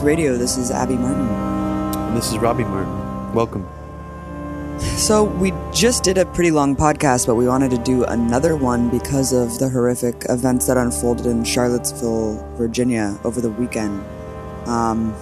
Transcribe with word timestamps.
Radio. 0.00 0.36
This 0.36 0.56
is 0.56 0.70
Abby 0.70 0.96
Martin. 0.96 1.28
And 1.28 2.16
this 2.16 2.30
is 2.32 2.38
Robbie 2.38 2.64
Martin. 2.64 3.34
Welcome. 3.34 3.68
So, 4.96 5.24
we 5.24 5.52
just 5.72 6.02
did 6.02 6.18
a 6.18 6.24
pretty 6.24 6.50
long 6.50 6.74
podcast, 6.74 7.26
but 7.26 7.34
we 7.34 7.46
wanted 7.46 7.70
to 7.72 7.78
do 7.78 8.04
another 8.04 8.56
one 8.56 8.88
because 8.88 9.32
of 9.32 9.58
the 9.58 9.68
horrific 9.68 10.24
events 10.28 10.66
that 10.66 10.76
unfolded 10.76 11.26
in 11.26 11.44
Charlottesville, 11.44 12.42
Virginia 12.56 13.18
over 13.24 13.40
the 13.40 13.50
weekend. 13.50 14.02
Um, 14.66 15.14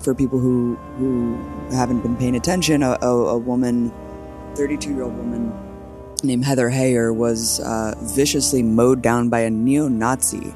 for 0.00 0.14
people 0.14 0.38
who, 0.38 0.74
who 0.98 1.36
haven't 1.70 2.00
been 2.00 2.16
paying 2.16 2.36
attention, 2.36 2.82
a, 2.82 2.98
a, 3.02 3.06
a 3.06 3.38
woman, 3.38 3.92
32 4.54 4.90
year 4.92 5.02
old 5.04 5.16
woman 5.16 5.52
named 6.22 6.44
Heather 6.44 6.70
Heyer, 6.70 7.14
was 7.14 7.60
uh, 7.60 7.94
viciously 8.02 8.62
mowed 8.62 9.02
down 9.02 9.28
by 9.28 9.40
a 9.40 9.50
neo 9.50 9.88
Nazi 9.88 10.54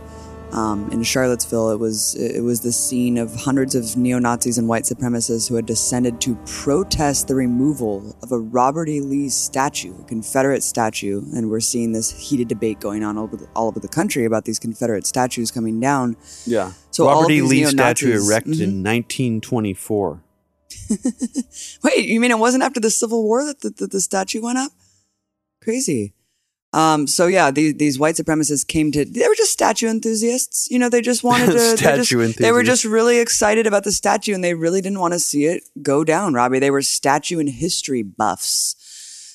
um, 0.54 0.88
in 0.92 1.02
Charlottesville, 1.02 1.70
it 1.70 1.78
was 1.80 2.14
it 2.14 2.42
was 2.42 2.60
the 2.60 2.70
scene 2.72 3.18
of 3.18 3.34
hundreds 3.34 3.74
of 3.74 3.96
neo 3.96 4.18
Nazis 4.18 4.56
and 4.56 4.68
white 4.68 4.84
supremacists 4.84 5.48
who 5.48 5.56
had 5.56 5.66
descended 5.66 6.20
to 6.22 6.36
protest 6.46 7.26
the 7.28 7.34
removal 7.34 8.16
of 8.22 8.30
a 8.30 8.38
Robert 8.38 8.88
E. 8.88 9.00
Lee 9.00 9.28
statue, 9.28 9.94
a 10.00 10.04
Confederate 10.04 10.62
statue, 10.62 11.22
and 11.34 11.50
we're 11.50 11.60
seeing 11.60 11.92
this 11.92 12.10
heated 12.12 12.46
debate 12.48 12.78
going 12.80 13.02
on 13.02 13.18
all 13.18 13.24
over 13.24 13.36
the, 13.36 13.48
all 13.56 13.66
over 13.68 13.80
the 13.80 13.88
country 13.88 14.24
about 14.24 14.44
these 14.44 14.58
Confederate 14.60 15.06
statues 15.06 15.50
coming 15.50 15.80
down. 15.80 16.16
Yeah. 16.46 16.72
So 16.92 17.06
Robert 17.06 17.30
E. 17.32 17.40
all 17.40 17.46
of 17.46 17.50
Lee 17.50 17.64
statue 17.64 18.12
erected 18.24 18.54
Mhm. 18.58 18.62
in 18.62 18.82
1924. 18.82 20.22
Wait, 21.82 22.04
you 22.06 22.20
mean 22.20 22.30
it 22.30 22.38
wasn't 22.38 22.62
after 22.62 22.80
the 22.80 22.90
Civil 22.90 23.24
War 23.24 23.44
that 23.44 23.60
the, 23.60 23.70
that 23.70 23.90
the 23.90 24.00
statue 24.00 24.42
went 24.42 24.58
up? 24.58 24.72
Crazy. 25.62 26.14
Um, 26.74 27.06
so 27.06 27.28
yeah, 27.28 27.52
these, 27.52 27.74
these 27.74 28.00
white 28.00 28.16
supremacists 28.16 28.66
came 28.66 28.90
to, 28.90 29.04
they 29.04 29.28
were 29.28 29.36
just 29.36 29.52
statue 29.52 29.88
enthusiasts. 29.88 30.68
You 30.68 30.80
know, 30.80 30.88
they 30.88 31.02
just 31.02 31.22
wanted 31.22 31.46
to, 31.46 31.52
they, 31.52 31.58
just, 31.58 31.78
Statue 31.78 32.32
they 32.32 32.50
were 32.50 32.64
just 32.64 32.84
really 32.84 33.18
excited 33.18 33.64
about 33.68 33.84
the 33.84 33.92
statue 33.92 34.34
and 34.34 34.42
they 34.42 34.54
really 34.54 34.80
didn't 34.80 34.98
want 34.98 35.14
to 35.14 35.20
see 35.20 35.44
it 35.44 35.62
go 35.82 36.02
down, 36.02 36.34
Robbie. 36.34 36.58
They 36.58 36.72
were 36.72 36.82
statue 36.82 37.38
and 37.38 37.48
history 37.48 38.02
buffs. 38.02 38.74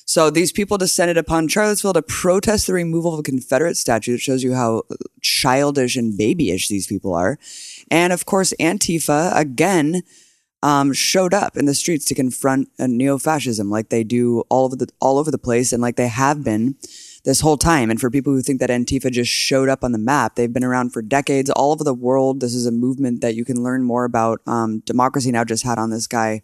So 0.04 0.28
these 0.28 0.52
people 0.52 0.76
descended 0.76 1.16
upon 1.16 1.48
Charlottesville 1.48 1.94
to 1.94 2.02
protest 2.02 2.66
the 2.66 2.74
removal 2.74 3.14
of 3.14 3.20
a 3.20 3.22
Confederate 3.22 3.78
statue. 3.78 4.16
It 4.16 4.20
shows 4.20 4.42
you 4.42 4.52
how 4.52 4.82
childish 5.22 5.96
and 5.96 6.18
babyish 6.18 6.68
these 6.68 6.86
people 6.86 7.14
are. 7.14 7.38
And 7.90 8.12
of 8.12 8.26
course, 8.26 8.52
Antifa, 8.60 9.34
again, 9.34 10.02
um, 10.62 10.92
showed 10.92 11.32
up 11.32 11.56
in 11.56 11.64
the 11.64 11.74
streets 11.74 12.04
to 12.06 12.14
confront 12.14 12.68
uh, 12.78 12.86
neo-fascism 12.86 13.70
like 13.70 13.88
they 13.88 14.04
do 14.04 14.40
all 14.50 14.66
over 14.66 14.76
the 14.76 14.88
all 15.00 15.16
over 15.16 15.30
the 15.30 15.38
place 15.38 15.72
and 15.72 15.80
like 15.80 15.96
they 15.96 16.08
have 16.08 16.44
been 16.44 16.74
this 17.24 17.40
whole 17.40 17.56
time. 17.56 17.90
And 17.90 18.00
for 18.00 18.10
people 18.10 18.32
who 18.32 18.42
think 18.42 18.60
that 18.60 18.70
Antifa 18.70 19.10
just 19.10 19.30
showed 19.30 19.68
up 19.68 19.84
on 19.84 19.92
the 19.92 19.98
map, 19.98 20.34
they've 20.34 20.52
been 20.52 20.64
around 20.64 20.90
for 20.90 21.02
decades 21.02 21.50
all 21.50 21.72
over 21.72 21.84
the 21.84 21.94
world. 21.94 22.40
This 22.40 22.54
is 22.54 22.66
a 22.66 22.72
movement 22.72 23.20
that 23.20 23.34
you 23.34 23.44
can 23.44 23.62
learn 23.62 23.82
more 23.82 24.04
about. 24.04 24.40
Um, 24.46 24.80
Democracy 24.80 25.30
Now 25.30 25.44
just 25.44 25.64
had 25.64 25.78
on 25.78 25.90
this 25.90 26.06
guy 26.06 26.42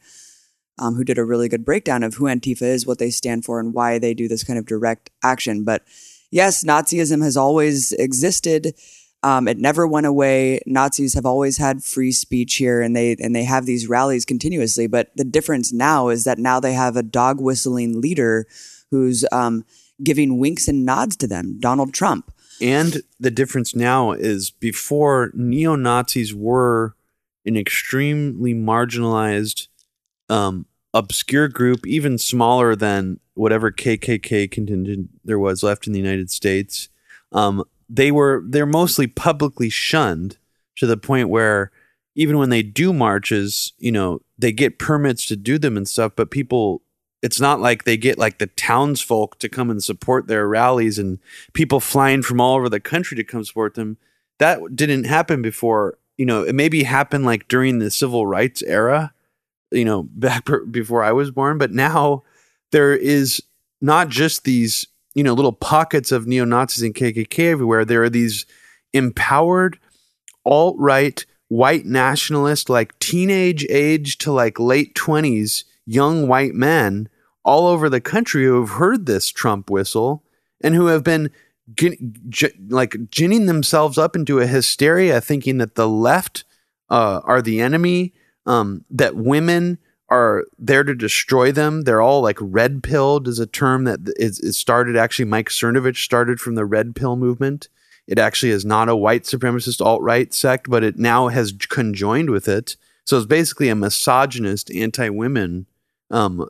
um, 0.78 0.94
who 0.94 1.04
did 1.04 1.18
a 1.18 1.24
really 1.24 1.48
good 1.48 1.64
breakdown 1.64 2.02
of 2.02 2.14
who 2.14 2.24
Antifa 2.24 2.62
is, 2.62 2.86
what 2.86 2.98
they 2.98 3.10
stand 3.10 3.44
for, 3.44 3.60
and 3.60 3.72
why 3.72 3.98
they 3.98 4.14
do 4.14 4.28
this 4.28 4.44
kind 4.44 4.58
of 4.58 4.66
direct 4.66 5.10
action. 5.22 5.64
But 5.64 5.82
yes, 6.30 6.64
Nazism 6.64 7.22
has 7.22 7.36
always 7.36 7.92
existed. 7.92 8.74
Um, 9.22 9.48
it 9.48 9.58
never 9.58 9.86
went 9.86 10.06
away. 10.06 10.60
Nazis 10.66 11.14
have 11.14 11.26
always 11.26 11.56
had 11.56 11.82
free 11.82 12.12
speech 12.12 12.56
here, 12.56 12.82
and 12.82 12.94
they 12.94 13.16
and 13.18 13.34
they 13.34 13.44
have 13.44 13.66
these 13.66 13.88
rallies 13.88 14.24
continuously. 14.24 14.86
But 14.86 15.10
the 15.16 15.24
difference 15.24 15.72
now 15.72 16.08
is 16.08 16.24
that 16.24 16.38
now 16.38 16.60
they 16.60 16.74
have 16.74 16.96
a 16.96 17.02
dog 17.02 17.40
whistling 17.40 18.00
leader 18.00 18.46
who's 18.90 19.24
um, 19.32 19.64
giving 20.02 20.38
winks 20.38 20.68
and 20.68 20.84
nods 20.84 21.16
to 21.16 21.26
them, 21.26 21.58
Donald 21.58 21.94
Trump. 21.94 22.32
And 22.60 23.02
the 23.20 23.30
difference 23.30 23.74
now 23.74 24.12
is 24.12 24.50
before 24.50 25.30
neo 25.34 25.76
Nazis 25.76 26.34
were 26.34 26.94
an 27.44 27.56
extremely 27.56 28.54
marginalized, 28.54 29.68
um, 30.28 30.66
obscure 30.94 31.48
group, 31.48 31.86
even 31.86 32.18
smaller 32.18 32.74
than 32.74 33.20
whatever 33.34 33.70
KKK 33.70 34.50
contingent 34.50 35.10
there 35.24 35.38
was 35.38 35.62
left 35.62 35.86
in 35.86 35.92
the 35.92 36.00
United 36.00 36.30
States. 36.30 36.88
Um, 37.32 37.64
they 37.88 38.10
were 38.10 38.42
they're 38.46 38.66
mostly 38.66 39.06
publicly 39.06 39.68
shunned 39.68 40.38
to 40.76 40.86
the 40.86 40.96
point 40.96 41.28
where 41.28 41.70
even 42.14 42.38
when 42.38 42.48
they 42.48 42.62
do 42.62 42.92
marches, 42.92 43.74
you 43.78 43.92
know, 43.92 44.20
they 44.38 44.50
get 44.50 44.78
permits 44.78 45.26
to 45.26 45.36
do 45.36 45.58
them 45.58 45.76
and 45.76 45.86
stuff, 45.86 46.12
but 46.16 46.30
people 46.30 46.82
it's 47.26 47.40
not 47.40 47.58
like 47.60 47.82
they 47.82 47.96
get 47.96 48.18
like 48.18 48.38
the 48.38 48.46
townsfolk 48.46 49.36
to 49.40 49.48
come 49.48 49.68
and 49.68 49.82
support 49.82 50.28
their 50.28 50.46
rallies 50.46 50.96
and 50.96 51.18
people 51.54 51.80
flying 51.80 52.22
from 52.22 52.40
all 52.40 52.54
over 52.54 52.68
the 52.68 52.78
country 52.78 53.16
to 53.16 53.24
come 53.24 53.42
support 53.42 53.74
them. 53.74 53.96
That 54.38 54.76
didn't 54.76 55.04
happen 55.04 55.42
before. 55.42 55.98
You 56.16 56.24
know, 56.24 56.44
it 56.44 56.54
maybe 56.54 56.84
happened 56.84 57.24
like 57.24 57.48
during 57.48 57.80
the 57.80 57.90
civil 57.90 58.28
rights 58.28 58.62
era, 58.62 59.12
you 59.72 59.84
know, 59.84 60.04
back 60.12 60.46
before 60.70 61.02
I 61.02 61.10
was 61.10 61.32
born, 61.32 61.58
but 61.58 61.72
now 61.72 62.22
there 62.70 62.94
is 62.94 63.42
not 63.80 64.08
just 64.08 64.44
these, 64.44 64.86
you 65.16 65.24
know, 65.24 65.34
little 65.34 65.50
pockets 65.52 66.12
of 66.12 66.28
neo 66.28 66.44
Nazis 66.44 66.84
and 66.84 66.94
KKK 66.94 67.50
everywhere. 67.50 67.84
There 67.84 68.04
are 68.04 68.08
these 68.08 68.46
empowered 68.92 69.80
alt 70.44 70.76
right 70.78 71.26
white 71.48 71.86
nationalist, 71.86 72.70
like 72.70 72.96
teenage 73.00 73.66
age 73.68 74.16
to 74.18 74.30
like 74.30 74.60
late 74.60 74.94
20s, 74.94 75.64
young 75.86 76.28
white 76.28 76.54
men 76.54 77.08
all 77.46 77.68
over 77.68 77.88
the 77.88 78.00
country 78.00 78.44
who 78.44 78.60
have 78.60 78.70
heard 78.70 79.06
this 79.06 79.30
Trump 79.30 79.70
whistle 79.70 80.24
and 80.60 80.74
who 80.74 80.86
have 80.86 81.04
been 81.04 81.30
like 82.68 82.96
ginning 83.08 83.46
themselves 83.46 83.96
up 83.96 84.16
into 84.16 84.40
a 84.40 84.46
hysteria, 84.46 85.20
thinking 85.20 85.58
that 85.58 85.76
the 85.76 85.88
left 85.88 86.44
uh, 86.90 87.20
are 87.24 87.40
the 87.40 87.60
enemy, 87.60 88.12
um, 88.46 88.84
that 88.90 89.16
women 89.16 89.78
are 90.08 90.44
there 90.58 90.84
to 90.84 90.94
destroy 90.94 91.52
them. 91.52 91.82
They're 91.82 92.02
all 92.02 92.20
like 92.20 92.38
red 92.40 92.82
pilled 92.82 93.28
is 93.28 93.38
a 93.38 93.46
term 93.46 93.84
that 93.84 94.00
is, 94.16 94.40
is 94.40 94.58
started. 94.58 94.96
Actually, 94.96 95.26
Mike 95.26 95.48
Cernovich 95.48 96.04
started 96.04 96.40
from 96.40 96.56
the 96.56 96.64
red 96.64 96.96
pill 96.96 97.16
movement. 97.16 97.68
It 98.08 98.18
actually 98.18 98.50
is 98.50 98.64
not 98.64 98.88
a 98.88 98.96
white 98.96 99.22
supremacist 99.22 99.84
alt 99.84 100.02
right 100.02 100.32
sect, 100.34 100.68
but 100.68 100.84
it 100.84 100.96
now 100.96 101.28
has 101.28 101.52
conjoined 101.68 102.30
with 102.30 102.48
it. 102.48 102.76
So 103.04 103.16
it's 103.16 103.26
basically 103.26 103.68
a 103.68 103.76
misogynist, 103.76 104.70
anti 104.72 105.08
women 105.10 105.66
um, 106.10 106.48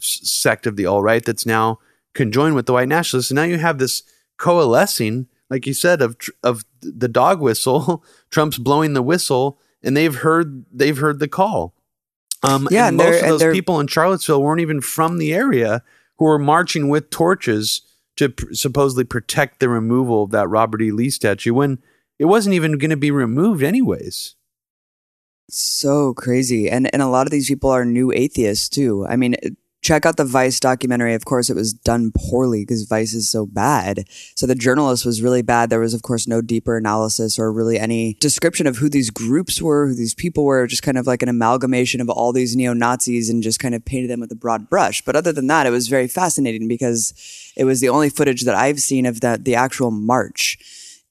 sect 0.00 0.66
of 0.66 0.76
the 0.76 0.86
all 0.86 1.02
right 1.02 1.24
that's 1.24 1.46
now 1.46 1.78
conjoined 2.14 2.54
with 2.54 2.66
the 2.66 2.72
white 2.72 2.88
nationalists. 2.88 3.30
And 3.30 3.36
now 3.36 3.42
you 3.44 3.58
have 3.58 3.78
this 3.78 4.02
coalescing, 4.38 5.26
like 5.50 5.66
you 5.66 5.74
said, 5.74 6.02
of 6.02 6.18
tr- 6.18 6.30
of 6.42 6.64
the 6.80 7.08
dog 7.08 7.40
whistle. 7.40 8.04
Trump's 8.30 8.58
blowing 8.58 8.92
the 8.94 9.02
whistle, 9.02 9.58
and 9.82 9.96
they've 9.96 10.14
heard 10.16 10.64
they've 10.72 10.98
heard 10.98 11.18
the 11.18 11.28
call. 11.28 11.74
Um, 12.42 12.66
Yeah, 12.70 12.88
and 12.88 13.00
and 13.00 13.10
most 13.10 13.22
of 13.22 13.28
those 13.28 13.40
they're- 13.40 13.52
people 13.52 13.78
in 13.80 13.86
Charlottesville 13.86 14.42
weren't 14.42 14.60
even 14.60 14.80
from 14.80 15.18
the 15.18 15.32
area 15.32 15.82
who 16.18 16.24
were 16.24 16.38
marching 16.38 16.88
with 16.88 17.10
torches 17.10 17.82
to 18.16 18.28
pr- 18.28 18.52
supposedly 18.52 19.04
protect 19.04 19.60
the 19.60 19.68
removal 19.68 20.24
of 20.24 20.30
that 20.32 20.48
Robert 20.48 20.82
E. 20.82 20.90
Lee 20.92 21.08
statue 21.10 21.54
when 21.54 21.78
it 22.18 22.26
wasn't 22.26 22.54
even 22.54 22.78
going 22.78 22.90
to 22.90 22.96
be 22.96 23.10
removed 23.10 23.62
anyways. 23.62 24.34
So 25.48 26.14
crazy. 26.14 26.70
And 26.70 26.92
and 26.92 27.02
a 27.02 27.08
lot 27.08 27.26
of 27.26 27.30
these 27.30 27.48
people 27.48 27.70
are 27.70 27.84
new 27.84 28.12
atheists 28.12 28.68
too. 28.68 29.06
I 29.08 29.16
mean, 29.16 29.36
check 29.82 30.06
out 30.06 30.16
the 30.16 30.24
Vice 30.24 30.60
documentary. 30.60 31.12
Of 31.12 31.24
course, 31.24 31.50
it 31.50 31.56
was 31.56 31.72
done 31.72 32.12
poorly 32.16 32.62
because 32.62 32.84
Vice 32.84 33.12
is 33.12 33.28
so 33.28 33.44
bad. 33.44 34.04
So 34.36 34.46
the 34.46 34.54
journalist 34.54 35.04
was 35.04 35.22
really 35.22 35.42
bad. 35.42 35.68
There 35.68 35.80
was, 35.80 35.92
of 35.92 36.02
course, 36.02 36.26
no 36.26 36.40
deeper 36.40 36.76
analysis 36.76 37.38
or 37.38 37.52
really 37.52 37.78
any 37.78 38.14
description 38.14 38.66
of 38.66 38.76
who 38.76 38.88
these 38.88 39.10
groups 39.10 39.60
were, 39.60 39.88
who 39.88 39.94
these 39.94 40.14
people 40.14 40.44
were, 40.44 40.66
just 40.66 40.84
kind 40.84 40.96
of 40.96 41.06
like 41.06 41.22
an 41.22 41.28
amalgamation 41.28 42.00
of 42.00 42.08
all 42.08 42.32
these 42.32 42.56
neo 42.56 42.72
Nazis 42.72 43.28
and 43.28 43.42
just 43.42 43.58
kind 43.58 43.74
of 43.74 43.84
painted 43.84 44.08
them 44.08 44.20
with 44.20 44.32
a 44.32 44.36
broad 44.36 44.70
brush. 44.70 45.02
But 45.02 45.16
other 45.16 45.32
than 45.32 45.48
that, 45.48 45.66
it 45.66 45.70
was 45.70 45.88
very 45.88 46.08
fascinating 46.08 46.68
because 46.68 47.12
it 47.56 47.64
was 47.64 47.80
the 47.80 47.88
only 47.88 48.08
footage 48.08 48.42
that 48.42 48.54
I've 48.54 48.80
seen 48.80 49.04
of 49.04 49.20
that 49.20 49.44
the 49.44 49.56
actual 49.56 49.90
march 49.90 50.58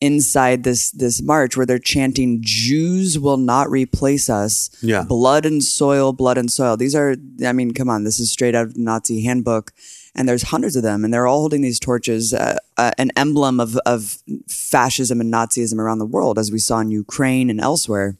inside 0.01 0.63
this 0.63 0.91
this 0.91 1.21
march 1.21 1.55
where 1.55 1.65
they're 1.65 1.79
chanting 1.79 2.39
Jews 2.41 3.17
will 3.17 3.37
not 3.37 3.69
replace 3.69 4.29
us. 4.29 4.69
Yeah. 4.81 5.03
Blood 5.03 5.45
and 5.45 5.63
soil, 5.63 6.11
blood 6.11 6.37
and 6.37 6.51
soil. 6.51 6.75
These 6.75 6.95
are 6.95 7.15
I 7.45 7.53
mean, 7.53 7.73
come 7.73 7.89
on, 7.89 8.03
this 8.03 8.19
is 8.19 8.31
straight 8.31 8.55
out 8.55 8.65
of 8.65 8.73
the 8.73 8.81
Nazi 8.81 9.23
handbook. 9.23 9.71
And 10.13 10.27
there's 10.27 10.43
hundreds 10.43 10.75
of 10.75 10.83
them, 10.83 11.05
and 11.05 11.13
they're 11.13 11.25
all 11.25 11.39
holding 11.39 11.61
these 11.61 11.79
torches, 11.79 12.33
uh, 12.33 12.57
uh, 12.75 12.91
an 12.97 13.11
emblem 13.15 13.61
of, 13.61 13.77
of 13.85 14.17
fascism 14.45 15.21
and 15.21 15.33
Nazism 15.33 15.79
around 15.79 15.99
the 15.99 16.05
world, 16.05 16.37
as 16.37 16.51
we 16.51 16.59
saw 16.59 16.79
in 16.79 16.91
Ukraine 16.91 17.49
and 17.49 17.61
elsewhere 17.61 18.17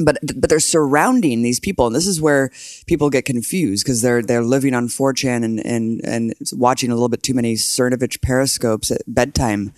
but 0.00 0.18
but 0.36 0.48
they're 0.48 0.60
surrounding 0.60 1.42
these 1.42 1.60
people, 1.60 1.86
and 1.86 1.94
this 1.94 2.06
is 2.06 2.20
where 2.20 2.50
people 2.86 3.10
get 3.10 3.24
confused 3.24 3.84
because 3.84 4.02
they're 4.02 4.22
they're 4.22 4.42
living 4.42 4.74
on 4.74 4.88
4chan 4.88 5.44
and 5.44 5.64
and 5.64 6.00
and 6.04 6.34
watching 6.52 6.90
a 6.90 6.94
little 6.94 7.08
bit 7.08 7.22
too 7.22 7.34
many 7.34 7.54
Cernovich 7.54 8.20
periscopes 8.20 8.90
at 8.90 9.02
bedtime. 9.06 9.72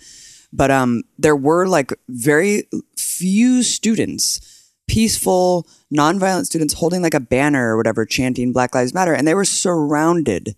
But 0.53 0.71
um, 0.71 1.03
there 1.17 1.35
were 1.35 1.67
like 1.67 1.93
very 2.09 2.67
few 2.97 3.63
students, 3.63 4.71
peaceful, 4.87 5.67
nonviolent 5.93 6.45
students, 6.45 6.73
holding 6.73 7.01
like 7.01 7.13
a 7.13 7.19
banner 7.19 7.73
or 7.73 7.77
whatever, 7.77 8.05
chanting 8.05 8.51
Black 8.51 8.75
Lives 8.75 8.93
Matter, 8.93 9.13
and 9.13 9.27
they 9.27 9.33
were 9.35 9.45
surrounded. 9.45 10.55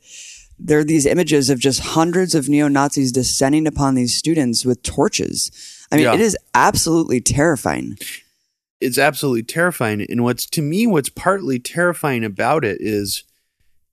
There 0.60 0.80
are 0.80 0.84
these 0.84 1.06
images 1.06 1.50
of 1.50 1.60
just 1.60 1.80
hundreds 1.82 2.34
of 2.36 2.50
neo 2.50 2.68
Nazis 2.68 3.12
descending 3.12 3.68
upon 3.68 3.96
these 3.96 4.16
students 4.16 4.66
with 4.66 4.82
torches. 4.84 5.52
I 5.92 5.98
mean, 5.98 6.06
Yeah. 6.06 6.14
it 6.16 6.22
is 6.22 6.38
absolutely 6.56 7.22
terrifying. 7.22 7.98
It's 8.82 8.98
absolutely 8.98 9.44
terrifying. 9.44 10.06
And 10.10 10.24
what's 10.24 10.46
to 10.48 10.62
me, 10.62 10.88
what's 10.88 11.10
partly 11.10 11.60
terrifying 11.60 12.24
about 12.24 12.66
it 12.66 12.78
is 12.82 13.24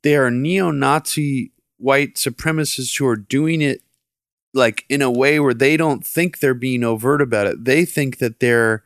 they 0.02 0.16
are 0.16 0.30
neo-Nazi 0.30 1.52
white 1.76 2.14
supremacists 2.14 2.98
who 2.98 3.06
are 3.06 3.16
doing 3.16 3.60
it 3.62 3.82
like 4.52 4.84
in 4.88 5.02
a 5.02 5.10
way 5.10 5.38
where 5.40 5.54
they 5.54 5.76
don't 5.76 6.04
think 6.04 6.38
they're 6.38 6.54
being 6.54 6.84
overt 6.84 7.22
about 7.22 7.46
it. 7.46 7.64
They 7.64 7.84
think 7.84 8.18
that 8.18 8.40
they're 8.40 8.82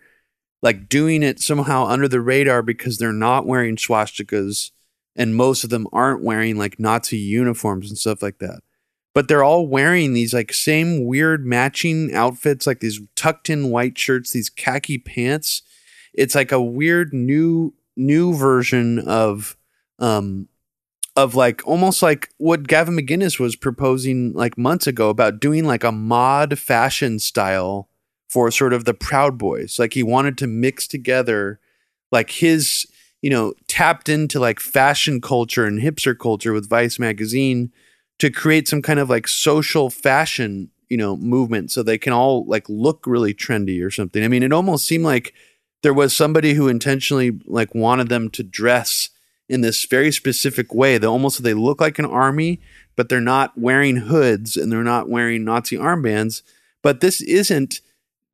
like 0.62 0.88
doing 0.88 1.22
it 1.22 1.40
somehow 1.40 1.87
under 1.87 2.08
the 2.08 2.20
radar 2.20 2.62
because 2.62 2.99
they're 2.99 3.12
not 3.12 3.46
wearing 3.46 3.76
swastikas 3.76 4.70
and 5.16 5.37
most 5.37 5.64
of 5.64 5.70
them 5.70 5.87
aren't 5.93 6.25
wearing 6.25 6.56
like 6.56 6.81
Nazi 6.81 7.19
uniforms 7.19 7.88
and 7.88 7.99
stuff 7.99 8.22
like 8.22 8.38
that. 8.38 8.61
But 9.14 9.28
they're 9.28 9.44
all 9.44 9.69
wearing 9.69 10.12
these 10.12 10.34
like 10.34 10.52
same 10.52 11.05
weird 11.05 11.46
matching 11.46 12.12
outfits, 12.14 12.67
like 12.67 12.81
these 12.81 13.00
tucked 13.14 13.49
in 13.49 13.70
white 13.70 13.96
shirts, 13.96 14.32
these 14.32 14.50
khaki 14.50 14.99
pants. 14.99 15.62
It's 16.12 16.34
like 16.34 16.50
a 16.50 16.60
weird 16.60 17.12
new 17.12 17.75
new 17.96 18.34
version 18.34 18.99
of 18.99 19.56
um 20.00 20.49
of 21.16 21.34
like 21.34 21.66
almost 21.66 22.02
like 22.02 22.31
what 22.38 22.66
Gavin 22.66 22.96
McInnes 22.96 23.38
was 23.38 23.56
proposing 23.56 24.32
like 24.32 24.58
months 24.58 24.87
ago 24.87 25.11
about 25.11 25.40
doing 25.40 25.64
like 25.64 25.84
a 25.84 25.93
mod 25.93 26.58
fashion 26.58 27.19
style 27.19 27.88
for 28.28 28.50
sort 28.50 28.72
of 28.72 28.84
the 28.84 28.94
Proud 28.94 29.38
Boys. 29.38 29.78
Like 29.78 29.94
he 29.94 30.02
wanted 30.02 30.37
to 30.38 30.49
mix 30.49 30.88
together 30.88 31.61
like 32.11 32.31
his, 32.31 32.87
you 33.22 33.31
know, 33.31 33.55
tapped 33.69 34.08
into 34.08 34.40
like 34.40 34.58
fashion 34.58 35.20
culture 35.20 35.64
and 35.64 35.81
hipster 35.81 36.19
culture 36.19 36.52
with 36.52 36.69
Vice 36.69 36.99
magazine 36.99 37.72
to 38.19 38.31
create 38.31 38.67
some 38.67 38.82
kind 38.82 38.99
of 38.99 39.08
like 39.08 39.28
social 39.28 39.90
fashion, 39.90 40.70
you 40.88 40.96
know, 40.96 41.17
movement 41.17 41.70
so 41.70 41.82
they 41.82 41.99
can 41.99 42.12
all 42.12 42.44
like 42.46 42.69
look 42.69 43.06
really 43.06 43.34
trendy 43.34 43.84
or 43.84 43.90
something. 43.90 44.25
I 44.25 44.28
mean, 44.28 44.43
it 44.43 44.52
almost 44.52 44.87
seemed 44.87 45.05
like 45.05 45.32
there 45.84 45.94
was 45.94 46.14
somebody 46.14 46.55
who 46.55 46.67
intentionally 46.67 47.38
like 47.46 47.72
wanted 47.72 48.08
them 48.08 48.31
to 48.31 48.43
dress 48.43 49.10
in 49.49 49.61
this 49.61 49.85
very 49.85 50.12
specific 50.12 50.75
way. 50.75 50.99
They 50.99 51.06
almost 51.06 51.43
they 51.43 51.55
look 51.55 51.81
like 51.81 51.99
an 51.99 52.06
army, 52.06 52.61
but 52.96 53.08
they're 53.08 53.20
not 53.20 53.58
wearing 53.58 53.96
hoods 53.96 54.56
and 54.56 54.70
they're 54.70 54.82
not 54.82 55.08
wearing 55.08 55.44
Nazi 55.44 55.76
armbands. 55.76 56.43
But 56.82 57.00
this 57.00 57.20
isn't. 57.20 57.81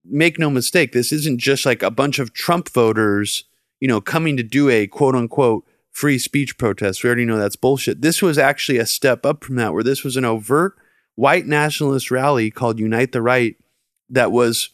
Make 0.03 0.39
no 0.39 0.49
mistake, 0.49 0.93
this 0.93 1.13
isn't 1.13 1.41
just 1.41 1.67
like 1.67 1.83
a 1.83 1.91
bunch 1.91 2.19
of 2.19 2.33
Trump 2.33 2.71
voters, 2.71 3.45
you 3.81 3.87
know, 3.87 4.01
coming 4.01 4.35
to 4.39 4.43
do 4.43 4.71
a 4.71 4.87
quote 4.87 5.15
unquote 5.15 5.67
free 5.91 6.19
speech 6.19 6.57
protest. 6.57 7.05
We 7.05 7.09
already 7.09 7.27
know 7.27 7.37
that's 7.37 7.55
bullshit. 7.55 8.01
This 8.01 8.23
was 8.23 8.39
actually 8.39 8.79
a 8.79 8.87
step 8.87 9.27
up 9.27 9.45
from 9.45 9.57
that, 9.57 9.75
where 9.75 9.83
this 9.83 10.03
was 10.03 10.17
an 10.17 10.25
overt 10.25 10.75
white 11.17 11.47
nationalist 11.47 12.11
rally 12.11 12.51
called 12.51 12.79
Unite 12.79 13.13
the 13.13 13.21
Right 13.21 13.57
that 14.09 14.33
was 14.33 14.71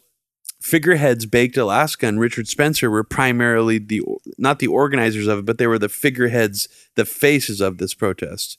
figureheads 0.60 1.26
baked 1.26 1.56
alaska 1.56 2.06
and 2.06 2.18
richard 2.18 2.48
spencer 2.48 2.90
were 2.90 3.04
primarily 3.04 3.78
the 3.78 4.02
not 4.38 4.58
the 4.58 4.66
organizers 4.66 5.26
of 5.26 5.40
it 5.40 5.44
but 5.44 5.58
they 5.58 5.66
were 5.66 5.78
the 5.78 5.88
figureheads 5.88 6.68
the 6.94 7.04
faces 7.04 7.60
of 7.60 7.78
this 7.78 7.94
protest. 7.94 8.58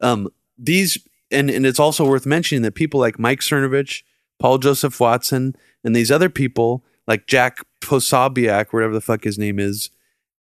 Um, 0.00 0.28
these 0.58 0.98
and, 1.30 1.50
and 1.50 1.66
it's 1.66 1.80
also 1.80 2.06
worth 2.06 2.26
mentioning 2.26 2.62
that 2.62 2.74
people 2.74 3.00
like 3.00 3.18
mike 3.18 3.40
cernovich 3.40 4.02
paul 4.38 4.58
joseph 4.58 4.98
watson 5.00 5.54
and 5.84 5.94
these 5.94 6.10
other 6.10 6.28
people 6.28 6.84
like 7.06 7.26
jack 7.26 7.58
posobiec 7.80 8.72
whatever 8.72 8.92
the 8.92 9.00
fuck 9.00 9.24
his 9.24 9.38
name 9.38 9.58
is 9.58 9.90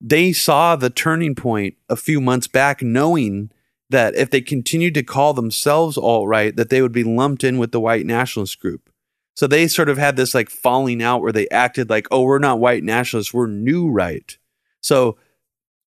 they 0.01 0.33
saw 0.33 0.75
the 0.75 0.91
turning 0.91 1.35
point 1.35 1.75
a 1.89 1.97
few 1.97 2.21
months 2.21 2.49
back 2.49 2.83
knowing 2.83 3.51
that 3.91 4.15
if 4.15 4.31
they 4.31 4.41
continued 4.41 4.95
to 4.95 5.03
call 5.03 5.35
themselves 5.35 5.99
alt-right 5.99 6.57
that 6.57 6.71
they 6.71 6.81
would 6.81 6.93
be 6.93 7.05
lumped 7.05 7.45
in 7.45 7.59
with 7.59 7.73
the 7.73 7.81
white 7.81 8.07
nationalist 8.07 8.61
group 8.61 8.92
so 9.35 9.47
they 9.47 9.67
sort 9.67 9.89
of 9.89 9.99
had 9.99 10.17
this 10.17 10.35
like 10.35 10.51
falling 10.51 11.03
out 11.03 11.23
where 11.23 11.33
they 11.33 11.49
acted 11.49 11.89
like, 11.89 12.07
oh, 12.11 12.23
we're 12.23 12.39
not 12.39 12.61
white 12.61 12.85
nationalists, 12.85 13.33
we're 13.33 13.47
new 13.47 13.89
right. 13.89 14.37
So 14.81 15.17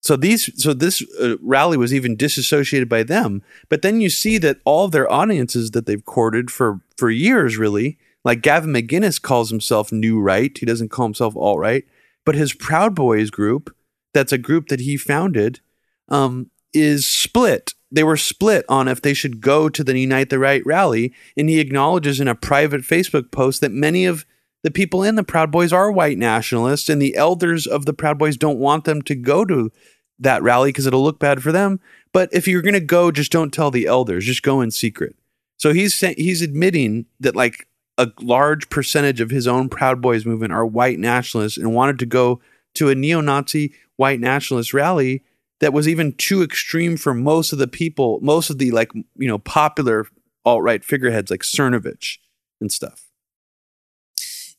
so 0.00 0.16
these 0.16 0.50
so 0.60 0.74
this 0.74 1.02
uh, 1.20 1.36
rally 1.40 1.76
was 1.76 1.94
even 1.94 2.16
disassociated 2.16 2.88
by 2.88 3.04
them. 3.04 3.42
But 3.68 3.82
then 3.82 4.00
you 4.00 4.10
see 4.10 4.36
that 4.38 4.58
all 4.64 4.84
of 4.84 4.92
their 4.92 5.10
audiences 5.10 5.70
that 5.72 5.86
they've 5.86 6.04
courted 6.04 6.50
for 6.50 6.80
for 6.96 7.10
years 7.10 7.56
really, 7.56 7.98
like 8.24 8.42
Gavin 8.42 8.72
McInnes 8.72 9.22
calls 9.22 9.50
himself 9.50 9.92
new 9.92 10.20
right. 10.20 10.56
He 10.56 10.66
doesn't 10.66 10.90
call 10.90 11.06
himself 11.06 11.36
alt 11.36 11.58
right, 11.58 11.84
but 12.24 12.34
his 12.34 12.52
Proud 12.52 12.94
Boys 12.94 13.30
group, 13.30 13.74
that's 14.12 14.32
a 14.32 14.38
group 14.38 14.68
that 14.68 14.80
he 14.80 14.96
founded, 14.96 15.60
um, 16.08 16.50
is 16.72 17.06
split 17.06 17.74
they 17.92 18.04
were 18.04 18.16
split 18.16 18.64
on 18.68 18.88
if 18.88 19.02
they 19.02 19.14
should 19.14 19.40
go 19.40 19.68
to 19.68 19.84
the 19.84 19.98
Unite 19.98 20.30
the 20.30 20.38
Right 20.38 20.64
rally. 20.64 21.12
And 21.36 21.48
he 21.48 21.60
acknowledges 21.60 22.20
in 22.20 22.28
a 22.28 22.34
private 22.34 22.82
Facebook 22.82 23.30
post 23.30 23.60
that 23.60 23.72
many 23.72 24.04
of 24.04 24.24
the 24.62 24.70
people 24.70 25.02
in 25.02 25.16
the 25.16 25.24
Proud 25.24 25.50
Boys 25.50 25.72
are 25.72 25.90
white 25.90 26.18
nationalists, 26.18 26.88
and 26.88 27.02
the 27.02 27.16
elders 27.16 27.66
of 27.66 27.84
the 27.84 27.92
Proud 27.92 28.18
Boys 28.18 28.36
don't 28.36 28.58
want 28.58 28.84
them 28.84 29.02
to 29.02 29.14
go 29.14 29.44
to 29.44 29.70
that 30.18 30.42
rally 30.42 30.68
because 30.68 30.86
it'll 30.86 31.02
look 31.02 31.18
bad 31.18 31.42
for 31.42 31.52
them. 31.52 31.80
But 32.12 32.28
if 32.32 32.46
you're 32.46 32.62
going 32.62 32.74
to 32.74 32.80
go, 32.80 33.10
just 33.10 33.32
don't 33.32 33.52
tell 33.52 33.70
the 33.70 33.86
elders, 33.86 34.24
just 34.24 34.42
go 34.42 34.60
in 34.60 34.70
secret. 34.70 35.16
So 35.56 35.72
he's 35.72 35.98
he's 36.00 36.42
admitting 36.42 37.06
that 37.20 37.36
like 37.36 37.68
a 37.98 38.08
large 38.20 38.70
percentage 38.70 39.20
of 39.20 39.30
his 39.30 39.46
own 39.46 39.68
Proud 39.68 40.00
Boys 40.00 40.24
movement 40.24 40.52
are 40.52 40.64
white 40.64 40.98
nationalists 40.98 41.56
and 41.56 41.74
wanted 41.74 41.98
to 41.98 42.06
go 42.06 42.40
to 42.74 42.88
a 42.88 42.94
neo-Nazi 42.94 43.74
white 43.96 44.20
nationalist 44.20 44.72
rally 44.72 45.22
that 45.62 45.72
was 45.72 45.86
even 45.86 46.12
too 46.14 46.42
extreme 46.42 46.96
for 46.96 47.14
most 47.14 47.52
of 47.52 47.58
the 47.60 47.68
people, 47.68 48.18
most 48.20 48.50
of 48.50 48.58
the 48.58 48.72
like, 48.72 48.92
you 49.16 49.28
know, 49.28 49.38
popular 49.38 50.06
alt 50.44 50.60
right 50.60 50.84
figureheads 50.84 51.30
like 51.30 51.42
Cernovich 51.42 52.18
and 52.60 52.70
stuff. 52.70 53.06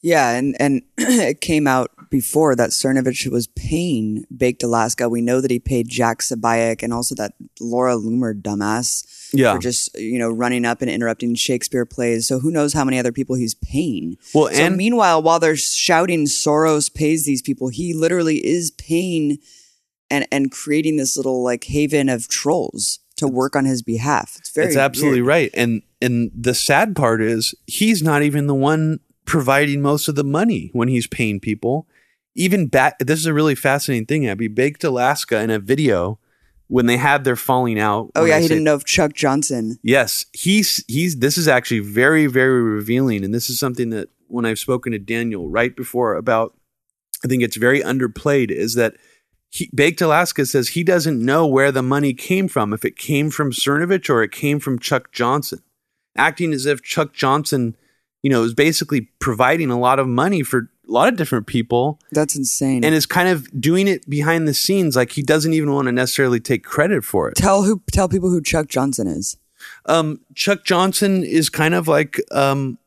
Yeah, 0.01 0.31
and 0.31 0.55
and 0.59 0.81
it 0.97 1.41
came 1.41 1.67
out 1.67 1.91
before 2.09 2.55
that 2.55 2.69
Cernovich 2.69 3.29
was 3.29 3.47
paying 3.47 4.25
Baked 4.35 4.63
Alaska. 4.63 5.09
We 5.09 5.21
know 5.21 5.41
that 5.41 5.51
he 5.51 5.59
paid 5.59 5.89
Jack 5.89 6.19
Posobiec 6.19 6.83
and 6.83 6.93
also 6.93 7.15
that 7.15 7.33
Laura 7.59 7.95
Loomer 7.95 8.33
dumbass 8.33 9.29
yeah. 9.33 9.53
for 9.53 9.59
just 9.59 9.93
you 9.99 10.19
know 10.19 10.29
running 10.29 10.63
up 10.63 10.81
and 10.81 10.89
interrupting 10.89 11.35
Shakespeare 11.35 11.85
plays. 11.85 12.27
So 12.27 12.39
who 12.39 12.49
knows 12.49 12.71
how 12.71 12.85
many 12.85 12.97
other 12.97 13.11
people 13.11 13.35
he's 13.35 13.55
paying? 13.55 14.17
Well, 14.33 14.53
so 14.53 14.61
and 14.61 14.77
meanwhile, 14.77 15.21
while 15.21 15.39
they're 15.39 15.57
shouting 15.57 16.27
Soros 16.27 16.93
pays 16.93 17.25
these 17.25 17.41
people, 17.41 17.67
he 17.67 17.93
literally 17.93 18.45
is 18.45 18.71
paying 18.71 19.39
and 20.13 20.27
and 20.31 20.51
creating 20.51 20.97
this 20.97 21.17
little 21.17 21.43
like 21.43 21.63
haven 21.65 22.07
of 22.09 22.27
trolls 22.27 22.99
to 23.17 23.27
work 23.27 23.55
on 23.55 23.65
his 23.65 23.81
behalf. 23.81 24.35
It's 24.39 24.51
very 24.51 24.67
It's 24.67 24.77
absolutely 24.77 25.21
weird. 25.21 25.27
right. 25.27 25.51
And 25.53 25.81
and 26.01 26.31
the 26.33 26.53
sad 26.53 26.95
part 26.95 27.21
is 27.21 27.53
he's 27.67 28.01
not 28.03 28.21
even 28.23 28.47
the 28.47 28.55
one 28.55 28.99
providing 29.25 29.81
most 29.81 30.07
of 30.07 30.15
the 30.15 30.23
money 30.23 30.69
when 30.73 30.87
he's 30.87 31.07
paying 31.07 31.39
people. 31.39 31.87
Even 32.35 32.67
back 32.67 32.97
this 32.99 33.19
is 33.19 33.25
a 33.25 33.33
really 33.33 33.55
fascinating 33.55 34.05
thing, 34.07 34.27
Abby. 34.27 34.47
Baked 34.47 34.83
Alaska 34.83 35.39
in 35.41 35.49
a 35.49 35.59
video 35.59 36.19
when 36.67 36.85
they 36.87 36.97
had 36.97 37.23
their 37.23 37.35
falling 37.35 37.79
out. 37.79 38.09
Oh 38.15 38.25
yeah, 38.25 38.35
I 38.35 38.39
he 38.41 38.43
say- 38.47 38.55
didn't 38.55 38.63
know 38.65 38.75
if 38.75 38.85
Chuck 38.85 39.13
Johnson. 39.13 39.77
Yes, 39.83 40.25
he's 40.33 40.83
he's 40.87 41.17
this 41.17 41.37
is 41.37 41.47
actually 41.47 41.79
very 41.81 42.25
very 42.27 42.61
revealing 42.61 43.23
and 43.23 43.33
this 43.33 43.49
is 43.49 43.59
something 43.59 43.89
that 43.91 44.09
when 44.27 44.45
I've 44.45 44.59
spoken 44.59 44.91
to 44.93 44.99
Daniel 44.99 45.49
right 45.49 45.75
before 45.75 46.15
about 46.15 46.55
I 47.23 47.27
think 47.27 47.43
it's 47.43 47.55
very 47.57 47.81
underplayed 47.81 48.49
is 48.51 48.73
that 48.73 48.95
he, 49.53 49.69
Baked 49.73 50.01
Alaska 50.01 50.47
says 50.47 50.69
he 50.69 50.83
doesn't 50.83 51.23
know 51.23 51.45
where 51.45 51.71
the 51.71 51.83
money 51.83 52.15
came 52.15 52.47
from 52.47 52.73
if 52.73 52.83
it 52.83 52.97
came 52.97 53.29
from 53.29 53.51
Cernovich 53.51 54.09
or 54.09 54.23
it 54.23 54.31
came 54.31 54.59
from 54.59 54.79
Chuck 54.79 55.11
Johnson 55.11 55.59
acting 56.15 56.53
as 56.53 56.65
if 56.65 56.81
Chuck 56.81 57.13
Johnson 57.13 57.75
you 58.23 58.29
know 58.31 58.43
is 58.43 58.53
basically 58.53 59.09
providing 59.19 59.69
a 59.69 59.79
lot 59.79 59.99
of 59.99 60.07
money 60.07 60.41
for 60.43 60.69
a 60.87 60.91
lot 60.91 61.07
of 61.07 61.15
different 61.15 61.45
people 61.47 61.99
That's 62.11 62.35
insane. 62.35 62.83
and 62.83 62.93
is 62.95 63.05
kind 63.05 63.29
of 63.29 63.47
doing 63.61 63.87
it 63.87 64.09
behind 64.09 64.47
the 64.47 64.53
scenes 64.53 64.95
like 64.95 65.11
he 65.11 65.21
doesn't 65.21 65.53
even 65.53 65.71
want 65.71 65.85
to 65.85 65.91
necessarily 65.91 66.39
take 66.39 66.63
credit 66.63 67.03
for 67.05 67.29
it 67.29 67.35
tell 67.35 67.63
who 67.63 67.81
tell 67.91 68.09
people 68.09 68.29
who 68.29 68.41
Chuck 68.41 68.67
Johnson 68.67 69.07
is. 69.07 69.37
um, 69.85 70.19
Chuck 70.35 70.63
Johnson 70.65 71.23
is 71.23 71.49
kind 71.49 71.73
of 71.73 71.87
like 71.87 72.19
um, 72.31 72.79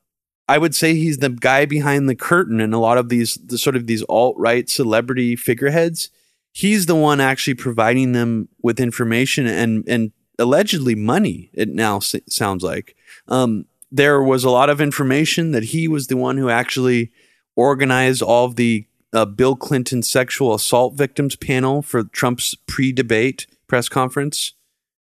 I 0.49 0.59
would 0.59 0.75
say 0.75 0.95
he's 0.95 1.19
the 1.19 1.31
guy 1.31 1.65
behind 1.65 2.09
the 2.09 2.15
curtain 2.15 2.61
in 2.61 2.73
a 2.73 2.81
lot 2.81 2.99
of 2.99 3.09
these 3.09 3.37
the 3.37 3.59
sort 3.59 3.77
of 3.77 3.87
these 3.87 4.03
alt 4.09 4.37
right 4.37 4.69
celebrity 4.69 5.37
figureheads. 5.37 6.11
He's 6.57 6.87
the 6.87 6.97
one 6.97 7.21
actually 7.21 7.53
providing 7.53 8.13
them 8.13 8.49
with 8.63 8.81
information 8.81 9.47
and 9.47 9.85
and 9.87 10.13
allegedly 10.39 10.95
money. 10.95 11.51
It 11.53 11.69
now 11.69 11.99
s- 11.99 12.15
sounds 12.31 12.63
like 12.63 12.97
um, 13.29 13.67
there 13.93 14.23
was 14.23 14.43
a 14.43 14.49
lot 14.49 14.71
of 14.71 14.81
information 14.81 15.53
that 15.53 15.65
he 15.65 15.87
was 15.87 16.07
the 16.07 16.17
one 16.17 16.39
who 16.39 16.49
actually 16.49 17.13
organized 17.57 18.23
all 18.23 18.47
of 18.47 18.57
the 18.57 18.87
uh, 19.13 19.27
Bill 19.27 19.55
Clinton 19.55 20.03
sexual 20.03 20.55
assault 20.55 20.95
victims 20.95 21.37
panel 21.37 21.83
for 21.83 22.05
Trump's 22.05 22.55
pre-debate 22.67 23.47
press 23.67 23.91
conference 23.91 24.55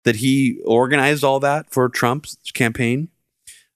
that 0.03 0.17
he 0.17 0.61
organized 0.65 1.23
all 1.23 1.39
that 1.39 1.71
for 1.71 1.89
Trump's 1.89 2.37
campaign. 2.53 3.09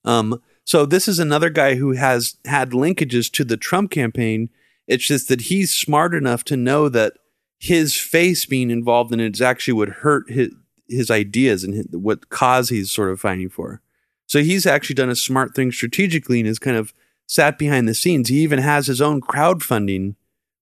Um, 0.06 0.44
so 0.63 0.86
this 0.86 1.08
is 1.08 1.18
another 1.18 1.50
guy 1.50 1.74
who 1.74 1.94
has 1.94 2.38
had 2.46 2.70
linkages 2.70 3.32
to 3.32 3.44
the 3.44 3.58
Trump 3.58 3.89
campaign. 3.89 4.51
It's 4.88 5.08
just 5.08 5.27
that 5.30 5.42
he's 5.42 5.74
smart 5.74 6.13
enough 6.13 6.44
to 6.44 6.56
know 6.56 6.88
that 6.89 7.13
his 7.63 7.96
face 7.96 8.46
being 8.46 8.70
involved 8.70 9.13
in 9.13 9.22
it 9.22 9.39
actually 9.39 9.74
would 9.74 9.89
hurt 10.03 10.29
his 10.29 10.50
his 10.89 11.10
ideas 11.10 11.63
and 11.63 11.74
his, 11.74 11.86
what 11.91 12.29
cause 12.29 12.67
he's 12.70 12.91
sort 12.91 13.10
of 13.10 13.22
fighting 13.22 13.48
for. 13.50 13.79
So 14.27 14.43
he's 14.43 14.65
actually 14.65 14.96
done 14.96 15.10
a 15.10 15.15
smart 15.15 15.55
thing 15.55 15.72
strategically 15.72 16.39
and 16.39 16.48
has 16.48 16.60
kind 16.60 16.75
of 16.75 16.93
sat 17.25 17.58
behind 17.58 17.88
the 17.88 17.93
scenes. 17.93 18.27
He 18.27 18.39
even 18.41 18.60
has 18.60 18.88
his 18.88 19.01
own 19.01 19.22
crowdfunding 19.22 20.15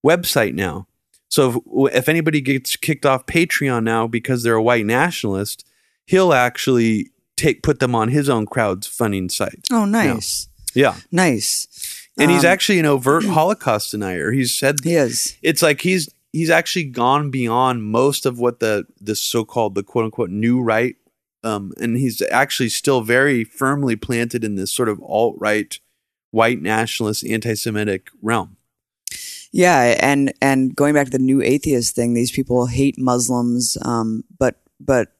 website 0.06 0.54
now. 0.54 0.86
So 1.28 1.62
if, 1.88 1.94
if 1.94 2.08
anybody 2.08 2.40
gets 2.40 2.76
kicked 2.76 3.04
off 3.04 3.26
Patreon 3.26 3.82
now 3.82 4.06
because 4.06 4.42
they're 4.42 4.54
a 4.54 4.62
white 4.62 4.86
nationalist, 4.86 5.66
he'll 6.06 6.32
actually 6.32 7.10
take 7.36 7.62
put 7.64 7.80
them 7.80 7.94
on 7.96 8.08
his 8.10 8.28
own 8.28 8.46
crowdfunding 8.46 9.30
site. 9.30 9.66
Oh, 9.72 9.84
nice. 9.86 10.48
Yeah. 10.74 10.96
Nice. 11.10 11.66
And 12.16 12.30
he's 12.30 12.44
Um, 12.44 12.50
actually 12.52 12.78
an 12.78 12.86
overt 12.86 13.24
Holocaust 13.24 13.90
denier. 13.90 14.30
He's 14.30 14.54
said 14.56 14.76
He 14.84 14.94
is. 14.94 15.36
it's 15.42 15.62
like 15.62 15.80
he's 15.80 16.08
he's 16.32 16.50
actually 16.50 16.84
gone 16.84 17.30
beyond 17.30 17.84
most 17.84 18.26
of 18.26 18.38
what 18.38 18.60
the 18.60 18.84
the 19.00 19.14
so-called 19.14 19.74
the 19.74 19.82
quote 19.82 20.06
unquote 20.06 20.30
new 20.30 20.60
right 20.60 20.96
um 21.44 21.72
and 21.80 21.96
he's 21.96 22.22
actually 22.30 22.68
still 22.68 23.02
very 23.02 23.44
firmly 23.44 23.96
planted 23.96 24.42
in 24.42 24.54
this 24.54 24.72
sort 24.72 24.88
of 24.88 25.00
alt-right 25.02 25.78
white 26.32 26.60
nationalist 26.60 27.24
anti-semitic 27.24 28.08
realm. 28.20 28.56
Yeah, 29.52 29.98
and 30.00 30.32
and 30.40 30.74
going 30.74 30.94
back 30.94 31.04
to 31.04 31.12
the 31.12 31.18
new 31.18 31.42
atheist 31.42 31.94
thing, 31.94 32.14
these 32.14 32.32
people 32.32 32.66
hate 32.66 32.98
Muslims, 32.98 33.78
um, 33.82 34.24
but 34.38 34.62
but 34.80 35.12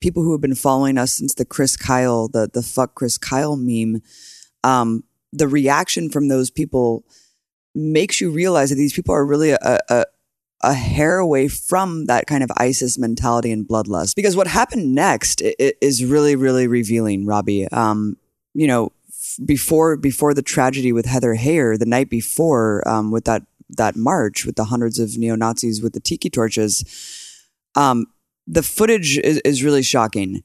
people 0.00 0.22
who 0.22 0.32
have 0.32 0.40
been 0.40 0.56
following 0.56 0.98
us 0.98 1.12
since 1.12 1.34
the 1.34 1.44
Chris 1.44 1.76
Kyle, 1.76 2.28
the 2.28 2.50
the 2.52 2.62
fuck 2.62 2.96
Chris 2.96 3.16
Kyle 3.16 3.56
meme, 3.56 4.02
um, 4.64 5.04
the 5.32 5.46
reaction 5.46 6.10
from 6.10 6.26
those 6.26 6.50
people 6.50 7.04
makes 7.72 8.20
you 8.20 8.32
realize 8.32 8.70
that 8.70 8.76
these 8.76 8.92
people 8.92 9.14
are 9.14 9.24
really 9.24 9.50
a, 9.50 9.78
a 9.88 10.04
a 10.62 10.74
hair 10.74 11.18
away 11.18 11.48
from 11.48 12.06
that 12.06 12.26
kind 12.26 12.42
of 12.42 12.50
ISIS 12.56 12.98
mentality 12.98 13.52
and 13.52 13.66
bloodlust. 13.66 14.16
Because 14.16 14.36
what 14.36 14.46
happened 14.46 14.94
next 14.94 15.42
is 15.42 16.04
really, 16.04 16.34
really 16.34 16.66
revealing, 16.66 17.26
Robbie. 17.26 17.68
Um, 17.68 18.16
you 18.54 18.66
know, 18.66 18.92
before 19.44 19.96
before 19.96 20.34
the 20.34 20.42
tragedy 20.42 20.92
with 20.92 21.06
Heather 21.06 21.36
Heyer, 21.36 21.78
the 21.78 21.86
night 21.86 22.10
before, 22.10 22.86
um, 22.88 23.10
with 23.10 23.24
that 23.24 23.42
that 23.70 23.96
march 23.96 24.44
with 24.44 24.56
the 24.56 24.64
hundreds 24.64 24.98
of 24.98 25.16
neo 25.16 25.36
Nazis 25.36 25.82
with 25.82 25.92
the 25.92 26.00
tiki 26.00 26.30
torches, 26.30 26.84
um, 27.76 28.06
the 28.46 28.62
footage 28.62 29.18
is, 29.18 29.38
is 29.44 29.62
really 29.62 29.82
shocking. 29.82 30.42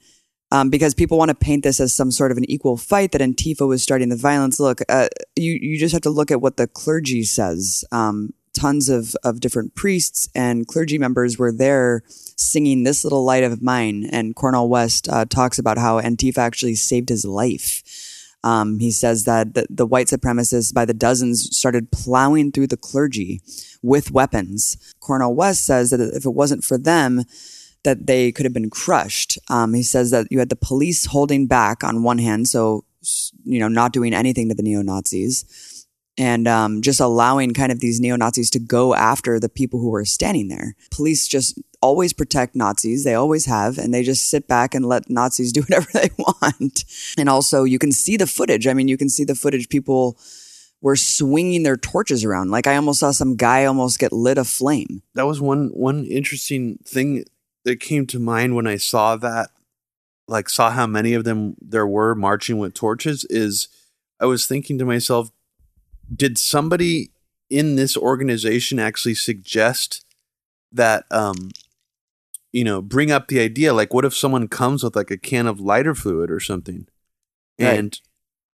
Um, 0.52 0.70
because 0.70 0.94
people 0.94 1.18
want 1.18 1.30
to 1.30 1.36
paint 1.36 1.64
this 1.64 1.80
as 1.80 1.96
some 1.96 2.12
sort 2.12 2.32
of 2.32 2.38
an 2.38 2.48
equal 2.48 2.78
fight 2.78 3.12
that 3.14 3.22
Antifa 3.22 3.68
was 3.68 3.82
starting 3.82 4.10
the 4.10 4.16
violence. 4.16 4.60
Look, 4.60 4.82
uh, 4.88 5.08
you 5.36 5.58
you 5.60 5.80
just 5.80 5.94
have 5.94 6.04
to 6.04 6.12
look 6.12 6.30
at 6.30 6.42
what 6.42 6.58
the 6.58 6.68
clergy 6.68 7.24
says. 7.24 7.84
Um, 7.92 8.34
tons 8.54 8.90
of 8.90 9.16
of 9.24 9.40
different 9.40 9.76
priests 9.76 10.30
and 10.34 10.68
clergy 10.68 10.98
members 10.98 11.38
were 11.38 11.52
there 11.52 12.04
singing 12.08 12.84
"This 12.84 13.04
Little 13.04 13.24
Light 13.24 13.44
of 13.44 13.62
Mine," 13.62 14.08
and 14.12 14.36
Cornel 14.36 14.70
West 14.70 15.10
uh, 15.10 15.26
talks 15.26 15.60
about 15.60 15.78
how 15.78 16.00
Antifa 16.00 16.38
actually 16.38 16.76
saved 16.76 17.10
his 17.10 17.26
life. 17.26 17.84
Um, 18.44 18.80
he 18.80 18.92
says 18.92 19.24
that 19.24 19.54
the, 19.54 19.66
the 19.70 19.86
white 19.86 20.08
supremacists 20.08 20.74
by 20.74 20.84
the 20.84 20.94
dozens 20.94 21.56
started 21.56 21.92
plowing 21.92 22.52
through 22.52 22.68
the 22.68 22.78
clergy 22.78 23.42
with 23.82 24.12
weapons. 24.12 24.78
Cornel 25.00 25.34
West 25.34 25.66
says 25.66 25.92
that 25.92 26.02
if 26.02 26.26
it 26.26 26.34
wasn't 26.34 26.64
for 26.64 26.78
them, 26.78 27.24
that 27.84 28.08
they 28.08 28.32
could 28.32 28.46
have 28.46 28.54
been 28.54 28.70
crushed. 28.70 29.38
Um, 29.50 29.74
he 29.74 29.84
says 29.84 30.12
that 30.12 30.28
you 30.30 30.40
had 30.40 30.50
the 30.50 30.56
police 30.56 31.06
holding 31.06 31.48
back 31.48 31.84
on 31.84 32.04
one 32.04 32.18
hand, 32.18 32.48
so 32.48 32.86
you 33.44 33.60
know 33.60 33.68
not 33.68 33.94
doing 33.94 34.14
anything 34.14 34.50
to 34.50 34.56
the 34.56 34.64
neo 34.64 34.82
Nazis, 34.82 35.46
and 36.18 36.48
um, 36.48 36.82
just 36.82 37.00
allowing 37.00 37.54
kind 37.54 37.72
of 37.72 37.80
these 37.80 38.00
neo 38.00 38.16
Nazis 38.16 38.50
to 38.52 38.60
go 38.60 38.94
after 38.94 39.40
the 39.40 39.50
people 39.50 39.80
who 39.80 39.90
were 39.90 40.06
standing 40.06 40.48
there. 40.48 40.76
Police 40.92 41.28
just 41.28 41.60
always 41.82 42.14
protect 42.14 42.56
Nazis; 42.56 43.04
they 43.04 43.16
always 43.16 43.46
have, 43.46 43.78
and 43.78 43.94
they 43.94 44.04
just 44.04 44.30
sit 44.30 44.48
back 44.48 44.76
and 44.76 44.86
let 44.86 45.10
Nazis 45.10 45.52
do 45.54 45.62
whatever 45.62 45.88
they 45.94 46.10
want. 46.18 46.84
And 47.18 47.30
also, 47.30 47.64
you 47.64 47.80
can 47.80 47.92
see 47.92 48.18
the 48.18 48.28
footage. 48.28 48.68
I 48.68 48.74
mean, 48.74 48.88
you 48.88 48.98
can 48.98 49.10
see 49.10 49.24
the 49.24 49.36
footage. 49.36 49.70
People 49.70 50.18
were 50.84 50.96
swinging 50.98 51.64
their 51.64 51.78
torches 51.78 52.26
around. 52.26 52.52
Like 52.52 52.68
I 52.68 52.76
almost 52.76 53.00
saw 53.00 53.12
some 53.12 53.38
guy 53.38 53.66
almost 53.66 54.00
get 54.00 54.12
lit 54.12 54.38
aflame. 54.38 55.02
that 55.16 55.26
was 55.26 55.42
one 55.42 55.70
one 55.70 56.06
interesting 56.06 56.78
thing 56.86 57.24
that 57.64 57.80
came 57.80 58.06
to 58.08 58.20
mind 58.20 58.56
when 58.56 58.68
I 58.68 58.76
saw 58.76 59.16
that, 59.16 59.50
like 60.28 60.50
saw 60.50 60.70
how 60.70 60.86
many 60.86 61.14
of 61.14 61.24
them 61.24 61.56
there 61.62 61.88
were 61.88 62.14
marching 62.14 62.58
with 62.58 62.74
torches. 62.74 63.26
Is 63.30 63.70
I 64.20 64.26
was 64.26 64.46
thinking 64.46 64.78
to 64.78 64.86
myself, 64.86 65.32
did 66.14 66.38
somebody 66.38 67.12
in 67.50 67.76
this 67.76 67.96
organization 67.96 68.80
actually 68.80 69.16
suggest 69.16 70.06
that, 70.72 71.06
um, 71.12 71.52
you 72.52 72.64
know, 72.64 72.82
bring 72.82 73.12
up 73.12 73.28
the 73.28 73.40
idea? 73.40 73.74
Like, 73.74 73.94
what 73.94 74.06
if 74.06 74.16
someone 74.16 74.48
comes 74.48 74.84
with 74.84 74.96
like 74.96 75.12
a 75.12 75.18
can 75.18 75.48
of 75.48 75.60
lighter 75.60 75.96
fluid 75.96 76.32
or 76.32 76.40
something, 76.40 76.88
Right. 77.60 77.78
and 77.80 78.00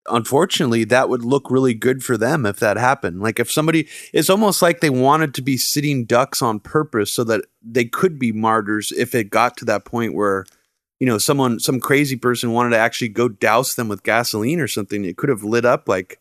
unfortunately 0.08 0.84
that 0.84 1.08
would 1.08 1.24
look 1.24 1.50
really 1.50 1.74
good 1.74 2.04
for 2.04 2.16
them 2.16 2.44
if 2.44 2.60
that 2.60 2.76
happened 2.76 3.20
like 3.20 3.40
if 3.40 3.50
somebody 3.50 3.88
it's 4.12 4.28
almost 4.28 4.60
like 4.60 4.80
they 4.80 4.90
wanted 4.90 5.32
to 5.32 5.40
be 5.40 5.56
sitting 5.56 6.04
ducks 6.04 6.42
on 6.42 6.60
purpose 6.60 7.10
so 7.10 7.24
that 7.24 7.42
they 7.62 7.86
could 7.86 8.18
be 8.18 8.30
martyrs 8.30 8.92
if 8.92 9.14
it 9.14 9.30
got 9.30 9.56
to 9.56 9.64
that 9.64 9.84
point 9.86 10.14
where 10.14 10.44
you 11.00 11.06
know 11.06 11.16
someone 11.16 11.58
some 11.58 11.80
crazy 11.80 12.16
person 12.16 12.52
wanted 12.52 12.70
to 12.70 12.78
actually 12.78 13.08
go 13.08 13.28
douse 13.28 13.74
them 13.74 13.88
with 13.88 14.02
gasoline 14.02 14.60
or 14.60 14.68
something 14.68 15.04
it 15.06 15.16
could 15.16 15.30
have 15.30 15.42
lit 15.42 15.64
up 15.64 15.88
like 15.88 16.20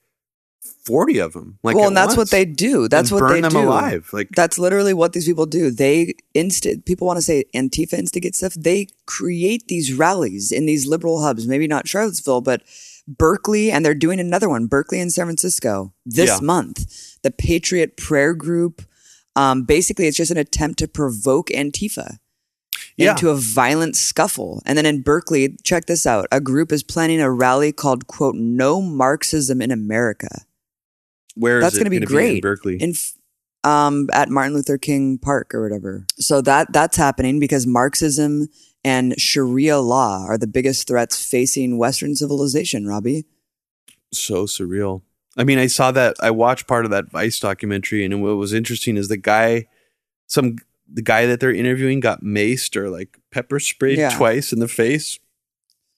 40 0.85 1.19
of 1.19 1.33
them 1.33 1.59
like 1.63 1.75
well, 1.77 1.87
and 1.87 1.95
that's 1.95 2.17
what 2.17 2.29
they 2.29 2.43
do. 2.45 2.87
That's 2.89 3.09
and 3.09 3.21
what 3.21 3.27
burn 3.27 3.33
they 3.35 3.41
them 3.41 3.51
do. 3.53 3.59
alive 3.69 4.09
like 4.11 4.29
That's 4.35 4.59
literally 4.59 4.93
what 4.93 5.13
these 5.13 5.25
people 5.25 5.45
do. 5.45 5.71
They 5.71 6.15
insta 6.35 6.83
people 6.85 7.07
want 7.07 7.17
to 7.17 7.21
say 7.21 7.45
Antifa 7.55 7.93
instigate 7.93 8.35
stuff. 8.35 8.53
They 8.53 8.87
create 9.05 9.67
these 9.67 9.93
rallies 9.93 10.51
in 10.51 10.65
these 10.65 10.85
liberal 10.85 11.21
hubs, 11.21 11.47
maybe 11.47 11.67
not 11.67 11.87
Charlottesville, 11.87 12.41
but 12.41 12.63
Berkeley, 13.07 13.71
and 13.71 13.85
they're 13.85 13.93
doing 13.93 14.19
another 14.19 14.49
one, 14.49 14.67
Berkeley 14.67 14.99
and 14.99 15.11
San 15.11 15.25
Francisco 15.25 15.93
this 16.05 16.29
Yeah. 16.29 16.39
month. 16.41 17.17
The 17.21 17.31
Patriot 17.31 17.95
Prayer 17.97 18.33
Group. 18.33 18.81
Um, 19.35 19.63
basically, 19.63 20.07
it's 20.07 20.17
just 20.17 20.31
an 20.31 20.37
attempt 20.37 20.79
to 20.79 20.87
provoke 20.87 21.47
Antifa 21.49 22.17
Yeah. 22.97 23.11
into 23.11 23.29
a 23.29 23.35
violent 23.35 23.95
scuffle. 23.95 24.61
And 24.65 24.77
then 24.77 24.85
in 24.85 25.01
Berkeley, 25.01 25.57
check 25.63 25.85
this 25.85 26.05
out: 26.05 26.27
a 26.31 26.39
group 26.39 26.71
is 26.71 26.83
planning 26.83 27.19
a 27.21 27.31
rally 27.31 27.71
called 27.71 28.07
"quote 28.07 28.35
No 28.35 28.81
Marxism 28.81 29.61
in 29.61 29.71
America." 29.71 30.45
Where 31.35 31.59
That's 31.59 31.75
going 31.75 31.85
to 31.85 31.89
be 31.89 31.99
great 31.99 32.35
in 32.35 32.41
berkeley 32.41 32.77
in 32.77 32.93
um 33.63 34.09
at 34.13 34.29
Martin 34.29 34.53
Luther 34.53 34.77
King 34.77 35.17
Park 35.17 35.53
or 35.53 35.61
whatever. 35.63 36.05
So 36.17 36.41
that 36.41 36.71
that's 36.73 36.97
happening 36.97 37.39
because 37.39 37.65
Marxism 37.65 38.47
and 38.83 39.19
Sharia 39.19 39.79
law 39.79 40.25
are 40.27 40.37
the 40.37 40.47
biggest 40.47 40.87
threats 40.87 41.25
facing 41.25 41.77
Western 41.77 42.15
civilization. 42.15 42.85
Robbie, 42.85 43.25
so 44.11 44.45
surreal. 44.45 45.01
I 45.37 45.43
mean, 45.43 45.57
I 45.57 45.67
saw 45.67 45.91
that. 45.91 46.15
I 46.19 46.29
watched 46.31 46.67
part 46.67 46.85
of 46.85 46.91
that 46.91 47.09
Vice 47.09 47.39
documentary, 47.39 48.03
and 48.05 48.21
what 48.21 48.35
was 48.35 48.53
interesting 48.53 48.97
is 48.97 49.07
the 49.07 49.17
guy, 49.17 49.67
some 50.27 50.57
the 50.91 51.01
guy 51.01 51.25
that 51.25 51.39
they're 51.39 51.53
interviewing 51.53 51.99
got 52.01 52.21
maced 52.21 52.75
or 52.75 52.89
like 52.89 53.17
pepper 53.31 53.59
sprayed 53.59 53.97
Yeah. 53.97 54.15
twice 54.15 54.51
in 54.53 54.59
the 54.59 54.67
face, 54.67 55.19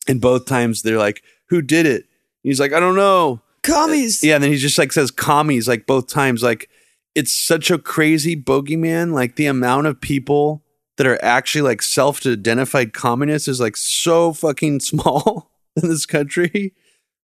and 0.07 0.21
both 0.21 0.45
times 0.45 0.83
they're 0.83 0.99
like, 0.99 1.21
"Who 1.49 1.61
did 1.61 1.85
it?" 1.85 2.05
He's 2.43 2.59
like, 2.59 2.71
"I 2.71 2.79
don't 2.79 2.95
know." 2.95 3.41
Commies. 3.65 4.23
Yeah, 4.23 4.35
and 4.35 4.43
then 4.43 4.51
he 4.51 4.57
just 4.57 4.77
like 4.77 4.91
says 4.91 5.11
commies 5.11 5.67
like 5.67 5.85
both 5.85 6.07
times. 6.07 6.43
Like 6.43 6.69
it's 7.13 7.33
such 7.33 7.71
a 7.71 7.77
crazy 7.77 8.35
bogeyman. 8.35 9.13
Like 9.13 9.35
the 9.35 9.47
amount 9.47 9.87
of 9.87 10.01
people 10.01 10.63
that 10.97 11.07
are 11.07 11.23
actually 11.23 11.61
like 11.61 11.81
self-identified 11.81 12.93
communists 12.93 13.47
is 13.47 13.59
like 13.59 13.77
so 13.77 14.33
fucking 14.33 14.79
small 14.81 15.51
in 15.75 15.89
this 15.89 16.05
country. 16.05 16.73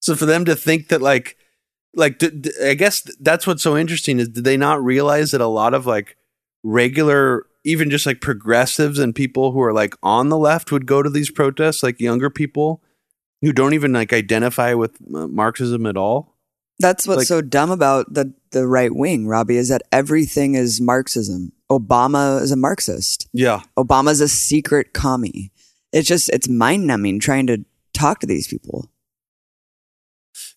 So 0.01 0.15
for 0.15 0.27
them 0.27 0.45
to 0.45 0.55
think 0.55 0.89
that 0.89 1.03
like 1.03 1.37
like 1.95 2.19
d- 2.19 2.31
d- 2.31 2.53
I 2.63 2.75
guess 2.75 3.03
that's 3.21 3.47
what's 3.47 3.63
so 3.63 3.77
interesting 3.77 4.19
is 4.21 4.29
did 4.29 4.45
they 4.45 4.57
not 4.57 4.85
realize 4.85 5.31
that 5.31 5.41
a 5.41 5.47
lot 5.47 5.75
of 5.75 5.87
like 5.87 6.17
regular 6.63 7.47
even 7.65 7.91
just 7.91 8.07
like 8.07 8.21
progressives 8.21 8.99
and 8.99 9.15
people 9.15 9.51
who 9.51 9.61
are 9.63 9.73
like 9.73 9.95
on 10.03 10.29
the 10.29 10.39
left 10.39 10.71
would 10.71 10.87
go 10.87 11.03
to 11.03 11.11
these 11.11 11.31
protests 11.31 11.83
like 11.83 12.01
younger 12.01 12.31
people 12.31 12.83
who 13.43 13.53
don't 13.53 13.75
even 13.75 13.93
like 13.93 14.13
identify 14.13 14.75
with 14.75 14.97
uh, 15.15 15.27
Marxism 15.27 15.87
at 15.87 15.97
all. 15.97 16.37
That's 16.79 17.07
what's 17.07 17.19
like- 17.19 17.27
so 17.27 17.41
dumb 17.41 17.71
about 17.71 18.13
the 18.13 18.35
the 18.51 18.67
right 18.67 18.95
wing, 18.95 19.27
Robbie, 19.27 19.57
is 19.57 19.69
that 19.69 19.83
everything 19.93 20.55
is 20.55 20.81
Marxism. 20.81 21.53
Obama 21.71 22.41
is 22.41 22.53
a 22.53 22.57
Marxist. 22.57 23.29
Yeah. 23.33 23.63
Obama's 23.77 24.21
a 24.21 24.29
secret 24.29 24.93
commie. 24.93 25.53
It's 25.93 26.09
just 26.09 26.29
it's 26.31 26.49
mind 26.49 26.87
numbing 26.87 27.19
trying 27.21 27.47
to 27.49 27.65
talk 27.93 28.21
to 28.21 28.27
these 28.27 28.47
people. 28.47 28.91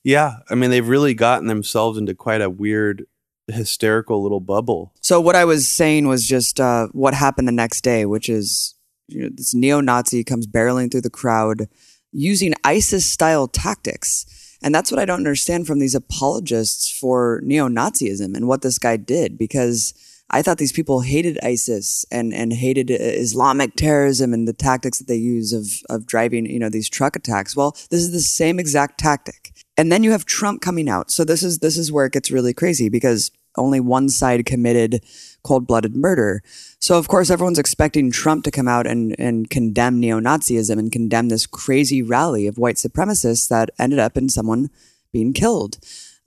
Yeah. 0.04 0.38
I 0.50 0.56
mean, 0.56 0.70
they've 0.70 0.88
really 0.88 1.14
gotten 1.14 1.48
themselves 1.48 1.98
into 1.98 2.14
quite 2.14 2.42
a 2.42 2.50
weird, 2.50 3.06
hysterical 3.48 4.22
little 4.22 4.40
bubble. 4.40 4.94
So 5.02 5.20
what 5.20 5.36
I 5.36 5.46
was 5.46 5.68
saying 5.68 6.08
was 6.08 6.28
just 6.28 6.60
uh, 6.60 6.88
what 6.92 7.14
happened 7.14 7.48
the 7.48 7.54
next 7.54 7.82
day, 7.82 8.06
which 8.06 8.30
is 8.30 8.76
you 9.08 9.24
know, 9.24 9.30
this 9.34 9.56
neo-Nazi 9.56 10.24
comes 10.24 10.48
barreling 10.48 10.92
through 10.92 11.02
the 11.02 11.10
crowd 11.10 11.68
using 12.12 12.54
ISIS-style 12.64 13.48
tactics, 13.50 14.58
and 14.62 14.74
that's 14.74 14.92
what 14.92 15.00
I 15.00 15.06
don't 15.06 15.18
understand 15.18 15.68
from 15.68 15.80
these 15.80 15.96
apologists 15.96 16.92
for 16.92 17.42
neo-Nazism 17.44 18.36
and 18.36 18.48
what 18.48 18.62
this 18.62 18.78
guy 18.78 18.98
did, 18.98 19.38
because 19.38 19.94
I 20.32 20.42
thought 20.42 20.60
these 20.60 20.72
people 20.72 21.02
hated 21.02 21.40
ISIS 21.42 22.06
and 22.12 22.34
and 22.34 22.54
hated 22.54 22.92
uh, 22.92 22.96
Islamic 23.00 23.76
terrorism 23.76 24.34
and 24.34 24.48
the 24.48 24.54
tactics 24.54 25.00
that 25.00 25.08
they 25.08 25.16
use 25.16 25.54
of 25.54 25.66
of 25.90 26.06
driving 26.06 26.46
you 26.46 26.60
know 26.60 26.70
these 26.70 26.90
truck 26.90 27.16
attacks. 27.16 27.56
Well, 27.56 27.72
this 27.90 28.02
is 28.02 28.12
the 28.12 28.20
same 28.20 28.60
exact 28.60 29.00
tactic. 29.00 29.52
And 29.76 29.92
then 29.92 30.04
you 30.04 30.12
have 30.12 30.26
Trump 30.26 30.62
coming 30.62 30.90
out. 30.90 31.10
So 31.10 31.24
this 31.24 31.42
is 31.42 31.60
this 31.60 31.78
is 31.78 31.92
where 31.92 32.06
it 32.06 32.14
gets 32.14 32.32
really 32.32 32.54
crazy 32.54 32.90
because 32.90 33.32
only 33.58 33.80
one 33.80 34.10
side 34.10 34.46
committed 34.46 35.04
cold 35.44 35.66
blooded 35.66 35.96
murder. 35.96 36.44
So, 36.82 36.98
of 36.98 37.10
course, 37.10 37.30
everyone's 37.30 37.60
expecting 37.60 38.10
Trump 38.10 38.46
to 38.46 38.52
come 38.52 38.68
out 38.68 38.88
and, 38.88 39.14
and 39.20 39.50
condemn 39.50 40.00
neo 40.00 40.20
Nazism 40.20 40.80
and 40.80 40.92
condemn 40.92 41.28
this 41.28 41.46
crazy 41.46 42.02
rally 42.02 42.48
of 42.48 42.58
white 42.58 42.78
supremacists 42.78 43.50
that 43.50 43.70
ended 43.78 44.00
up 44.00 44.16
in 44.16 44.30
someone 44.30 44.70
being 45.12 45.34
killed. 45.34 45.78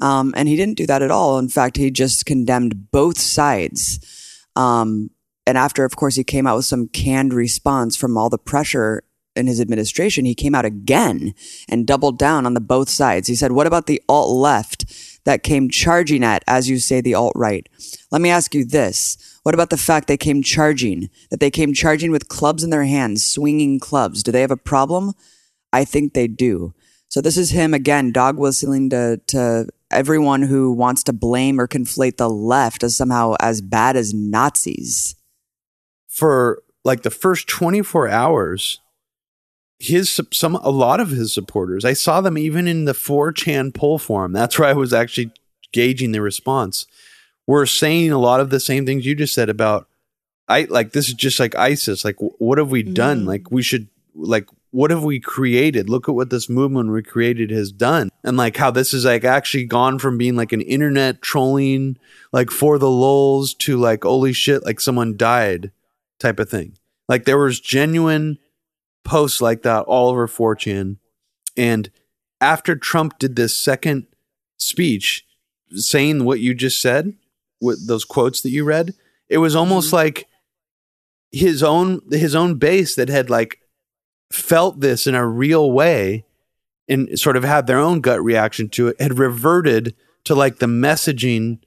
Um, 0.01 0.35
and 0.37 0.49
he 0.49 0.57
didn't 0.57 0.77
do 0.77 0.87
that 0.87 1.01
at 1.03 1.11
all. 1.11 1.39
In 1.39 1.49
fact, 1.49 1.79
he 1.79 1.91
just 1.91 2.27
condemned 2.27 2.91
both 2.91 3.19
sides. 3.19 4.45
Um, 4.55 5.11
and 5.47 5.57
after, 5.57 5.85
of 5.85 5.97
course, 5.97 6.17
he 6.17 6.25
came 6.25 6.47
out 6.47 6.57
with 6.57 6.67
some 6.67 6.89
canned 6.89 7.33
response 7.33 7.97
from 7.97 8.19
all 8.19 8.29
the 8.29 8.39
pressure 8.39 9.05
in 9.35 9.47
his 9.47 9.61
administration, 9.61 10.25
he 10.25 10.35
came 10.35 10.55
out 10.55 10.65
again 10.65 11.35
and 11.69 11.87
doubled 11.87 12.19
down 12.19 12.47
on 12.47 12.55
the 12.55 12.61
both 12.61 12.89
sides. 12.89 13.29
He 13.29 13.35
said, 13.35 13.53
What 13.53 13.67
about 13.67 13.87
the 13.87 14.03
alt 14.09 14.37
left 14.37 14.85
that 15.25 15.43
came 15.43 15.71
charging 15.71 16.23
at, 16.23 16.45
as 16.47 16.69
you 16.69 16.79
say, 16.79 17.01
the 17.01 17.15
alt 17.15 17.33
right? 17.35 17.67
Let 18.11 18.21
me 18.21 18.31
ask 18.31 18.55
you 18.55 18.65
this. 18.65 19.32
What 19.43 19.55
about 19.55 19.71
the 19.71 19.77
fact 19.77 20.07
they 20.07 20.17
came 20.17 20.43
charging, 20.43 21.11
that 21.31 21.41
they 21.41 21.51
came 21.51 21.75
charging 21.75 22.11
with 22.11 22.29
clubs 22.29 22.63
in 22.63 22.71
their 22.71 22.85
hands, 22.85 23.25
swinging 23.25 23.81
clubs? 23.81 24.23
Do 24.23 24.31
they 24.31 24.41
have 24.41 24.51
a 24.51 24.57
problem? 24.57 25.15
I 25.73 25.85
think 25.85 26.13
they 26.13 26.29
do. 26.29 26.75
So 27.09 27.21
this 27.21 27.37
is 27.37 27.51
him 27.51 27.75
again, 27.75 28.13
dog 28.13 28.39
whistling 28.39 28.91
to, 28.91 29.21
to 29.29 29.67
everyone 29.91 30.43
who 30.43 30.73
wants 30.73 31.03
to 31.05 31.13
blame 31.13 31.61
or 31.61 31.69
conflate 31.69 32.17
the 32.17 32.31
left 32.31 32.83
as 32.83 32.97
somehow 32.97 33.35
as 33.41 33.61
bad 33.61 33.97
as 33.97 34.15
Nazis. 34.15 35.15
For 36.09 36.63
like 36.85 37.03
the 37.03 37.11
first 37.11 37.49
24 37.49 38.09
hours, 38.09 38.81
his 39.79 40.21
some 40.33 40.55
a 40.57 40.71
lot 40.71 41.01
of 41.01 41.11
his 41.11 41.33
supporters. 41.33 41.85
I 41.85 41.93
saw 41.93 42.21
them 42.21 42.39
even 42.39 42.69
in 42.69 42.85
the 42.85 42.93
4chan 42.93 43.75
poll 43.75 43.99
forum. 43.99 44.33
That's 44.33 44.59
where 44.59 44.69
I 44.69 44.75
was 44.75 44.93
actually 44.93 45.33
gauging 45.73 46.13
the 46.13 46.23
response. 46.23 46.87
Were 47.47 47.67
saying 47.67 48.13
a 48.13 48.19
lot 48.19 48.41
of 48.41 48.51
the 48.51 48.61
same 48.61 48.87
things 48.87 49.05
you 49.05 49.15
just 49.15 49.35
said 49.35 49.49
about 49.49 49.89
I 50.49 50.67
like 50.69 50.93
this 50.93 51.09
is 51.09 51.15
just 51.15 51.41
like 51.41 51.55
ISIS. 51.55 52.05
Like 52.05 52.17
what 52.19 52.59
have 52.59 52.71
we 52.71 52.83
done? 52.83 53.23
Mm. 53.23 53.27
Like 53.27 53.51
we 53.51 53.63
should 53.63 53.89
like 54.15 54.49
what 54.71 54.91
have 54.91 55.05
we 55.05 55.21
created? 55.21 55.89
Look 55.89 56.09
at 56.09 56.15
what 56.15 56.31
this 56.31 56.49
movement 56.49 56.91
we 56.91 57.03
created 57.03 57.51
has 57.51 57.73
done. 57.73 58.11
And 58.25 58.37
like 58.37 58.57
how 58.57 58.71
this 58.71 58.95
is 58.95 59.05
like 59.05 59.25
actually 59.25 59.65
gone 59.65 59.99
from 59.99 60.19
being 60.19 60.37
like 60.37 60.53
an 60.53 60.61
internet 60.61 61.23
trolling 61.23 61.99
like 62.33 62.51
for 62.51 62.79
the 62.79 62.91
lulls 62.91 63.55
to 63.55 63.77
like 63.77 64.05
holy 64.05 64.33
shit 64.33 64.65
like 64.65 64.81
someone 64.81 65.17
died 65.17 65.71
type 66.19 66.39
of 66.39 66.49
thing. 66.49 66.77
Like 67.09 67.25
there 67.25 67.39
was 67.39 67.61
genuine 67.61 68.39
posts 69.05 69.41
like 69.41 69.63
that 69.63 69.83
all 69.83 70.11
over 70.11 70.27
4chan. 70.27 70.97
And 71.57 71.91
after 72.41 72.77
Trump 72.77 73.19
did 73.19 73.37
this 73.37 73.57
second 73.57 74.07
speech 74.57 75.27
saying 75.71 76.25
what 76.25 76.41
you 76.41 76.55
just 76.55 76.81
said, 76.81 77.15
with 77.63 77.87
those 77.87 78.05
quotes 78.05 78.43
that 78.43 78.51
you 78.51 78.65
read, 78.65 78.95
it 79.29 79.39
was 79.39 79.57
almost 79.57 79.89
mm-hmm. 79.89 79.97
like 79.97 80.27
his 81.31 81.63
own 81.63 82.01
his 82.11 82.35
own 82.35 82.57
base 82.57 82.95
that 82.97 83.09
had 83.09 83.31
like 83.31 83.61
felt 84.31 84.81
this 84.81 85.07
in 85.07 85.15
a 85.15 85.27
real 85.27 85.73
way 85.73 86.25
and 86.89 87.19
sort 87.19 87.37
of 87.37 87.45
had 87.45 87.67
their 87.67 87.79
own 87.79 88.01
gut 88.01 88.23
reaction 88.23 88.69
to 88.69 88.89
it 88.89 89.01
had 89.01 89.19
reverted 89.19 89.95
to 90.25 90.35
like 90.35 90.59
the 90.59 90.67
messaging 90.67 91.59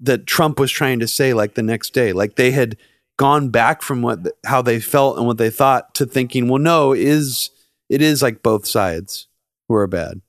that 0.00 0.26
Trump 0.26 0.58
was 0.58 0.72
trying 0.72 0.98
to 0.98 1.06
say 1.06 1.32
like 1.32 1.54
the 1.54 1.62
next 1.62 1.90
day 1.90 2.12
like 2.12 2.34
they 2.34 2.50
had 2.50 2.76
gone 3.16 3.48
back 3.48 3.82
from 3.82 4.02
what 4.02 4.26
how 4.44 4.62
they 4.62 4.80
felt 4.80 5.16
and 5.16 5.26
what 5.26 5.38
they 5.38 5.50
thought 5.50 5.94
to 5.94 6.06
thinking, 6.06 6.48
well, 6.48 6.60
no, 6.60 6.92
is 6.92 7.50
it 7.88 8.02
is 8.02 8.22
like 8.22 8.42
both 8.42 8.66
sides 8.66 9.28
who 9.68 9.74
are 9.74 9.86
bad. 9.86 10.20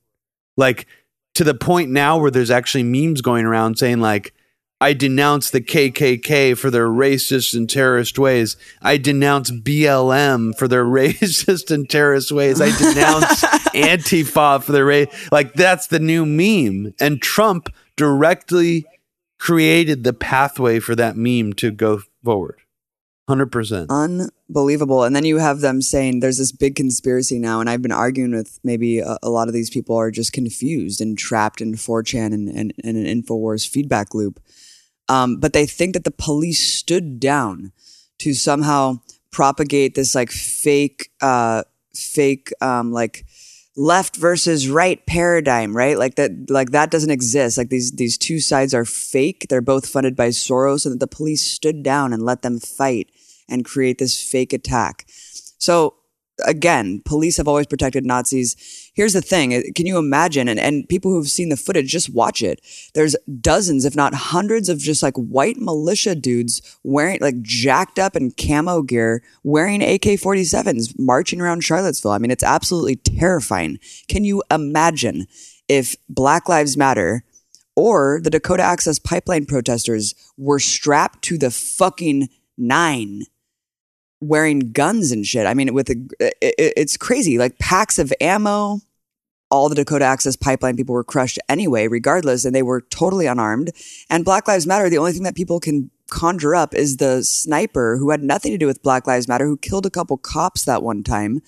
Like 0.55 0.87
to 1.35 1.43
the 1.43 1.53
point 1.53 1.91
now 1.91 2.17
where 2.17 2.31
there's 2.31 2.51
actually 2.51 2.83
memes 2.83 3.21
going 3.21 3.45
around 3.45 3.77
saying 3.77 3.99
like 3.99 4.33
I 4.79 4.93
denounce 4.93 5.49
the 5.49 5.61
KKK 5.61 6.55
for 6.55 6.69
their 6.69 6.87
racist 6.87 7.55
and 7.55 7.67
terrorist 7.67 8.19
ways. 8.19 8.57
I 8.81 8.97
denounce 8.97 9.49
BLM 9.49 10.55
for 10.55 10.67
their 10.67 10.85
racist 10.85 11.71
and 11.71 11.89
terrorist 11.89 12.31
ways. 12.31 12.61
I 12.61 12.77
denounce 12.77 13.43
Antifa 13.73 14.61
for 14.61 14.71
their 14.71 14.85
race. 14.85 15.31
Like 15.31 15.53
that's 15.53 15.87
the 15.87 15.99
new 15.99 16.25
meme. 16.25 16.93
And 16.99 17.21
Trump 17.21 17.73
directly 17.95 18.85
created 19.39 20.03
the 20.03 20.13
pathway 20.13 20.79
for 20.79 20.95
that 20.95 21.17
meme 21.17 21.53
to 21.53 21.71
go 21.71 22.01
forward. 22.23 22.59
100%. 23.27 23.87
Unbelievable. 23.89 25.03
And 25.03 25.15
then 25.15 25.25
you 25.25 25.37
have 25.39 25.59
them 25.59 25.81
saying 25.81 26.19
there's 26.19 26.37
this 26.37 26.53
big 26.53 26.75
conspiracy 26.75 27.39
now. 27.39 27.59
And 27.59 27.69
I've 27.69 27.81
been 27.81 27.91
arguing 27.91 28.31
with 28.31 28.59
maybe 28.63 28.99
a, 28.99 29.17
a 29.21 29.29
lot 29.29 29.47
of 29.49 29.53
these 29.53 29.69
people 29.69 29.97
are 29.97 30.11
just 30.11 30.31
confused 30.31 31.01
and 31.01 31.17
trapped 31.17 31.59
in 31.59 31.73
4chan 31.73 32.27
and, 32.27 32.47
and, 32.47 32.73
and 32.83 32.95
an 32.95 33.05
InfoWars 33.05 33.67
feedback 33.67 34.13
loop. 34.13 34.39
Um, 35.09 35.39
but 35.39 35.53
they 35.53 35.65
think 35.65 35.93
that 35.93 36.03
the 36.03 36.11
police 36.11 36.73
stood 36.73 37.19
down 37.19 37.71
to 38.19 38.33
somehow 38.33 38.99
propagate 39.31 39.95
this 39.95 40.15
like 40.15 40.31
fake, 40.31 41.09
uh, 41.21 41.63
fake, 41.93 42.51
um, 42.61 42.91
like, 42.91 43.25
left 43.79 44.15
versus 44.15 44.67
right 44.67 45.05
paradigm, 45.05 45.77
right? 45.77 45.99
Like 45.99 46.15
that, 46.15 46.49
like 46.49 46.71
that 46.71 46.89
doesn't 46.89 47.11
exist. 47.11 47.59
Like 47.59 47.69
these, 47.69 47.91
these 47.91 48.17
two 48.17 48.39
sides 48.39 48.73
are 48.73 48.85
fake. 48.85 49.45
They're 49.49 49.61
both 49.61 49.87
funded 49.87 50.15
by 50.15 50.29
Soros 50.29 50.83
and 50.83 50.93
that 50.93 50.99
the 50.99 51.15
police 51.15 51.43
stood 51.43 51.83
down 51.83 52.11
and 52.11 52.23
let 52.23 52.41
them 52.41 52.59
fight 52.59 53.11
and 53.47 53.63
create 53.63 53.99
this 53.99 54.21
fake 54.21 54.51
attack. 54.51 55.05
So 55.59 55.93
again, 56.45 57.01
police 57.05 57.37
have 57.37 57.47
always 57.47 57.67
protected 57.67 58.05
Nazis. 58.05 58.91
Here's 58.93 59.13
the 59.13 59.21
thing. 59.21 59.53
Uh, 59.53 59.61
can 59.75 59.85
you 59.85 59.97
imagine? 59.97 60.47
And, 60.47 60.59
and 60.59 60.87
people 60.87 61.11
who've 61.11 61.29
seen 61.29 61.49
the 61.49 61.57
footage, 61.57 61.91
just 61.91 62.13
watch 62.13 62.41
it. 62.41 62.61
There's 62.93 63.15
dozens, 63.41 63.85
if 63.85 63.95
not 63.95 64.13
hundreds 64.13 64.69
of 64.69 64.79
just 64.79 65.03
like 65.03 65.15
white 65.15 65.57
militia 65.57 66.15
dudes 66.15 66.77
wearing 66.83 67.19
like 67.21 67.41
jacked 67.41 67.99
up 67.99 68.15
in 68.15 68.31
camo 68.31 68.81
gear, 68.81 69.23
wearing 69.43 69.81
AK-47s, 69.81 70.97
marching 70.97 71.41
around 71.41 71.63
Charlottesville. 71.63 72.11
I 72.11 72.17
mean, 72.17 72.31
it's 72.31 72.43
absolutely 72.43 72.97
terrifying. 72.97 73.79
Can 74.07 74.23
you 74.23 74.43
imagine 74.51 75.27
if 75.67 75.95
Black 76.09 76.47
Lives 76.47 76.77
Matter 76.77 77.23
or 77.75 78.19
the 78.23 78.29
Dakota 78.29 78.63
Access 78.63 78.99
Pipeline 78.99 79.45
protesters 79.45 80.15
were 80.37 80.59
strapped 80.59 81.23
to 81.23 81.37
the 81.37 81.51
fucking 81.51 82.29
nine 82.57 83.23
wearing 84.21 84.71
guns 84.71 85.11
and 85.11 85.25
shit. 85.25 85.45
I 85.45 85.53
mean, 85.53 85.73
with 85.73 85.89
a, 85.89 85.95
it, 86.19 86.73
it's 86.77 86.97
crazy. 86.97 87.37
Like 87.37 87.59
packs 87.59 87.99
of 87.99 88.13
ammo. 88.21 88.79
All 89.49 89.69
the 89.69 89.75
Dakota 89.75 90.03
Access 90.03 90.35
Pipeline 90.35 90.75
people 90.75 90.93
were 90.93 91.05
crushed 91.05 91.39
anyway, 91.47 91.87
regardless, 91.87 92.43
and 92.43 92.53
they 92.53 92.63
were 92.63 92.81
totally 92.81 93.27
unarmed. 93.27 93.71
And 94.09 94.25
Black 94.25 94.45
Lives 94.45 94.67
Matter. 94.67 94.89
The 94.89 94.97
only 94.97 95.13
thing 95.13 95.23
that 95.23 95.37
people 95.37 95.61
can 95.61 95.89
conjure 96.09 96.53
up 96.53 96.73
is 96.73 96.97
the 96.97 97.23
sniper 97.23 97.95
who 97.95 98.09
had 98.09 98.21
nothing 98.21 98.51
to 98.51 98.57
do 98.57 98.67
with 98.67 98.83
Black 98.83 99.07
Lives 99.07 99.25
Matter, 99.25 99.45
who 99.45 99.55
killed 99.55 99.85
a 99.85 99.89
couple 99.89 100.17
cops 100.17 100.65
that 100.65 100.83
one 100.83 101.01
time, 101.01 101.41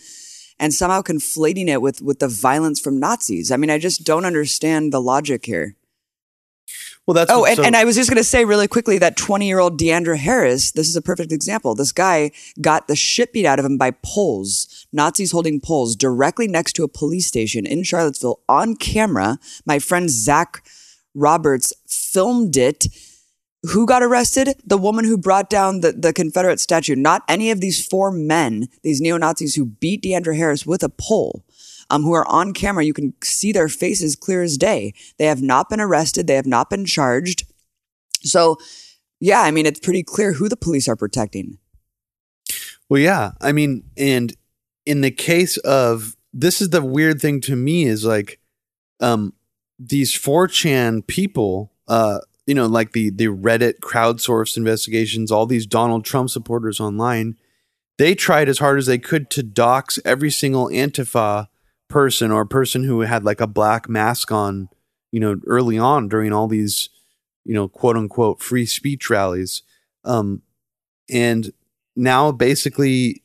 and 0.58 0.74
somehow 0.74 1.02
conflating 1.02 1.68
it 1.68 1.82
with 1.82 2.02
with 2.02 2.20
the 2.20 2.30
violence 2.30 2.80
from 2.80 3.02
Nazis. 3.02 3.52
I 3.52 3.58
mean, 3.58 3.70
I 3.70 3.78
just 3.78 4.06
don't 4.06 4.24
understand 4.24 4.94
the 4.94 5.02
logic 5.02 5.46
here. 5.46 5.76
Well, 7.10 7.16
that's 7.16 7.32
oh, 7.32 7.44
and, 7.44 7.56
so- 7.58 7.64
and 7.64 7.76
I 7.76 7.86
was 7.86 7.96
just 7.96 8.08
going 8.08 8.20
to 8.20 8.24
say 8.24 8.46
really 8.46 8.68
quickly 8.68 9.00
that 9.00 9.18
20 9.18 9.48
year 9.48 9.58
old 9.58 9.80
DeAndre 9.80 10.18
Harris, 10.18 10.70
this 10.70 10.88
is 10.88 10.96
a 10.96 11.02
perfect 11.02 11.32
example. 11.32 11.74
This 11.74 11.92
guy 11.92 12.30
got 12.62 12.88
the 12.88 12.96
shit 12.96 13.34
beat 13.34 13.48
out 13.48 13.58
of 13.58 13.66
him 13.66 13.80
by 13.80 13.90
poles, 14.04 14.86
Nazis 14.94 15.32
holding 15.32 15.60
poles 15.60 15.96
directly 15.96 16.48
next 16.48 16.74
to 16.74 16.84
a 16.84 16.88
police 16.88 17.26
station 17.26 17.66
in 17.66 17.82
Charlottesville 17.82 18.42
on 18.48 18.76
camera. 18.76 19.40
My 19.66 19.80
friend 19.80 20.08
Zach 20.08 20.64
Roberts 21.16 21.74
filmed 21.88 22.56
it. 22.56 22.86
Who 23.72 23.88
got 23.88 24.04
arrested? 24.04 24.62
The 24.64 24.78
woman 24.78 25.04
who 25.04 25.18
brought 25.18 25.50
down 25.50 25.82
the, 25.82 25.94
the 25.94 26.14
Confederate 26.14 26.60
statue. 26.60 26.96
Not 26.96 27.24
any 27.28 27.50
of 27.50 27.60
these 27.60 27.84
four 27.84 28.12
men, 28.12 28.68
these 28.84 29.02
neo 29.02 29.18
Nazis 29.18 29.56
who 29.56 29.66
beat 29.66 30.04
DeAndre 30.04 30.38
Harris 30.38 30.64
with 30.64 30.84
a 30.84 30.90
pole 30.90 31.44
um, 31.90 32.04
who 32.04 32.14
are 32.14 32.28
on 32.28 32.54
camera. 32.54 32.84
You 32.84 32.94
can 32.94 33.14
see 33.24 33.52
their 33.52 33.70
faces 33.70 34.16
clear 34.16 34.42
as 34.42 34.58
day. 34.58 34.94
They 35.18 35.26
have 35.26 35.42
not 35.42 35.70
been 35.70 35.82
arrested. 35.82 36.28
They 36.28 36.36
have 36.36 36.46
not 36.46 36.70
been 36.70 36.86
charged. 36.86 37.46
So, 38.22 38.58
yeah, 39.20 39.42
I 39.42 39.52
mean, 39.52 39.66
it's 39.66 39.80
pretty 39.80 40.04
clear 40.04 40.34
who 40.34 40.50
the 40.50 40.58
police 40.58 40.88
are 40.88 40.96
protecting. 40.96 41.58
Well, 42.90 43.02
yeah. 43.02 43.32
I 43.40 43.52
mean, 43.52 43.84
and 43.98 44.36
in 44.86 45.02
the 45.02 45.12
case 45.12 45.58
of 45.58 46.16
this 46.34 46.62
is 46.62 46.70
the 46.70 46.82
weird 46.82 47.22
thing 47.22 47.42
to 47.42 47.56
me 47.56 47.86
is 47.86 48.06
like 48.06 48.40
um 49.00 49.34
these 49.78 50.14
4chan 50.14 51.06
people 51.08 51.72
uh 51.88 52.20
you 52.46 52.56
know 52.56 52.66
like 52.66 52.92
the 52.92 53.10
the 53.12 53.28
Reddit 53.28 53.80
crowdsourced 53.80 54.58
investigations 54.58 55.32
all 55.32 55.46
these 55.46 55.66
Donald 55.66 56.06
Trump 56.06 56.30
supporters 56.30 56.80
online 56.80 57.38
they 57.98 58.16
tried 58.16 58.50
as 58.50 58.60
hard 58.60 58.78
as 58.78 58.86
they 58.86 58.98
could 58.98 59.30
to 59.32 59.44
dox 59.44 60.00
every 60.06 60.32
single 60.32 60.68
antifa 60.68 61.48
person 61.90 62.32
or 62.32 62.42
a 62.42 62.48
person 62.48 62.84
who 62.84 63.02
had 63.02 63.26
like 63.26 63.42
a 63.42 63.48
black 63.48 63.90
mask 63.90 64.32
on, 64.32 64.70
you 65.12 65.20
know, 65.20 65.42
early 65.46 65.78
on 65.78 66.08
during 66.08 66.32
all 66.32 66.48
these, 66.48 66.90
you 67.44 67.54
know, 67.54 67.68
quote 67.68 67.98
unquote 67.98 68.42
free 68.42 68.66
speech 68.66 69.10
rallies. 69.10 69.64
Um, 70.06 70.44
and 71.10 71.52
now 71.96 72.32
basically 72.32 73.24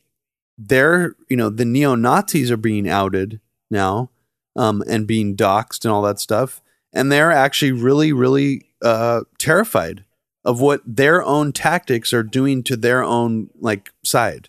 they're, 0.56 1.14
you 1.28 1.36
know, 1.36 1.50
the 1.50 1.64
neo 1.64 1.94
Nazis 1.94 2.50
are 2.50 2.56
being 2.56 2.88
outed 2.88 3.40
now 3.70 4.10
um, 4.56 4.82
and 4.88 5.06
being 5.06 5.36
doxxed 5.36 5.84
and 5.84 5.92
all 5.92 6.02
that 6.02 6.18
stuff. 6.18 6.62
and 6.94 7.10
they're 7.10 7.32
actually 7.32 7.72
really, 7.72 8.12
really 8.12 8.62
uh, 8.80 9.22
terrified 9.36 10.04
of 10.44 10.60
what 10.60 10.80
their 10.86 11.22
own 11.22 11.52
tactics 11.52 12.12
are 12.12 12.22
doing 12.22 12.62
to 12.62 12.76
their 12.76 13.02
own 13.02 13.50
like 13.60 13.90
side. 14.04 14.48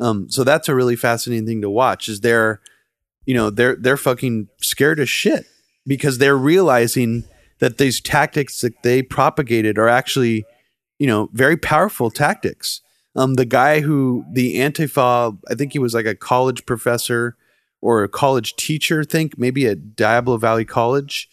Um, 0.00 0.28
so 0.28 0.42
that's 0.42 0.68
a 0.68 0.74
really 0.74 0.96
fascinating 0.96 1.46
thing 1.46 1.62
to 1.62 1.70
watch. 1.70 2.08
Is 2.08 2.20
they're, 2.20 2.60
you 3.26 3.34
know, 3.34 3.50
they're 3.50 3.76
they're 3.76 3.96
fucking 3.96 4.48
scared 4.60 5.00
as 5.00 5.08
shit 5.08 5.46
because 5.86 6.18
they're 6.18 6.36
realizing 6.36 7.24
that 7.60 7.78
these 7.78 8.00
tactics 8.00 8.60
that 8.60 8.82
they 8.82 9.02
propagated 9.02 9.78
are 9.78 9.88
actually, 9.88 10.44
you 10.98 11.06
know, 11.06 11.28
very 11.32 11.56
powerful 11.56 12.10
tactics. 12.10 12.80
Um, 13.16 13.34
the 13.34 13.44
guy 13.44 13.80
who 13.80 14.24
the 14.32 14.56
Antifa, 14.56 15.38
I 15.48 15.54
think 15.54 15.72
he 15.72 15.78
was 15.78 15.94
like 15.94 16.06
a 16.06 16.16
college 16.16 16.66
professor 16.66 17.36
or 17.80 18.02
a 18.02 18.08
college 18.08 18.56
teacher, 18.56 19.04
think 19.04 19.38
maybe 19.38 19.66
at 19.66 19.94
Diablo 19.94 20.36
Valley 20.36 20.64
College. 20.64 21.28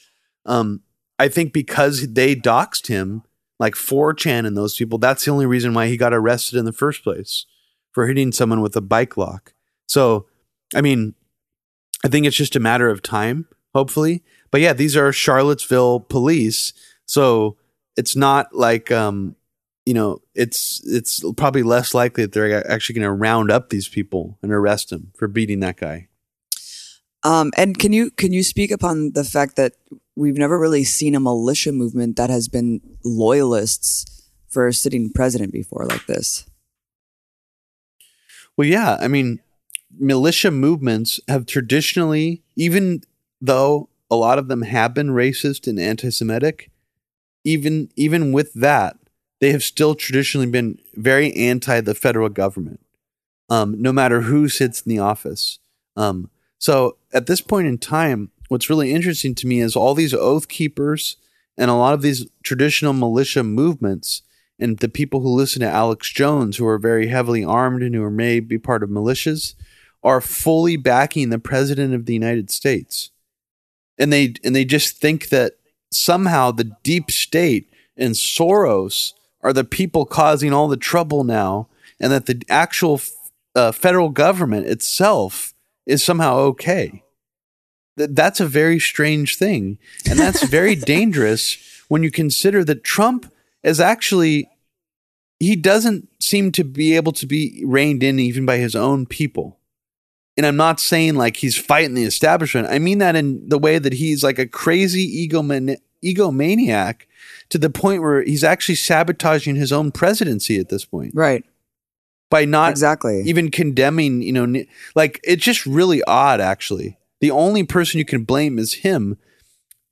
Um, 0.45 0.81
I 1.17 1.27
think 1.27 1.53
because 1.53 2.13
they 2.13 2.35
doxed 2.35 2.87
him, 2.87 3.23
like 3.59 3.73
4chan 3.75 4.45
and 4.45 4.57
those 4.57 4.75
people, 4.75 4.97
that's 4.97 5.23
the 5.23 5.31
only 5.31 5.45
reason 5.45 5.73
why 5.73 5.87
he 5.87 5.97
got 5.97 6.13
arrested 6.13 6.57
in 6.57 6.65
the 6.65 6.73
first 6.73 7.03
place 7.03 7.45
for 7.91 8.07
hitting 8.07 8.31
someone 8.31 8.61
with 8.61 8.75
a 8.75 8.81
bike 8.81 9.17
lock. 9.17 9.53
So, 9.87 10.27
I 10.73 10.81
mean, 10.81 11.13
I 12.03 12.07
think 12.07 12.25
it's 12.25 12.35
just 12.35 12.55
a 12.55 12.59
matter 12.59 12.89
of 12.89 13.01
time, 13.01 13.47
hopefully. 13.73 14.23
But 14.49 14.61
yeah, 14.61 14.73
these 14.73 14.97
are 14.97 15.11
Charlottesville 15.13 16.01
police. 16.01 16.73
So 17.05 17.57
it's 17.95 18.15
not 18.15 18.53
like, 18.55 18.91
um, 18.91 19.35
you 19.85 19.93
know, 19.93 20.21
it's 20.35 20.81
it's 20.85 21.23
probably 21.37 21.63
less 21.63 21.93
likely 21.93 22.23
that 22.23 22.33
they're 22.33 22.69
actually 22.69 22.95
going 22.95 23.05
to 23.07 23.11
round 23.11 23.51
up 23.51 23.69
these 23.69 23.87
people 23.87 24.37
and 24.41 24.51
arrest 24.51 24.89
them 24.89 25.11
for 25.15 25.27
beating 25.27 25.59
that 25.61 25.77
guy. 25.77 26.07
Um, 27.23 27.51
and 27.55 27.77
can 27.77 27.93
you 27.93 28.11
can 28.11 28.33
you 28.33 28.43
speak 28.43 28.71
upon 28.71 29.11
the 29.13 29.23
fact 29.23 29.55
that 29.55 29.73
we've 30.15 30.37
never 30.37 30.59
really 30.59 30.83
seen 30.83 31.15
a 31.15 31.19
militia 31.19 31.71
movement 31.71 32.15
that 32.17 32.29
has 32.29 32.47
been 32.47 32.81
loyalists 33.03 34.29
for 34.49 34.67
a 34.67 34.73
sitting 34.73 35.11
president 35.13 35.51
before 35.51 35.85
like 35.85 36.05
this? 36.07 36.45
Well, 38.57 38.67
yeah, 38.67 38.97
I 38.99 39.07
mean, 39.07 39.39
militia 40.01 40.51
movements 40.51 41.19
have 41.27 41.45
traditionally, 41.45 42.41
even 42.55 43.03
though 43.39 43.87
a 44.09 44.15
lot 44.15 44.39
of 44.39 44.47
them 44.47 44.63
have 44.63 44.93
been 44.93 45.09
racist 45.09 45.67
and 45.67 45.79
anti-Semitic, 45.79 46.69
even 47.43 47.89
even 47.95 48.31
with 48.31 48.53
that, 48.53 48.97
they 49.39 49.51
have 49.51 49.63
still 49.63 49.95
traditionally 49.95 50.47
been 50.47 50.79
very 50.95 51.33
anti 51.33 51.79
the 51.81 51.95
federal 51.95 52.29
government, 52.29 52.79
um, 53.49 53.81
no 53.81 53.93
matter 53.93 54.21
who 54.21 54.49
sits 54.49 54.81
in 54.81 54.89
the 54.89 54.99
office. 54.99 55.59
Um, 55.95 56.29
so 56.57 56.97
at 57.13 57.25
this 57.27 57.41
point 57.41 57.67
in 57.67 57.77
time, 57.77 58.31
what's 58.49 58.69
really 58.69 58.91
interesting 58.91 59.33
to 59.35 59.47
me 59.47 59.61
is 59.61 59.75
all 59.75 59.93
these 59.93 60.13
oath 60.13 60.47
keepers 60.47 61.17
and 61.57 61.71
a 61.71 61.75
lot 61.75 61.93
of 61.93 62.01
these 62.01 62.27
traditional 62.43 62.93
militia 62.93 63.43
movements 63.43 64.21
and 64.59 64.77
the 64.77 64.89
people 64.89 65.21
who 65.21 65.29
listen 65.29 65.61
to 65.61 65.67
Alex 65.67 66.11
Jones, 66.11 66.57
who 66.57 66.67
are 66.67 66.77
very 66.77 67.07
heavily 67.07 67.43
armed 67.43 67.81
and 67.81 67.95
who 67.95 68.09
may 68.11 68.39
be 68.39 68.59
part 68.59 68.83
of 68.83 68.89
militias, 68.89 69.55
are 70.03 70.21
fully 70.21 70.77
backing 70.77 71.29
the 71.29 71.39
president 71.39 71.93
of 71.93 72.05
the 72.05 72.13
United 72.13 72.49
States. 72.49 73.11
And 73.97 74.11
they 74.11 74.33
and 74.43 74.55
they 74.55 74.65
just 74.65 74.97
think 74.97 75.29
that 75.29 75.53
somehow 75.91 76.51
the 76.51 76.71
deep 76.83 77.11
state 77.11 77.71
and 77.97 78.15
Soros 78.15 79.13
are 79.41 79.53
the 79.53 79.63
people 79.63 80.05
causing 80.05 80.53
all 80.53 80.67
the 80.67 80.77
trouble 80.77 81.23
now, 81.23 81.67
and 81.99 82.11
that 82.11 82.25
the 82.25 82.41
actual 82.49 83.01
uh, 83.55 83.71
federal 83.71 84.09
government 84.09 84.67
itself 84.67 85.53
is 85.85 86.03
somehow 86.03 86.37
okay. 86.37 87.03
Th- 87.97 88.09
that's 88.13 88.39
a 88.39 88.47
very 88.47 88.79
strange 88.79 89.37
thing. 89.37 89.77
And 90.09 90.17
that's 90.17 90.43
very 90.43 90.75
dangerous 90.97 91.57
when 91.87 92.03
you 92.03 92.11
consider 92.11 92.63
that 92.63 92.83
Trump 92.83 93.31
is 93.63 93.79
actually, 93.79 94.49
he 95.39 95.55
doesn't 95.55 96.07
seem 96.21 96.51
to 96.53 96.63
be 96.63 96.95
able 96.95 97.11
to 97.13 97.25
be 97.25 97.63
reined 97.65 98.03
in 98.03 98.19
even 98.19 98.45
by 98.45 98.57
his 98.57 98.75
own 98.75 99.05
people. 99.05 99.57
And 100.37 100.45
I'm 100.45 100.55
not 100.55 100.79
saying 100.79 101.15
like 101.15 101.37
he's 101.37 101.57
fighting 101.57 101.93
the 101.93 102.03
establishment. 102.03 102.67
I 102.69 102.79
mean 102.79 102.99
that 102.99 103.15
in 103.15 103.47
the 103.47 103.59
way 103.59 103.79
that 103.79 103.93
he's 103.93 104.23
like 104.23 104.39
a 104.39 104.47
crazy 104.47 105.27
egoman- 105.27 105.77
egomaniac 106.03 107.01
to 107.49 107.57
the 107.57 107.69
point 107.69 108.01
where 108.01 108.23
he's 108.23 108.43
actually 108.43 108.75
sabotaging 108.75 109.55
his 109.55 109.71
own 109.71 109.91
presidency 109.91 110.57
at 110.57 110.69
this 110.69 110.85
point. 110.85 111.11
Right 111.13 111.43
by 112.31 112.45
not 112.45 112.71
exactly 112.71 113.21
even 113.25 113.51
condemning, 113.51 114.23
you 114.23 114.31
know, 114.31 114.63
like 114.95 115.19
it's 115.23 115.43
just 115.43 115.67
really 115.67 116.01
odd 116.05 116.41
actually. 116.41 116.97
The 117.19 117.29
only 117.29 117.63
person 117.63 117.99
you 117.99 118.05
can 118.05 118.23
blame 118.23 118.57
is 118.57 118.73
him. 118.75 119.17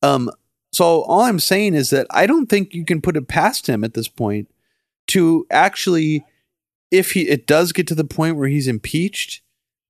Um 0.01 0.31
so 0.71 1.03
all 1.03 1.21
I'm 1.21 1.39
saying 1.39 1.75
is 1.75 1.91
that 1.91 2.07
I 2.09 2.25
don't 2.25 2.47
think 2.47 2.73
you 2.73 2.85
can 2.85 3.01
put 3.01 3.17
it 3.17 3.27
past 3.27 3.67
him 3.67 3.83
at 3.83 3.93
this 3.93 4.07
point 4.07 4.49
to 5.07 5.45
actually 5.51 6.25
if 6.89 7.11
he 7.11 7.27
it 7.27 7.45
does 7.45 7.71
get 7.73 7.85
to 7.87 7.95
the 7.95 8.05
point 8.05 8.37
where 8.37 8.47
he's 8.47 8.67
impeached, 8.67 9.41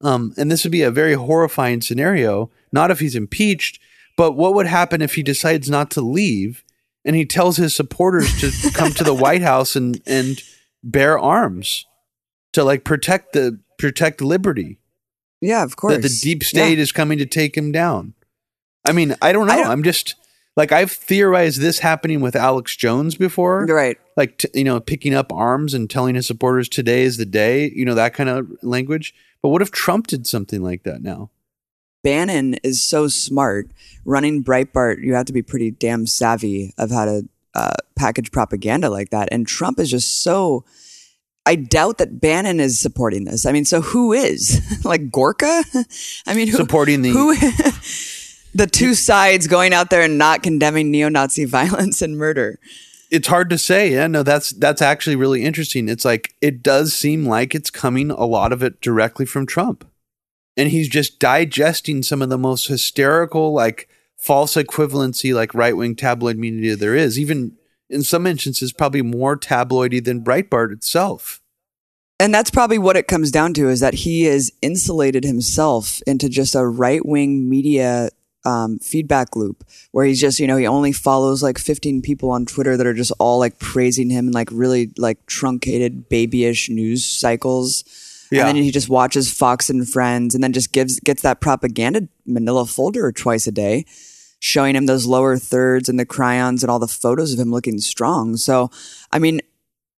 um, 0.01 0.33
and 0.37 0.51
this 0.51 0.63
would 0.63 0.71
be 0.71 0.81
a 0.81 0.91
very 0.91 1.13
horrifying 1.13 1.81
scenario, 1.81 2.49
not 2.71 2.91
if 2.91 2.99
he's 2.99 3.15
impeached, 3.15 3.79
but 4.17 4.33
what 4.33 4.53
would 4.53 4.67
happen 4.67 5.01
if 5.01 5.15
he 5.15 5.23
decides 5.23 5.69
not 5.69 5.91
to 5.91 6.01
leave 6.01 6.63
and 7.05 7.15
he 7.15 7.25
tells 7.25 7.57
his 7.57 7.75
supporters 7.75 8.39
to 8.39 8.71
come 8.73 8.91
to 8.93 9.03
the 9.03 9.13
White 9.13 9.41
House 9.41 9.75
and 9.75 10.01
and 10.05 10.41
bear 10.83 11.17
arms? 11.17 11.85
to 12.53 12.63
like 12.63 12.83
protect 12.83 13.33
the 13.33 13.59
protect 13.77 14.21
liberty. 14.21 14.79
Yeah, 15.41 15.63
of 15.63 15.75
course. 15.75 15.95
That 15.95 16.01
the 16.01 16.19
deep 16.21 16.43
state 16.43 16.77
yeah. 16.77 16.81
is 16.81 16.91
coming 16.91 17.17
to 17.19 17.25
take 17.25 17.55
him 17.55 17.71
down. 17.71 18.13
I 18.85 18.91
mean, 18.91 19.15
I 19.21 19.31
don't 19.31 19.47
know. 19.47 19.53
I 19.53 19.71
am 19.71 19.83
just 19.83 20.15
like 20.57 20.71
I've 20.71 20.91
theorized 20.91 21.61
this 21.61 21.79
happening 21.79 22.21
with 22.21 22.35
Alex 22.35 22.75
Jones 22.75 23.15
before. 23.15 23.65
Right. 23.65 23.97
Like 24.17 24.39
t- 24.39 24.49
you 24.53 24.63
know, 24.63 24.79
picking 24.79 25.13
up 25.13 25.31
arms 25.31 25.73
and 25.73 25.89
telling 25.89 26.15
his 26.15 26.27
supporters 26.27 26.67
today 26.67 27.03
is 27.03 27.17
the 27.17 27.25
day, 27.25 27.71
you 27.73 27.85
know, 27.85 27.95
that 27.95 28.13
kind 28.13 28.29
of 28.29 28.49
language. 28.61 29.13
But 29.41 29.49
what 29.49 29.61
if 29.61 29.71
Trump 29.71 30.07
did 30.07 30.27
something 30.27 30.61
like 30.61 30.83
that 30.83 31.01
now? 31.01 31.29
Bannon 32.03 32.55
is 32.55 32.83
so 32.83 33.07
smart. 33.07 33.69
Running 34.05 34.43
Breitbart, 34.43 35.03
you 35.03 35.13
have 35.13 35.25
to 35.25 35.33
be 35.33 35.41
pretty 35.41 35.71
damn 35.71 36.05
savvy 36.07 36.73
of 36.77 36.91
how 36.91 37.05
to 37.05 37.27
uh, 37.53 37.75
package 37.95 38.31
propaganda 38.31 38.89
like 38.89 39.09
that. 39.09 39.29
And 39.31 39.47
Trump 39.47 39.79
is 39.79 39.89
just 39.89 40.23
so 40.23 40.65
I 41.45 41.55
doubt 41.55 41.97
that 41.97 42.21
Bannon 42.21 42.59
is 42.59 42.79
supporting 42.79 43.23
this. 43.23 43.45
I 43.45 43.51
mean, 43.51 43.65
so 43.65 43.81
who 43.81 44.13
is 44.13 44.61
like 44.85 45.11
Gorka? 45.11 45.63
I 46.27 46.35
mean, 46.35 46.47
who, 46.47 46.57
supporting 46.57 47.01
the 47.01 47.09
who 47.09 47.35
the 48.53 48.67
two 48.67 48.93
sides 48.93 49.47
going 49.47 49.73
out 49.73 49.89
there 49.89 50.03
and 50.03 50.17
not 50.17 50.43
condemning 50.43 50.91
neo-Nazi 50.91 51.45
violence 51.45 52.01
and 52.01 52.17
murder. 52.17 52.59
It's 53.09 53.27
hard 53.27 53.49
to 53.49 53.57
say. 53.57 53.93
Yeah, 53.93 54.07
no, 54.07 54.23
that's 54.23 54.51
that's 54.51 54.81
actually 54.81 55.15
really 55.15 55.43
interesting. 55.43 55.89
It's 55.89 56.05
like 56.05 56.35
it 56.41 56.61
does 56.61 56.93
seem 56.93 57.25
like 57.25 57.55
it's 57.55 57.71
coming 57.71 58.11
a 58.11 58.25
lot 58.25 58.51
of 58.51 58.61
it 58.61 58.81
directly 58.81 59.25
from 59.25 59.47
Trump. 59.47 59.85
And 60.55 60.69
he's 60.69 60.89
just 60.89 61.19
digesting 61.19 62.03
some 62.03 62.21
of 62.21 62.29
the 62.29 62.37
most 62.37 62.67
hysterical 62.67 63.53
like 63.53 63.89
false 64.17 64.55
equivalency 64.55 65.33
like 65.33 65.53
right-wing 65.53 65.95
tabloid 65.95 66.37
media 66.37 66.75
there 66.75 66.95
is. 66.95 67.17
Even 67.17 67.57
in 67.89 68.03
some 68.03 68.27
instances, 68.27 68.73
probably 68.73 69.01
more 69.01 69.37
tabloidy 69.37 70.03
than 70.03 70.23
Breitbart 70.23 70.71
itself. 70.71 71.41
And 72.19 72.33
that's 72.33 72.51
probably 72.51 72.77
what 72.77 72.97
it 72.97 73.07
comes 73.07 73.31
down 73.31 73.53
to 73.55 73.69
is 73.69 73.79
that 73.79 73.93
he 73.93 74.23
has 74.23 74.51
insulated 74.61 75.23
himself 75.23 76.01
into 76.05 76.27
just 76.27 76.53
a 76.53 76.67
right 76.67 77.03
wing 77.05 77.49
media 77.49 78.09
um, 78.49 78.79
feedback 78.79 79.35
loop 79.35 79.63
where 79.91 80.05
he's 80.05 80.19
just, 80.19 80.39
you 80.39 80.47
know, 80.47 80.57
he 80.57 80.67
only 80.67 80.91
follows 80.91 81.43
like 81.43 81.57
15 81.57 82.01
people 82.01 82.31
on 82.31 82.45
Twitter 82.45 82.75
that 82.75 82.87
are 82.87 82.93
just 82.93 83.11
all 83.19 83.39
like 83.39 83.59
praising 83.59 84.09
him 84.09 84.27
in 84.27 84.33
like 84.33 84.49
really 84.51 84.91
like 84.97 85.25
truncated 85.27 86.09
babyish 86.09 86.69
news 86.69 87.05
cycles. 87.05 87.83
Yeah. 88.31 88.47
And 88.47 88.49
then 88.49 88.63
he 88.63 88.71
just 88.71 88.89
watches 88.89 89.31
Fox 89.31 89.69
and 89.69 89.87
Friends 89.87 90.35
and 90.35 90.43
then 90.43 90.53
just 90.53 90.71
gives, 90.71 90.99
gets 90.99 91.21
that 91.21 91.41
propaganda 91.41 92.07
manila 92.25 92.65
folder 92.65 93.11
twice 93.11 93.47
a 93.47 93.51
day 93.51 93.85
showing 94.39 94.75
him 94.75 94.85
those 94.85 95.05
lower 95.05 95.37
thirds 95.37 95.89
and 95.89 95.99
the 95.99 96.05
chyrons 96.05 96.61
and 96.61 96.71
all 96.71 96.79
the 96.79 96.87
photos 96.87 97.33
of 97.33 97.39
him 97.39 97.51
looking 97.51 97.77
strong. 97.79 98.37
So, 98.37 98.71
I 99.11 99.19
mean, 99.19 99.41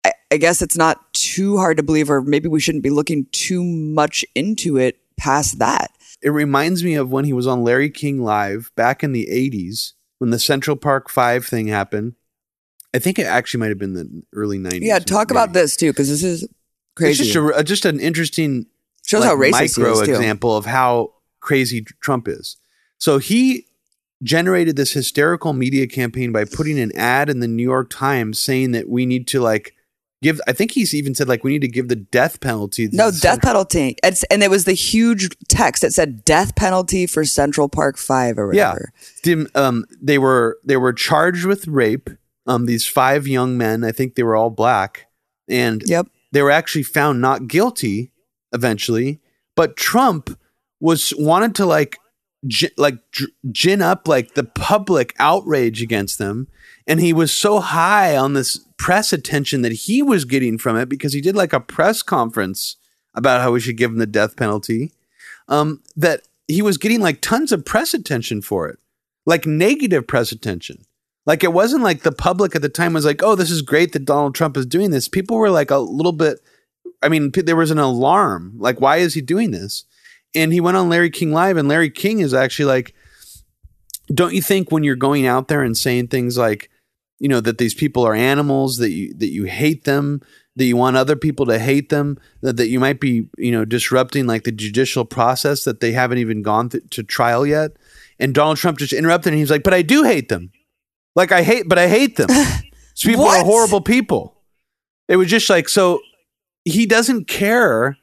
I, 0.06 0.14
I 0.32 0.38
guess 0.38 0.62
it's 0.62 0.78
not 0.78 1.14
too 1.14 1.58
hard 1.58 1.78
to 1.78 1.84
believe, 1.84 2.10
or 2.10 2.22
maybe 2.22 2.48
we 2.48 2.62
shouldn't 2.62 2.84
be 2.84 2.90
looking 2.90 3.28
too 3.32 3.64
much 3.64 4.24
into 4.36 4.78
it 4.78 4.98
past 5.18 5.60
that. 5.60 5.92
It 6.22 6.30
reminds 6.30 6.84
me 6.84 6.96
of 6.96 7.12
when 7.12 7.26
he 7.26 7.34
was 7.34 7.48
on 7.48 7.64
Larry 7.64 7.90
King 7.90 8.22
Live 8.22 8.72
back 8.76 9.04
in 9.04 9.14
the 9.14 9.28
80s 9.32 9.94
when 10.18 10.32
the 10.32 10.40
Central 10.40 10.76
Park 10.76 11.10
5 11.10 11.46
thing 11.46 11.68
happened. 11.68 12.16
I 12.94 13.00
think 13.00 13.20
it 13.20 13.26
actually 13.26 13.62
might 13.62 13.70
have 13.70 13.78
been 13.78 13.94
the 13.94 14.24
early 14.34 14.58
90s. 14.58 14.80
Yeah, 14.82 15.00
talk 15.00 15.32
about 15.32 15.54
this 15.54 15.76
too, 15.76 15.92
because 15.92 16.10
this 16.10 16.24
is 16.24 16.48
crazy. 16.96 17.24
It's 17.24 17.34
just, 17.34 17.36
a, 17.36 17.56
uh, 17.56 17.64
just 17.64 17.86
an 17.86 18.00
interesting 18.00 18.66
shows 19.06 19.22
like, 19.22 19.30
how 19.30 19.36
racist 19.36 19.78
micro 19.78 20.00
example 20.02 20.56
of 20.56 20.66
how 20.66 21.14
crazy 21.40 21.86
Trump 22.02 22.28
is. 22.28 22.58
So 22.98 23.18
he 23.18 23.68
generated 24.24 24.76
this 24.76 24.94
hysterical 24.94 25.54
media 25.54 25.88
campaign 25.88 26.32
by 26.32 26.46
putting 26.46 26.80
an 26.80 26.92
ad 26.96 27.30
in 27.30 27.40
the 27.40 27.48
New 27.48 27.64
York 27.64 27.90
Times 27.90 28.38
saying 28.40 28.72
that 28.72 28.90
we 28.90 29.06
need 29.06 29.28
to 29.28 29.40
like 29.40 29.76
give. 30.22 30.40
I 30.48 30.54
think 30.54 30.72
he's 30.72 30.94
even 30.94 31.16
said 31.16 31.28
like 31.28 31.44
we 31.44 31.52
need 31.52 31.62
to 31.62 31.68
give 31.68 31.88
the 31.88 31.96
death 31.96 32.40
penalty. 32.40 32.90
No, 32.92 33.12
death 33.12 33.42
penalty. 33.42 33.96
It's, 34.04 34.24
and 34.26 34.44
it 34.44 34.50
was 34.50 34.66
the 34.66 34.74
huge 34.74 35.30
text 35.48 35.82
that 35.82 35.92
said 35.94 36.24
death 36.26 36.56
penalty 36.56 37.06
for 37.08 37.26
Central 37.26 37.70
Park 37.70 37.98
5 37.98 38.38
or 38.38 38.54
Yeah, 38.54 38.70
whatever. 38.70 38.94
Dim- 39.24 39.48
um, 39.56 39.86
they 40.02 40.18
were 40.18 40.58
they 40.64 40.78
were 40.78 40.94
charged 40.94 41.46
with 41.46 41.68
rape. 41.68 42.10
Um, 42.48 42.66
these 42.66 42.86
five 42.86 43.28
young 43.28 43.58
men, 43.58 43.84
I 43.84 43.92
think 43.92 44.16
they 44.16 44.24
were 44.24 44.36
all 44.36 44.50
black, 44.50 45.06
and 45.48 45.84
Yep. 45.86 46.08
they 46.32 46.42
were 46.42 46.50
actually 46.52 46.84
found 46.84 47.22
not 47.22 47.48
guilty 47.48 48.12
eventually. 48.54 49.20
But 49.56 49.76
Trump 49.78 50.36
was 50.80 51.14
wanted 51.18 51.54
to 51.56 51.66
like 51.66 51.98
gi- 52.48 52.72
like 52.78 52.96
gin 53.52 53.82
up 53.82 54.08
like 54.08 54.34
the 54.34 54.46
public 54.46 55.14
outrage 55.20 55.82
against 55.84 56.18
them, 56.18 56.48
and 56.88 57.00
he 57.00 57.14
was 57.14 57.32
so 57.32 57.60
high 57.60 58.18
on 58.18 58.34
this 58.34 58.60
press 58.80 59.14
attention 59.14 59.62
that 59.62 59.74
he 59.74 60.02
was 60.02 60.26
getting 60.26 60.58
from 60.58 60.76
it 60.78 60.90
because 60.90 61.14
he 61.14 61.22
did 61.22 61.36
like 61.36 61.54
a 61.54 61.60
press 61.60 62.02
conference 62.02 62.78
about 63.14 63.42
how 63.42 63.52
we 63.52 63.60
should 63.60 63.78
give 63.78 63.92
him 63.92 63.98
the 63.98 64.08
death 64.08 64.36
penalty. 64.36 64.94
Um, 65.50 65.84
that 65.96 66.28
he 66.48 66.62
was 66.62 66.78
getting 66.78 67.02
like 67.02 67.22
tons 67.22 67.52
of 67.52 67.66
press 67.66 67.94
attention 67.94 68.42
for 68.42 68.70
it, 68.70 68.80
like 69.26 69.46
negative 69.46 70.08
press 70.08 70.32
attention. 70.32 70.86
Like 71.26 71.44
it 71.44 71.54
wasn't 71.54 71.84
like 71.84 72.02
the 72.02 72.12
public 72.12 72.56
at 72.56 72.62
the 72.62 72.70
time 72.70 72.94
was 72.94 73.06
like, 73.06 73.22
"Oh, 73.22 73.36
this 73.36 73.52
is 73.52 73.62
great 73.62 73.92
that 73.92 74.06
Donald 74.06 74.34
Trump 74.34 74.56
is 74.56 74.66
doing 74.66 74.92
this." 74.92 75.08
People 75.08 75.38
were 75.38 75.50
like 75.50 75.70
a 75.70 75.78
little 75.78 76.12
bit. 76.12 76.40
I 77.02 77.10
mean, 77.10 77.32
there 77.34 77.56
was 77.56 77.72
an 77.72 77.80
alarm. 77.80 78.54
Like, 78.58 78.80
why 78.80 78.98
is 78.98 79.14
he 79.14 79.22
doing 79.22 79.52
this? 79.52 79.86
And 80.34 80.54
he 80.54 80.62
went 80.62 80.78
on 80.78 80.90
Larry 80.90 81.10
King 81.10 81.34
Live, 81.34 81.58
and 81.58 81.68
Larry 81.68 81.90
King 81.90 82.20
is 82.20 82.34
actually 82.34 82.66
like, 82.66 82.94
"Don't 84.14 84.34
you 84.34 84.42
think 84.42 84.72
when 84.72 84.84
you're 84.84 84.96
going 84.96 85.28
out 85.28 85.48
there 85.48 85.64
and 85.64 85.78
saying 85.78 86.08
things 86.08 86.38
like, 86.38 86.70
you 87.20 87.28
know, 87.28 87.42
that 87.42 87.58
these 87.58 87.74
people 87.74 88.06
are 88.06 88.16
animals, 88.16 88.78
that 88.78 88.92
you 88.92 89.14
that 89.16 89.30
you 89.30 89.44
hate 89.44 89.84
them, 89.84 90.22
that 90.56 90.66
you 90.66 90.78
want 90.78 90.98
other 90.98 91.16
people 91.16 91.46
to 91.46 91.60
hate 91.60 91.90
them, 91.90 92.18
that, 92.42 92.58
that 92.58 92.70
you 92.70 92.80
might 92.80 93.00
be, 93.00 93.28
you 93.38 93.52
know, 93.52 93.66
disrupting 93.66 94.26
like 94.26 94.44
the 94.44 94.52
judicial 94.52 95.06
process 95.06 95.64
that 95.66 95.80
they 95.80 95.92
haven't 95.92 96.18
even 96.18 96.42
gone 96.42 96.70
th- 96.70 96.84
to 96.92 97.04
trial 97.04 97.46
yet?" 97.46 97.72
And 98.20 98.34
Donald 98.34 98.58
Trump 98.58 98.80
just 98.80 98.94
interrupted, 98.94 99.34
and 99.34 99.40
he's 99.40 99.52
like, 99.52 99.64
"But 99.64 99.74
I 99.74 99.82
do 99.82 100.04
hate 100.04 100.30
them." 100.30 100.52
Like 101.16 101.32
I 101.32 101.44
hate, 101.44 101.68
but 101.68 101.78
I 101.78 101.88
hate 101.88 102.16
them. 102.16 102.28
These 103.00 103.04
people 103.04 103.26
are 103.26 103.44
horrible 103.44 103.82
people. 103.82 104.42
It 105.08 105.16
was 105.18 105.30
just 105.30 105.50
like 105.50 105.68
so. 105.70 106.00
He 106.66 106.86
doesn't 106.86 107.28
care. 107.28 107.98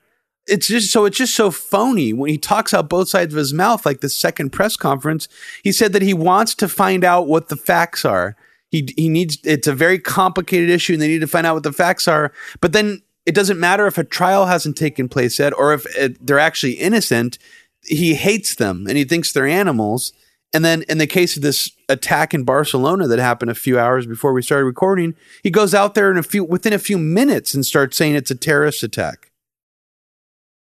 It's 0.47 0.69
just 0.69 0.93
so 0.93 1.05
it's 1.05 1.17
just 1.17 1.35
so 1.35 1.51
phony 1.51 2.13
when 2.13 2.31
he 2.31 2.39
talks 2.39 2.73
out 2.73 2.89
both 2.89 3.09
sides 3.09 3.33
of 3.35 3.39
his 3.39 3.53
mouth. 3.53 3.87
Like 3.87 4.01
the 4.01 4.09
second 4.09 4.51
press 4.51 4.77
conference, 4.77 5.29
he 5.63 5.73
said 5.73 5.93
that 5.93 6.03
he 6.03 6.15
wants 6.15 6.55
to 6.57 6.69
find 6.69 7.05
out 7.05 7.27
what 7.27 7.49
the 7.49 7.57
facts 7.57 8.05
are. 8.05 8.37
He 8.77 8.93
he 8.97 9.09
needs. 9.09 9.39
It's 9.45 9.67
a 9.67 9.75
very 9.75 9.99
complicated 9.99 10.71
issue, 10.71 10.95
and 10.95 11.03
they 11.03 11.09
need 11.09 11.21
to 11.21 11.27
find 11.27 11.47
out 11.47 11.55
what 11.55 11.63
the 11.63 11.73
facts 11.73 12.07
are. 12.09 12.33
But 12.61 12.73
then 12.73 13.03
it 13.25 13.35
doesn't 13.35 13.59
matter 13.59 13.87
if 13.87 13.99
a 13.99 14.05
trial 14.05 14.47
hasn't 14.47 14.77
taken 14.77 15.09
place 15.09 15.39
yet, 15.39 15.53
or 15.59 15.73
if 15.73 15.87
it, 15.97 16.25
they're 16.27 16.39
actually 16.39 16.73
innocent. 16.75 17.39
He 17.83 18.15
hates 18.15 18.55
them, 18.57 18.87
and 18.89 18.97
he 18.97 19.05
thinks 19.05 19.33
they're 19.33 19.47
animals. 19.47 20.13
And 20.55 20.65
then 20.65 20.83
in 20.89 20.99
the 20.99 21.07
case 21.07 21.37
of 21.37 21.43
this 21.43 21.71
attack 21.89 22.33
in 22.33 22.45
Barcelona 22.45 23.07
that 23.09 23.19
happened 23.19 23.51
a 23.51 23.55
few 23.55 23.79
hours 23.79 24.07
before 24.07 24.33
we 24.33 24.43
started 24.43 24.65
recording, 24.65 25.15
he 25.43 25.51
goes 25.51 25.75
out 25.75 25.95
there 25.95 26.11
in 26.11 26.17
a 26.17 26.23
few 26.23 26.45
within 26.45 26.73
a 26.73 26.79
few 26.79 26.99
minutes 26.99 27.53
and 27.55 27.67
starts 27.67 27.97
saying 27.97 28.15
it's 28.15 28.31
a 28.31 28.35
terrorist 28.37 28.83
attack. 28.83 29.31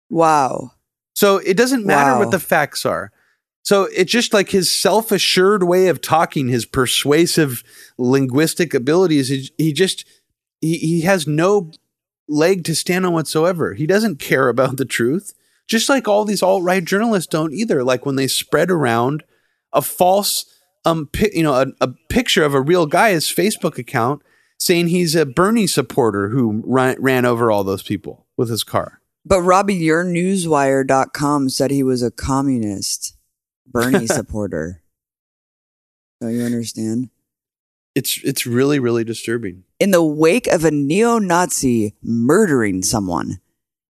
Wow. 0.09 0.71
So 1.13 1.37
it 1.37 1.55
doesn't 1.55 1.85
matter 1.85 2.11
Wow. 2.13 2.19
what 2.19 2.31
the 2.31 2.39
facts 2.39 2.85
are. 2.85 3.11
So 3.65 3.87
it's 3.95 4.11
just 4.11 4.31
like 4.31 4.49
his 4.49 4.71
self-assured 4.71 5.63
way 5.63 5.87
of 5.87 5.99
talking, 5.99 6.49
his 6.49 6.67
persuasive 6.67 7.63
linguistic 7.97 8.75
abilities. 8.75 9.29
He, 9.29 9.49
he 9.57 9.73
just 9.73 10.05
he, 10.61 10.77
he 10.77 11.01
has 11.01 11.25
no 11.25 11.71
leg 12.27 12.63
to 12.65 12.75
stand 12.75 13.07
on 13.07 13.13
whatsoever. 13.13 13.73
He 13.73 13.87
doesn't 13.87 14.19
care 14.19 14.49
about 14.49 14.77
the 14.77 14.85
truth. 14.85 15.33
Just 15.67 15.89
like 15.89 16.07
all 16.07 16.25
these 16.25 16.43
alt-right 16.43 16.85
journalists 16.85 17.27
don't 17.27 17.53
either. 17.53 17.83
Like 17.83 18.05
when 18.05 18.17
they 18.17 18.27
spread 18.27 18.69
around 18.69 19.23
a 19.73 19.81
false 19.81 20.45
um 20.85 21.09
pi- 21.11 21.31
you 21.33 21.41
know 21.41 21.55
a, 21.55 21.65
a 21.81 21.87
picture 22.07 22.43
of 22.43 22.53
a 22.53 22.61
real 22.61 22.85
guy 22.85 23.11
his 23.11 23.25
Facebook 23.25 23.79
account 23.79 24.21
saying 24.59 24.87
he's 24.87 25.15
a 25.15 25.25
Bernie 25.25 25.67
supporter 25.67 26.29
who 26.29 26.63
ran, 26.65 27.01
ran 27.01 27.25
over 27.25 27.51
all 27.51 27.63
those 27.63 27.83
people 27.83 28.27
with 28.37 28.49
his 28.49 28.63
car. 28.63 29.01
But 29.25 29.41
Robbie, 29.41 29.73
your 29.73 30.03
newswire.com 30.03 31.49
said 31.49 31.71
he 31.71 31.81
was 31.81 32.03
a 32.03 32.11
communist, 32.11 33.14
Bernie 33.65 34.07
supporter. 34.07 34.81
So 36.21 36.29
you 36.29 36.43
understand? 36.43 37.09
It's 37.93 38.19
it's 38.23 38.45
really 38.45 38.79
really 38.79 39.03
disturbing. 39.03 39.63
In 39.79 39.91
the 39.91 40.03
wake 40.03 40.47
of 40.47 40.65
a 40.65 40.71
neo 40.71 41.17
Nazi 41.17 41.95
murdering 42.01 42.83
someone, 42.83 43.39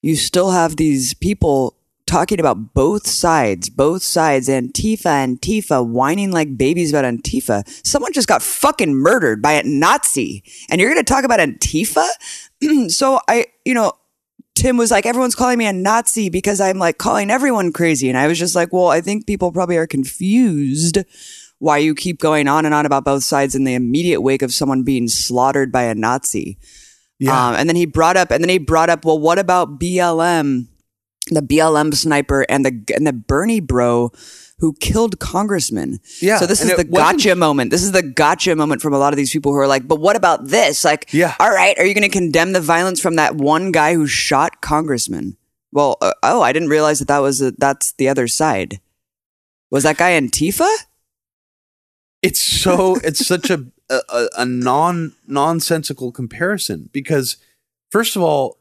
you 0.01 0.15
still 0.15 0.51
have 0.51 0.75
these 0.75 1.13
people 1.13 1.77
talking 2.08 2.39
about 2.39 2.73
both 2.73 3.06
sides, 3.06 3.69
both 3.69 4.01
sides, 4.01 4.47
Antifa, 4.47 5.38
Antifa, 5.38 5.86
whining 5.86 6.32
like 6.32 6.58
babies 6.58 6.91
about 6.91 7.06
Antifa. 7.06 7.67
Someone 7.86 8.13
just 8.13 8.27
got 8.27 8.41
fucking 8.41 8.95
murdered 8.95 9.41
by 9.41 9.53
a 9.53 9.63
Nazi, 9.63 10.43
and 10.69 10.82
you're 10.82 10.89
going 10.89 11.03
to 11.03 11.13
talk 11.13 11.25
about 11.25 11.39
Antifa? 11.39 12.08
so 12.89 13.19
I, 13.27 13.47
you 13.65 13.73
know, 13.73 13.91
Tim 14.58 14.76
was 14.76 14.89
like, 14.89 15.06
everyone's 15.06 15.36
calling 15.36 15.60
me 15.60 15.67
a 15.67 15.74
Nazi 15.74 16.30
because 16.30 16.60
I'm 16.60 16.80
like 16.80 16.98
calling 16.98 17.30
everyone 17.30 17.72
crazy. 17.72 18.10
And 18.10 18.17
I 18.17 18.26
was 18.26 18.39
just 18.39 18.56
like, 18.56 18.74
well, 18.74 18.88
I 18.88 19.02
think 19.02 19.28
people 19.28 19.52
probably 19.52 19.78
are 19.78 19.86
confused 19.86 20.98
why 21.60 21.78
you 21.78 21.93
keep 21.93 22.20
going 22.20 22.48
on 22.48 22.65
and 22.65 22.74
on 22.74 22.86
about 22.86 23.06
both 23.06 23.24
sides 23.24 23.54
in 23.54 23.65
the 23.65 23.76
immediate 23.76 24.22
wake 24.22 24.41
of 24.41 24.52
someone 24.52 24.82
being 24.82 25.08
slaughtered 25.08 25.72
by 25.72 25.84
a 25.84 25.93
Nazi. 25.93 26.58
Um, 27.50 27.56
and 27.56 27.70
then 27.70 27.76
he 27.76 27.86
brought 27.86 28.17
up, 28.17 28.32
and 28.32 28.43
then 28.43 28.50
he 28.50 28.58
brought 28.58 28.89
up, 28.89 29.06
well, 29.06 29.20
what 29.20 29.38
about 29.38 29.80
BLM, 29.80 30.67
the 31.30 31.41
BLM 31.41 31.93
sniper 31.93 32.46
and 32.50 32.65
the 32.65 32.84
and 32.96 33.06
the 33.06 33.13
Bernie 33.13 33.60
bro 33.60 34.12
who 34.60 34.74
killed 34.80 35.20
congressmen? 35.20 36.00
Yeah, 36.22 36.38
So 36.38 36.46
this 36.48 36.62
is 36.62 36.76
the 36.76 36.84
gotcha 36.84 37.36
moment. 37.36 37.70
This 37.72 37.84
is 37.84 37.91
the 37.91 38.02
gotcha 38.02 38.56
moment 38.56 38.82
from 38.82 38.93
a 38.93 38.98
lot 38.98 39.13
of 39.13 39.17
these 39.17 39.32
people 39.32 39.52
who 39.52 39.58
are 39.60 39.67
like, 39.67 39.88
but 39.88 40.00
what 40.00 40.15
about 40.15 40.48
this? 40.48 40.84
Like, 40.84 41.13
Yeah. 41.13 41.36
all 41.39 41.52
right, 41.52 41.78
are 41.78 41.86
you 41.86 41.93
going 41.93 42.10
to 42.10 42.10
condemn 42.10 42.54
the 42.54 42.62
violence 42.62 43.00
from 43.00 43.15
that 43.17 43.36
one 43.36 43.72
guy 43.72 43.93
who 43.93 44.08
shot 44.08 44.62
congressmen? 44.62 45.38
Well, 45.72 45.98
uh, 46.02 46.13
oh, 46.24 46.41
I 46.41 46.54
didn't 46.54 46.70
realize 46.70 47.00
that 47.00 47.08
that 47.10 47.20
was 47.20 47.41
a, 47.41 47.52
that's 47.52 47.91
the 47.93 48.10
other 48.10 48.28
side. 48.28 48.80
Was 49.70 49.84
that 49.84 49.98
guy 49.98 50.20
Antifa? 50.20 50.67
it's 52.24 52.41
so 52.41 52.96
it's 53.04 53.26
such 53.26 53.50
a, 53.52 53.63
a 53.89 54.28
a 54.39 54.46
non 54.46 55.13
nonsensical 55.28 56.12
comparison 56.12 56.89
because 56.91 57.38
first 57.91 58.15
of 58.15 58.24
all 58.24 58.58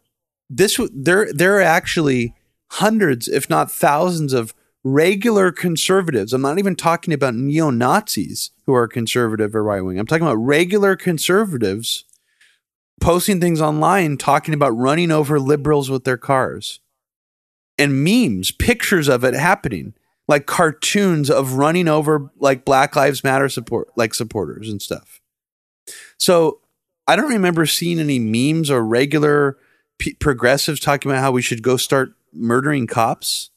this 0.50 0.78
there 0.92 1.32
there 1.32 1.56
are 1.56 1.62
actually 1.62 2.34
hundreds 2.72 3.28
if 3.28 3.48
not 3.48 3.70
thousands 3.70 4.34
of 4.34 4.52
regular 4.88 5.50
conservatives 5.50 6.32
i'm 6.32 6.42
not 6.42 6.58
even 6.58 6.76
talking 6.76 7.12
about 7.12 7.34
neo-nazis 7.34 8.50
who 8.66 8.74
are 8.74 8.86
conservative 8.86 9.54
or 9.54 9.62
right-wing 9.62 9.98
i'm 9.98 10.06
talking 10.06 10.26
about 10.26 10.34
regular 10.34 10.94
conservatives 10.94 12.04
posting 13.00 13.40
things 13.40 13.60
online 13.60 14.16
talking 14.16 14.54
about 14.54 14.70
running 14.70 15.10
over 15.10 15.40
liberals 15.40 15.90
with 15.90 16.04
their 16.04 16.16
cars 16.16 16.80
and 17.78 18.04
memes 18.04 18.50
pictures 18.50 19.08
of 19.08 19.24
it 19.24 19.34
happening 19.34 19.92
like 20.28 20.46
cartoons 20.46 21.30
of 21.30 21.54
running 21.54 21.88
over 21.88 22.30
like 22.38 22.64
Black 22.64 22.96
Lives 22.96 23.22
Matter 23.22 23.48
support 23.48 23.88
like 23.96 24.14
supporters 24.14 24.68
and 24.68 24.82
stuff. 24.82 25.20
So 26.18 26.60
I 27.06 27.16
don't 27.16 27.30
remember 27.30 27.66
seeing 27.66 28.00
any 28.00 28.18
memes 28.18 28.70
or 28.70 28.84
regular 28.84 29.56
p- 29.98 30.14
progressives 30.14 30.80
talking 30.80 31.10
about 31.10 31.20
how 31.20 31.30
we 31.30 31.42
should 31.42 31.62
go 31.62 31.76
start 31.76 32.12
murdering 32.32 32.86
cops. 32.86 33.50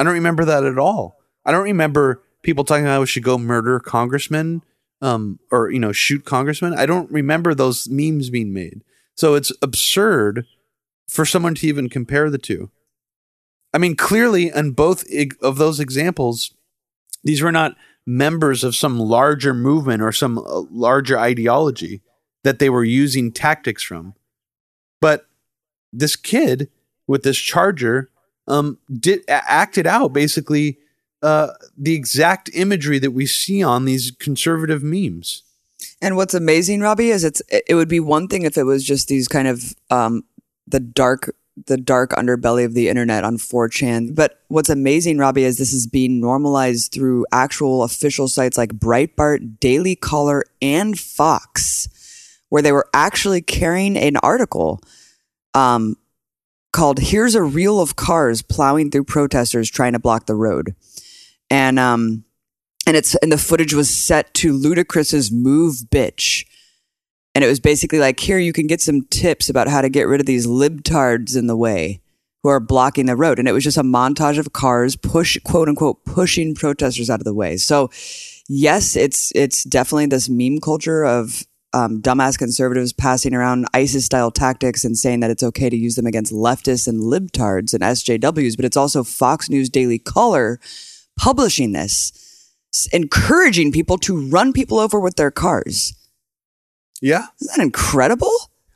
I 0.00 0.02
don't 0.02 0.14
remember 0.14 0.46
that 0.46 0.64
at 0.64 0.78
all. 0.78 1.18
I 1.44 1.52
don't 1.52 1.64
remember 1.64 2.22
people 2.42 2.64
talking 2.64 2.86
about 2.86 3.00
we 3.00 3.06
should 3.06 3.22
go 3.22 3.36
murder 3.36 3.78
congressmen 3.78 4.62
um, 5.02 5.38
or 5.50 5.70
you 5.70 5.78
know 5.78 5.92
shoot 5.92 6.24
congressmen. 6.24 6.72
I 6.72 6.86
don't 6.86 7.10
remember 7.10 7.54
those 7.54 7.86
memes 7.86 8.30
being 8.30 8.54
made. 8.54 8.82
So 9.14 9.34
it's 9.34 9.52
absurd 9.60 10.46
for 11.06 11.26
someone 11.26 11.54
to 11.56 11.66
even 11.66 11.90
compare 11.90 12.30
the 12.30 12.38
two. 12.38 12.70
I 13.74 13.78
mean, 13.78 13.94
clearly, 13.94 14.50
in 14.50 14.70
both 14.70 15.04
of 15.42 15.58
those 15.58 15.78
examples, 15.78 16.54
these 17.22 17.42
were 17.42 17.52
not 17.52 17.76
members 18.06 18.64
of 18.64 18.74
some 18.74 18.98
larger 18.98 19.52
movement 19.52 20.00
or 20.00 20.12
some 20.12 20.38
uh, 20.38 20.62
larger 20.70 21.18
ideology 21.18 22.00
that 22.42 22.58
they 22.58 22.70
were 22.70 22.84
using 22.84 23.30
tactics 23.32 23.82
from. 23.82 24.14
But 24.98 25.26
this 25.92 26.16
kid 26.16 26.70
with 27.06 27.22
this 27.22 27.36
charger 27.36 28.08
um, 28.46 28.78
did 28.92 29.22
acted 29.28 29.86
out 29.86 30.12
basically 30.12 30.78
uh, 31.22 31.48
the 31.76 31.94
exact 31.94 32.50
imagery 32.54 32.98
that 32.98 33.12
we 33.12 33.26
see 33.26 33.62
on 33.62 33.84
these 33.84 34.10
conservative 34.18 34.82
memes. 34.82 35.42
And 36.02 36.16
what's 36.16 36.34
amazing, 36.34 36.80
Robbie, 36.80 37.10
is 37.10 37.24
it's 37.24 37.42
it 37.50 37.74
would 37.74 37.88
be 37.88 38.00
one 38.00 38.28
thing 38.28 38.42
if 38.42 38.56
it 38.56 38.64
was 38.64 38.84
just 38.84 39.08
these 39.08 39.28
kind 39.28 39.48
of 39.48 39.74
um 39.90 40.24
the 40.66 40.80
dark 40.80 41.34
the 41.66 41.76
dark 41.76 42.10
underbelly 42.12 42.64
of 42.64 42.74
the 42.74 42.88
internet 42.88 43.24
on 43.24 43.36
4chan. 43.36 44.14
But 44.14 44.40
what's 44.48 44.68
amazing, 44.70 45.18
Robbie, 45.18 45.44
is 45.44 45.58
this 45.58 45.72
is 45.72 45.86
being 45.86 46.20
normalized 46.20 46.92
through 46.92 47.26
actual 47.32 47.82
official 47.82 48.28
sites 48.28 48.56
like 48.56 48.70
Breitbart, 48.70 49.60
Daily 49.60 49.94
Caller, 49.94 50.44
and 50.62 50.98
Fox, 50.98 51.88
where 52.48 52.62
they 52.62 52.72
were 52.72 52.88
actually 52.94 53.42
carrying 53.42 53.96
an 53.96 54.16
article 54.18 54.80
um, 55.54 55.96
called 56.72 56.98
"Here's 56.98 57.34
a 57.34 57.42
Reel 57.42 57.80
of 57.80 57.96
Cars 57.96 58.42
Plowing 58.42 58.90
Through 58.90 59.04
Protesters 59.04 59.70
Trying 59.70 59.92
to 59.92 59.98
Block 59.98 60.26
the 60.26 60.34
Road," 60.34 60.74
and 61.50 61.78
um, 61.78 62.24
and 62.86 62.96
it's 62.96 63.14
and 63.16 63.30
the 63.30 63.38
footage 63.38 63.74
was 63.74 63.90
set 63.90 64.32
to 64.34 64.52
Ludacris's 64.52 65.30
"Move, 65.30 65.76
Bitch." 65.90 66.44
And 67.34 67.44
it 67.44 67.48
was 67.48 67.60
basically 67.60 67.98
like, 67.98 68.18
here 68.18 68.38
you 68.38 68.52
can 68.52 68.66
get 68.66 68.80
some 68.80 69.02
tips 69.02 69.48
about 69.48 69.68
how 69.68 69.82
to 69.82 69.88
get 69.88 70.08
rid 70.08 70.20
of 70.20 70.26
these 70.26 70.46
libtards 70.46 71.36
in 71.36 71.46
the 71.46 71.56
way 71.56 72.00
who 72.42 72.48
are 72.48 72.60
blocking 72.60 73.06
the 73.06 73.16
road. 73.16 73.38
And 73.38 73.46
it 73.46 73.52
was 73.52 73.64
just 73.64 73.76
a 73.76 73.82
montage 73.82 74.38
of 74.38 74.52
cars 74.52 74.96
push, 74.96 75.38
quote 75.44 75.68
unquote, 75.68 76.04
pushing 76.04 76.54
protesters 76.54 77.08
out 77.08 77.20
of 77.20 77.24
the 77.24 77.34
way. 77.34 77.56
So 77.56 77.90
yes, 78.48 78.96
it's, 78.96 79.30
it's 79.34 79.62
definitely 79.62 80.06
this 80.06 80.28
meme 80.28 80.58
culture 80.58 81.04
of, 81.04 81.44
um, 81.72 82.00
dumbass 82.00 82.36
conservatives 82.38 82.92
passing 82.92 83.34
around 83.34 83.66
ISIS 83.74 84.04
style 84.04 84.30
tactics 84.30 84.84
and 84.84 84.98
saying 84.98 85.20
that 85.20 85.30
it's 85.30 85.42
okay 85.42 85.70
to 85.70 85.76
use 85.76 85.94
them 85.94 86.06
against 86.06 86.32
leftists 86.32 86.88
and 86.88 87.00
libtards 87.00 87.72
and 87.72 87.82
SJWs. 87.82 88.56
But 88.56 88.64
it's 88.64 88.76
also 88.76 89.04
Fox 89.04 89.48
News 89.48 89.68
Daily 89.68 89.98
Caller 89.98 90.58
publishing 91.18 91.72
this, 91.72 92.48
encouraging 92.92 93.72
people 93.72 93.98
to 93.98 94.28
run 94.28 94.52
people 94.52 94.78
over 94.78 94.98
with 94.98 95.16
their 95.16 95.30
cars. 95.30 95.94
Yeah. 97.00 97.26
Isn't 97.40 97.56
that 97.56 97.62
incredible? 97.62 98.32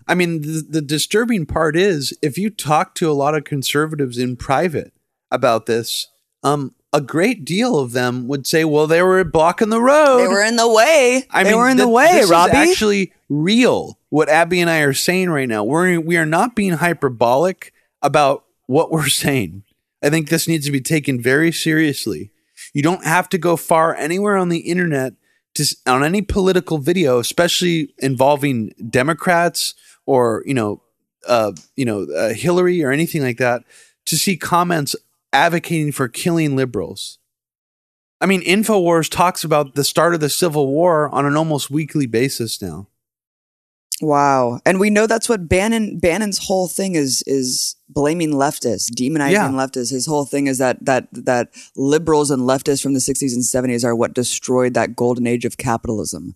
I 0.06 0.14
mean, 0.14 0.42
the, 0.42 0.64
the 0.68 0.82
disturbing 0.82 1.46
part 1.46 1.76
is 1.76 2.16
if 2.22 2.36
you 2.36 2.50
talk 2.50 2.94
to 2.96 3.10
a 3.10 3.12
lot 3.14 3.34
of 3.34 3.44
conservatives 3.44 4.18
in 4.18 4.36
private 4.36 4.92
about 5.30 5.66
this, 5.66 6.08
um, 6.42 6.74
a 6.94 7.00
great 7.00 7.44
deal 7.44 7.76
of 7.76 7.90
them 7.90 8.28
would 8.28 8.46
say, 8.46 8.64
"Well, 8.64 8.86
they 8.86 9.02
were 9.02 9.24
blocking 9.24 9.68
the 9.68 9.80
road. 9.80 10.18
They 10.20 10.28
were 10.28 10.44
in 10.44 10.54
the 10.54 10.68
way. 10.68 11.26
I 11.28 11.42
they 11.42 11.50
mean, 11.50 11.58
were 11.58 11.68
in 11.68 11.76
the 11.76 11.84
th- 11.86 11.92
way, 11.92 12.12
this 12.12 12.24
is 12.26 12.30
actually 12.30 13.12
real. 13.28 13.98
What 14.10 14.28
Abby 14.28 14.60
and 14.60 14.70
I 14.70 14.78
are 14.78 14.92
saying 14.92 15.30
right 15.30 15.48
now, 15.48 15.64
we're 15.64 15.98
we 15.98 16.16
are 16.16 16.24
not 16.24 16.54
being 16.54 16.74
hyperbolic 16.74 17.72
about 18.00 18.44
what 18.66 18.92
we're 18.92 19.08
saying. 19.08 19.64
I 20.02 20.08
think 20.08 20.28
this 20.28 20.46
needs 20.46 20.66
to 20.66 20.72
be 20.72 20.80
taken 20.80 21.20
very 21.20 21.50
seriously. 21.50 22.30
You 22.72 22.82
don't 22.82 23.04
have 23.04 23.28
to 23.30 23.38
go 23.38 23.56
far 23.56 23.94
anywhere 23.96 24.36
on 24.36 24.48
the 24.48 24.58
internet 24.58 25.14
to 25.54 25.76
on 25.86 26.04
any 26.04 26.22
political 26.22 26.78
video, 26.78 27.18
especially 27.18 27.92
involving 27.98 28.72
Democrats 28.88 29.74
or 30.06 30.44
you 30.46 30.54
know, 30.54 30.80
uh, 31.26 31.52
you 31.74 31.84
know, 31.84 32.06
uh, 32.16 32.34
Hillary 32.34 32.84
or 32.84 32.92
anything 32.92 33.22
like 33.22 33.38
that, 33.38 33.64
to 34.04 34.16
see 34.16 34.36
comments 34.36 34.94
advocating 35.34 35.92
for 35.92 36.08
killing 36.08 36.56
liberals. 36.56 37.18
I 38.20 38.26
mean, 38.26 38.42
InfoWars 38.42 39.10
talks 39.10 39.44
about 39.44 39.74
the 39.74 39.84
start 39.84 40.14
of 40.14 40.20
the 40.20 40.30
Civil 40.30 40.68
War 40.68 41.08
on 41.14 41.26
an 41.26 41.36
almost 41.36 41.70
weekly 41.70 42.06
basis 42.06 42.62
now. 42.62 42.86
wow. 44.00 44.60
And 44.66 44.80
we 44.80 44.90
know 44.90 45.06
that's 45.06 45.28
what 45.28 45.48
Bannon 45.48 45.98
Bannon's 45.98 46.38
whole 46.38 46.68
thing 46.68 46.94
is 46.94 47.22
is 47.26 47.76
blaming 47.88 48.32
leftists, 48.32 48.90
demonizing 48.90 49.32
Yeah. 49.32 49.48
leftists. 49.50 49.90
His 49.90 50.06
whole 50.06 50.24
thing 50.24 50.46
is 50.46 50.58
that 50.58 50.84
that 50.84 51.08
that 51.12 51.50
liberals 51.76 52.30
and 52.30 52.42
leftists 52.42 52.82
from 52.82 52.94
the 52.94 53.00
60s 53.00 53.34
and 53.34 53.44
70s 53.44 53.84
are 53.84 53.94
what 53.94 54.14
destroyed 54.14 54.74
that 54.74 54.96
golden 54.96 55.26
age 55.26 55.44
of 55.44 55.56
capitalism. 55.58 56.34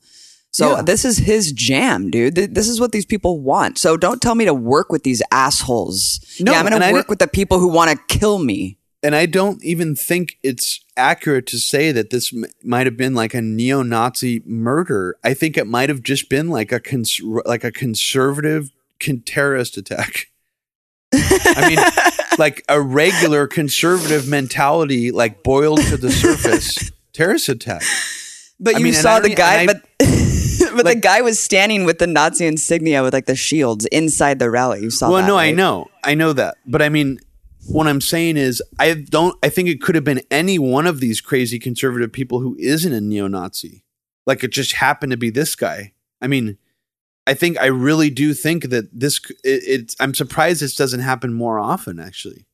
So 0.51 0.77
Yeah. 0.77 0.83
this 0.83 1.05
is 1.05 1.19
his 1.19 1.53
jam, 1.53 2.11
dude. 2.11 2.35
This 2.55 2.69
is 2.69 2.81
what 2.81 2.93
these 2.93 3.05
people 3.07 3.41
want. 3.41 3.77
So 3.77 3.97
don't 3.97 4.23
tell 4.23 4.35
me 4.35 4.45
to 4.47 4.55
work 4.55 4.91
with 4.91 5.03
these 5.03 5.23
assholes. 5.31 6.21
No, 6.41 6.53
yeah, 6.53 6.61
I'm 6.61 6.67
going 6.69 6.81
to 6.81 6.93
work 6.93 7.09
with 7.11 7.19
the 7.19 7.29
people 7.29 7.59
who 7.59 7.69
want 7.69 7.91
to 7.91 8.19
kill 8.19 8.39
me. 8.39 8.78
And 9.03 9.15
I 9.15 9.27
don't 9.27 9.63
even 9.65 9.95
think 9.95 10.39
it's 10.43 10.81
accurate 10.97 11.47
to 11.49 11.59
say 11.59 11.93
that 11.93 12.11
this 12.11 12.33
m- 12.35 12.47
might 12.65 12.87
have 12.87 12.97
been 12.97 13.15
like 13.15 13.33
a 13.33 13.41
neo-Nazi 13.41 14.43
murder. 14.45 15.17
I 15.23 15.35
think 15.35 15.57
it 15.57 15.69
might 15.69 15.89
have 15.89 16.03
just 16.03 16.29
been 16.29 16.49
like 16.49 16.73
a 16.73 16.81
cons- 16.81 17.21
like 17.45 17.63
a 17.63 17.71
conservative 17.71 18.71
con- 19.01 19.23
terrorist 19.25 19.77
attack. 19.77 20.27
I 21.15 21.69
mean, 21.69 21.79
like 22.39 22.65
a 22.69 22.81
regular 22.81 23.47
conservative 23.47 24.29
mentality, 24.29 25.13
like 25.13 25.45
boiled 25.45 25.81
to 25.83 25.97
the 25.97 26.11
surface 26.11 26.91
terrorist 27.13 27.49
attack. 27.49 27.83
But 28.59 28.75
I 28.75 28.79
you 28.79 28.85
mean, 28.85 28.95
saw 28.95 29.21
the 29.21 29.33
guy, 29.35 29.63
I- 29.63 29.67
but 29.67 29.83
but 30.77 30.87
the 30.87 30.99
guy 31.01 31.23
was 31.23 31.39
standing 31.39 31.85
with 31.85 31.99
the 31.99 32.09
Nazi 32.09 32.47
insignia 32.47 33.05
with 33.05 33.13
like 33.13 33.27
the 33.27 33.37
shields 33.37 33.87
inside 33.87 34.41
the 34.41 34.51
rally. 34.51 34.83
You 34.83 34.91
saw 34.91 35.09
well, 35.11 35.23
that, 35.23 35.29
no, 35.29 35.39
I 35.39 35.53
know, 35.53 35.87
I 36.03 36.15
know 36.15 36.33
that, 36.33 36.57
but 36.67 36.83
I 36.83 36.89
mean, 36.89 37.21
what 37.69 37.87
I'm 37.87 38.01
saying 38.01 38.37
is, 38.37 38.63
I 38.79 38.95
don't. 38.95 39.37
I 39.43 39.49
think 39.49 39.69
it 39.69 39.83
could 39.83 39.95
have 39.95 40.05
been 40.05 40.23
any 40.31 40.59
one 40.59 40.87
of 40.87 41.01
these 41.01 41.21
crazy 41.21 41.59
conservative 41.59 42.13
people 42.13 42.41
who 42.41 42.57
isn't 42.59 42.93
a 42.93 43.01
neo-Nazi. 43.01 43.85
Like 44.27 44.43
it 44.43 44.53
just 44.53 44.75
happened 44.75 45.13
to 45.13 45.17
be 45.17 45.31
this 45.31 45.55
guy. 45.55 45.93
I 46.21 46.27
mean, 46.27 46.59
I 47.27 47.35
think 47.35 47.59
I 47.59 47.67
really 47.67 48.11
do 48.11 48.35
think 48.35 48.71
that 48.71 48.89
this. 48.99 49.21
It, 49.45 49.63
it's. 49.67 49.97
I'm 50.01 50.15
surprised 50.15 50.63
this 50.63 50.77
doesn't 50.77 51.01
happen 51.01 51.33
more 51.35 51.59
often. 51.59 52.01
Actually, 52.01 52.47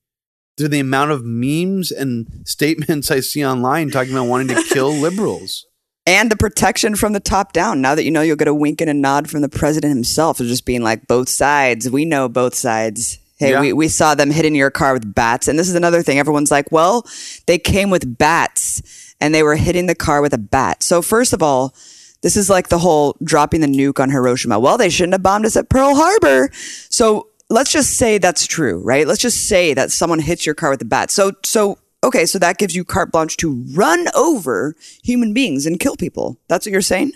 through 0.56 0.68
the 0.68 0.80
amount 0.80 1.12
of 1.12 1.24
memes 1.24 1.90
and 1.90 2.26
statements 2.44 3.10
I 3.10 3.20
see 3.20 3.46
online 3.46 3.90
talking 3.90 4.12
about 4.12 4.28
wanting 4.28 4.48
to 4.48 4.64
kill 4.64 4.92
liberals. 4.92 5.66
And 6.06 6.30
the 6.30 6.36
protection 6.36 6.96
from 6.96 7.14
the 7.14 7.20
top 7.20 7.54
down. 7.54 7.80
Now 7.80 7.94
that 7.94 8.04
you 8.04 8.10
know, 8.10 8.20
you'll 8.20 8.36
get 8.36 8.48
a 8.48 8.54
wink 8.54 8.82
and 8.82 8.90
a 8.90 8.94
nod 8.94 9.30
from 9.30 9.40
the 9.40 9.48
president 9.48 9.94
himself 9.94 10.38
of 10.38 10.46
just 10.46 10.66
being 10.66 10.82
like, 10.82 11.06
both 11.06 11.30
sides. 11.30 11.88
We 11.88 12.04
know 12.04 12.28
both 12.28 12.54
sides. 12.54 13.18
Hey, 13.44 13.50
Yeah. 13.50 13.60
we, 13.60 13.72
we 13.72 13.88
saw 13.88 14.14
them 14.14 14.30
hitting 14.30 14.54
your 14.54 14.70
car 14.70 14.92
with 14.92 15.14
bats. 15.14 15.48
And 15.48 15.58
this 15.58 15.68
is 15.68 15.74
another 15.74 16.02
thing. 16.02 16.18
Everyone's 16.18 16.50
like, 16.50 16.70
well, 16.72 17.06
they 17.46 17.58
came 17.58 17.90
with 17.90 18.16
bats 18.18 19.14
and 19.20 19.34
they 19.34 19.42
were 19.42 19.56
hitting 19.56 19.86
the 19.86 19.94
car 19.94 20.22
with 20.22 20.32
a 20.34 20.38
bat. 20.38 20.82
So, 20.82 21.02
first 21.02 21.32
of 21.32 21.42
all, 21.42 21.74
this 22.22 22.36
is 22.36 22.48
like 22.48 22.68
the 22.68 22.78
whole 22.78 23.16
dropping 23.22 23.60
the 23.60 23.66
nuke 23.66 24.00
on 24.00 24.10
Hiroshima. 24.10 24.58
Well, 24.58 24.78
they 24.78 24.88
shouldn't 24.90 25.12
have 25.14 25.22
bombed 25.22 25.44
us 25.46 25.56
at 25.56 25.68
Pearl 25.68 25.94
Harbor. 25.94 26.50
So, 26.88 27.28
let's 27.50 27.70
just 27.70 27.98
say 27.98 28.18
that's 28.18 28.46
true, 28.46 28.80
right? 28.82 29.06
Let's 29.06 29.20
just 29.20 29.46
say 29.46 29.74
that 29.74 29.90
someone 29.92 30.18
hits 30.20 30.46
your 30.46 30.54
car 30.54 30.70
with 30.70 30.80
a 30.82 30.86
bat. 30.86 31.10
So, 31.10 31.32
so, 31.44 31.78
okay, 32.02 32.24
so 32.26 32.38
that 32.38 32.56
gives 32.58 32.74
you 32.74 32.84
carte 32.84 33.12
blanche 33.12 33.36
to 33.38 33.64
run 33.74 34.06
over 34.14 34.74
human 35.02 35.34
beings 35.34 35.66
and 35.66 35.78
kill 35.78 35.96
people. 35.96 36.38
That's 36.48 36.64
what 36.66 36.72
you're 36.72 36.80
saying? 36.80 37.12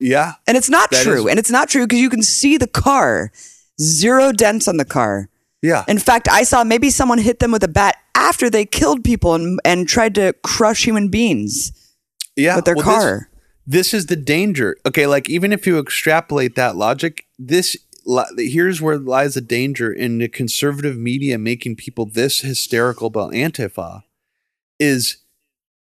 Yeah, 0.00 0.32
And 0.46 0.56
it's 0.56 0.68
not 0.68 0.90
true. 0.92 1.24
is- 1.24 1.30
and 1.30 1.38
it's 1.38 1.50
not 1.50 1.68
true 1.68 1.86
because 1.86 2.00
you 2.00 2.10
can 2.10 2.22
see 2.22 2.56
the 2.58 2.66
car. 2.66 3.32
Zero 3.80 4.32
dents 4.32 4.68
on 4.68 4.76
the 4.76 4.84
car. 4.84 5.28
yeah. 5.62 5.84
In 5.88 5.98
fact, 5.98 6.28
I 6.28 6.44
saw 6.44 6.64
maybe 6.64 6.90
someone 6.90 7.18
hit 7.18 7.38
them 7.38 7.52
with 7.52 7.64
a 7.64 7.68
bat 7.68 7.96
after 8.14 8.48
they 8.48 8.64
killed 8.64 9.04
people 9.04 9.34
and, 9.34 9.58
and 9.64 9.88
tried 9.88 10.14
to 10.14 10.32
crush 10.42 10.84
human 10.84 11.08
beings 11.08 11.72
yeah, 12.36 12.56
with 12.56 12.64
their 12.64 12.76
well, 12.76 12.84
car. 12.84 13.30
this 13.66 13.92
is 13.92 14.06
the 14.06 14.16
danger. 14.16 14.76
Okay, 14.86 15.06
like 15.06 15.28
even 15.28 15.52
if 15.52 15.66
you 15.66 15.78
extrapolate 15.78 16.54
that 16.54 16.76
logic, 16.76 17.26
this 17.38 17.76
here's 18.36 18.82
where 18.82 18.98
lies 18.98 19.34
the 19.34 19.40
danger 19.40 19.92
in 19.92 20.18
the 20.18 20.28
conservative 20.28 20.96
media 20.96 21.38
making 21.38 21.76
people 21.76 22.06
this 22.06 22.40
hysterical 22.40 23.08
about 23.08 23.32
Antifa. 23.32 24.02
Is 24.78 25.18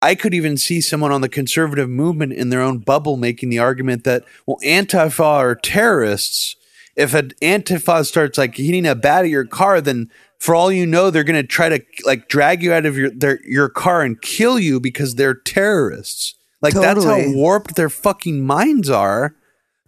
I 0.02 0.16
could 0.16 0.34
even 0.34 0.58
see 0.58 0.80
someone 0.82 1.12
on 1.12 1.22
the 1.22 1.30
conservative 1.30 1.90
movement 1.90 2.34
in 2.34 2.50
their 2.50 2.62
own 2.62 2.80
bubble 2.80 3.18
making 3.18 3.50
the 3.50 3.60
argument 3.60 4.04
that 4.04 4.24
well, 4.46 4.60
Antifa 4.64 5.24
are 5.24 5.56
terrorists. 5.56 6.56
If 6.98 7.14
an 7.14 7.32
Antifa 7.42 8.06
starts 8.06 8.38
like 8.38 8.58
hitting 8.58 8.86
a 8.86 8.96
bat 8.96 9.24
at 9.24 9.30
your 9.30 9.46
car, 9.46 9.80
then 9.80 10.10
for 10.40 10.56
all 10.56 10.72
you 10.72 10.86
know, 10.86 11.10
they're 11.10 11.24
going 11.24 11.42
to 11.42 11.48
try 11.48 11.70
to 11.70 11.80
like 12.06 12.28
drag 12.28 12.62
you 12.62 12.74
out 12.74 12.86
of 12.86 12.98
your 12.98 13.12
their, 13.12 13.40
your 13.46 13.70
car 13.70 14.02
and 14.02 14.22
kill 14.22 14.60
you 14.60 14.80
because 14.80 15.16
they're 15.16 15.36
terrorists. 15.36 16.36
Like 16.62 16.74
that's 16.74 17.06
how 17.06 17.22
warped 17.34 17.76
their 17.76 17.90
fucking 17.90 18.44
minds 18.44 18.90
are 18.90 19.36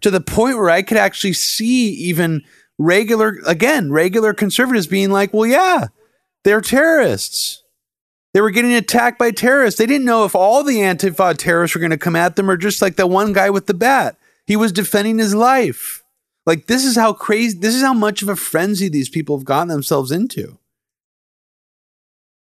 to 0.00 0.10
the 0.10 0.20
point 0.20 0.56
where 0.56 0.70
I 0.70 0.82
could 0.82 0.96
actually 0.96 1.32
see 1.32 1.90
even 1.90 2.42
regular, 2.78 3.38
again, 3.44 3.90
regular 3.90 4.32
conservatives 4.32 4.86
being 4.86 5.10
like, 5.10 5.34
well, 5.34 5.46
yeah, 5.46 5.88
they're 6.44 6.60
terrorists. 6.60 7.62
They 8.32 8.40
were 8.40 8.52
getting 8.52 8.72
attacked 8.72 9.18
by 9.18 9.32
terrorists. 9.32 9.78
They 9.78 9.86
didn't 9.86 10.06
know 10.06 10.24
if 10.24 10.36
all 10.36 10.62
the 10.62 10.76
Antifa 10.76 11.36
terrorists 11.36 11.74
were 11.74 11.80
going 11.80 11.90
to 11.90 11.98
come 11.98 12.14
at 12.14 12.36
them 12.36 12.48
or 12.48 12.56
just 12.56 12.80
like 12.80 12.94
that 12.96 13.08
one 13.08 13.32
guy 13.32 13.50
with 13.50 13.66
the 13.66 13.74
bat. 13.74 14.16
He 14.46 14.54
was 14.56 14.70
defending 14.70 15.18
his 15.18 15.34
life. 15.34 15.99
Like, 16.46 16.66
this 16.66 16.84
is 16.84 16.96
how 16.96 17.12
crazy, 17.12 17.58
this 17.58 17.74
is 17.74 17.82
how 17.82 17.94
much 17.94 18.22
of 18.22 18.28
a 18.28 18.36
frenzy 18.36 18.88
these 18.88 19.08
people 19.08 19.36
have 19.36 19.44
gotten 19.44 19.68
themselves 19.68 20.10
into. 20.10 20.58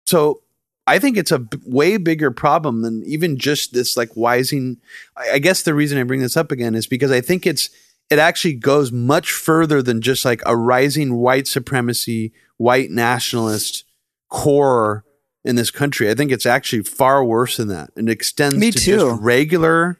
So 0.05 0.41
I 0.87 0.97
think 0.97 1.17
it's 1.17 1.31
a 1.31 1.39
b- 1.39 1.59
way 1.65 1.97
bigger 1.97 2.31
problem 2.31 2.81
than 2.81 3.03
even 3.05 3.37
just 3.37 3.73
this 3.73 3.95
like 3.95 4.09
wising. 4.15 4.77
I, 5.15 5.33
I 5.33 5.39
guess 5.39 5.61
the 5.61 5.75
reason 5.75 5.99
I 5.99 6.03
bring 6.03 6.21
this 6.21 6.35
up 6.35 6.51
again 6.51 6.73
is 6.73 6.87
because 6.87 7.11
I 7.11 7.21
think 7.21 7.45
it's 7.45 7.69
it 8.09 8.17
actually 8.17 8.55
goes 8.55 8.91
much 8.91 9.31
further 9.31 9.83
than 9.83 10.01
just 10.01 10.25
like 10.25 10.41
a 10.47 10.57
rising 10.57 11.15
white 11.17 11.45
supremacy, 11.47 12.33
white 12.57 12.89
nationalist 12.89 13.83
core 14.29 15.05
in 15.43 15.55
this 15.55 15.69
country. 15.69 16.09
I 16.09 16.15
think 16.15 16.31
it's 16.31 16.47
actually 16.47 16.81
far 16.83 17.23
worse 17.23 17.57
than 17.57 17.67
that, 17.67 17.91
and 17.95 18.09
extends 18.09 18.55
Me 18.55 18.71
to 18.71 18.79
too. 18.79 18.95
just 18.97 19.21
regular 19.21 19.99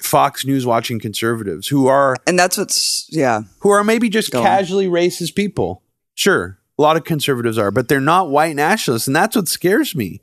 Fox 0.00 0.44
News 0.46 0.64
watching 0.64 1.00
conservatives 1.00 1.68
who 1.68 1.86
are 1.86 2.16
And 2.26 2.38
that's 2.38 2.56
what's, 2.56 3.06
yeah. 3.10 3.42
who 3.60 3.70
are 3.70 3.82
maybe 3.84 4.08
just 4.08 4.30
Go 4.30 4.38
on. 4.40 4.44
casually 4.44 4.86
racist 4.86 5.34
people. 5.34 5.82
Sure, 6.14 6.58
a 6.78 6.82
lot 6.82 6.96
of 6.96 7.04
conservatives 7.04 7.58
are, 7.58 7.70
but 7.70 7.88
they're 7.88 8.00
not 8.00 8.30
white 8.30 8.56
nationalists, 8.56 9.06
and 9.06 9.14
that's 9.16 9.36
what 9.36 9.48
scares 9.48 9.94
me. 9.94 10.20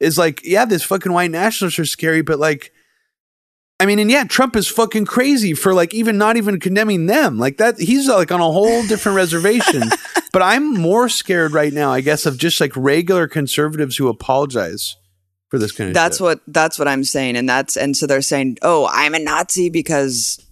Is 0.00 0.18
like, 0.18 0.40
yeah, 0.44 0.64
this 0.64 0.82
fucking 0.82 1.12
white 1.12 1.30
nationalists 1.30 1.78
are 1.78 1.84
scary, 1.84 2.22
but 2.22 2.38
like, 2.38 2.72
I 3.80 3.86
mean, 3.86 3.98
and 3.98 4.10
yeah, 4.10 4.24
Trump 4.24 4.56
is 4.56 4.68
fucking 4.68 5.04
crazy 5.06 5.54
for 5.54 5.72
like 5.74 5.94
even 5.94 6.18
not 6.18 6.36
even 6.36 6.58
condemning 6.60 7.06
them. 7.06 7.38
Like 7.38 7.58
that, 7.58 7.78
he's 7.78 8.08
like 8.08 8.32
on 8.32 8.40
a 8.40 8.44
whole 8.44 8.86
different 8.86 9.16
reservation. 9.16 9.82
But 10.32 10.42
I'm 10.42 10.74
more 10.74 11.08
scared 11.08 11.52
right 11.52 11.72
now, 11.72 11.92
I 11.92 12.00
guess, 12.00 12.26
of 12.26 12.38
just 12.38 12.60
like 12.60 12.72
regular 12.74 13.28
conservatives 13.28 13.98
who 13.98 14.08
apologize 14.08 14.96
for 15.54 15.58
this 15.58 15.72
kind 15.72 15.88
of. 15.90 15.94
That's 15.94 16.16
shit. 16.18 16.24
what 16.24 16.40
that's 16.46 16.78
what 16.78 16.88
I'm 16.88 17.04
saying, 17.04 17.36
and 17.36 17.48
that's 17.48 17.76
and 17.76 17.96
so 17.96 18.06
they're 18.06 18.22
saying, 18.22 18.58
"Oh, 18.62 18.88
I'm 18.92 19.14
a 19.14 19.18
Nazi 19.18 19.70
because 19.70 20.44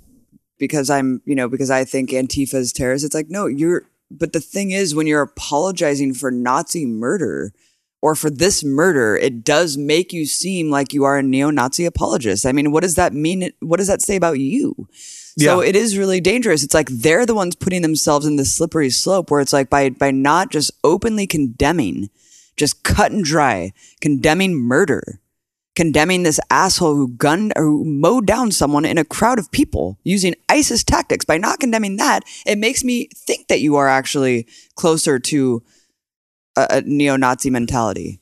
because 0.59 0.91
I'm 0.91 1.21
you 1.25 1.35
know 1.35 1.49
because 1.49 1.71
I 1.71 1.85
think 1.85 2.11
Antifa 2.11 2.55
is 2.55 2.73
terrorist." 2.73 3.05
It's 3.05 3.15
like 3.15 3.29
no, 3.31 3.47
you're. 3.47 3.85
But 4.11 4.33
the 4.35 4.41
thing 4.41 4.73
is, 4.73 4.95
when 4.95 5.07
you're 5.07 5.23
apologizing 5.23 6.13
for 6.15 6.31
Nazi 6.31 6.85
murder 6.85 7.53
or 8.03 8.15
for 8.15 8.29
this 8.29 8.63
murder, 8.63 9.17
it 9.17 9.43
does 9.43 9.79
make 9.79 10.13
you 10.13 10.27
seem 10.27 10.71
like 10.71 10.93
you 10.93 11.05
are 11.05 11.17
a 11.17 11.23
neo-Nazi 11.23 11.87
apologist. 11.87 12.45
I 12.45 12.53
mean, 12.53 12.73
what 12.73 12.83
does 12.83 12.97
that 12.97 13.15
mean? 13.15 13.51
What 13.61 13.79
does 13.79 13.87
that 13.89 14.03
say 14.03 14.17
about 14.17 14.39
you? 14.39 14.75
So 15.39 15.63
Yeah. 15.63 15.69
it 15.69 15.77
is 15.77 15.97
really 15.97 16.21
dangerous. 16.21 16.63
It's 16.63 16.75
like 16.75 16.91
they're 16.91 17.25
the 17.25 17.35
ones 17.35 17.55
putting 17.55 17.81
themselves 17.81 18.27
in 18.27 18.37
this 18.37 18.53
slippery 18.55 18.91
slope 18.91 19.31
where 19.31 19.41
it's 19.41 19.55
like 19.55 19.71
by 19.71 19.89
by 19.89 20.11
not 20.11 20.51
just 20.51 20.73
openly 20.85 21.27
condemning, 21.27 22.11
just 22.63 22.85
cut 22.85 23.11
and 23.11 23.25
dry, 23.25 23.73
condemning 24.01 24.55
murder, 24.55 25.21
condemning 25.75 26.23
this 26.23 26.39
asshole 26.49 26.95
who 26.95 27.09
gunned 27.09 27.53
or 27.57 27.65
who 27.65 27.85
mowed 27.85 28.25
down 28.25 28.53
someone 28.53 28.85
in 28.85 28.99
a 28.99 29.05
crowd 29.05 29.41
of 29.41 29.51
people 29.51 29.99
using 30.05 30.37
ISIS 30.49 30.85
tactics. 30.85 31.25
By 31.25 31.39
not 31.39 31.59
condemning 31.59 31.97
that, 31.97 32.21
it 32.47 32.59
makes 32.59 32.85
me 32.85 33.09
think 33.17 33.49
that 33.49 33.61
you 33.61 33.75
are 33.75 33.89
actually 33.89 34.47
closer 34.77 35.19
to 35.19 35.65
a, 36.57 36.67
a 36.71 36.81
neo-Nazi 36.83 37.51
mentality. 37.51 38.21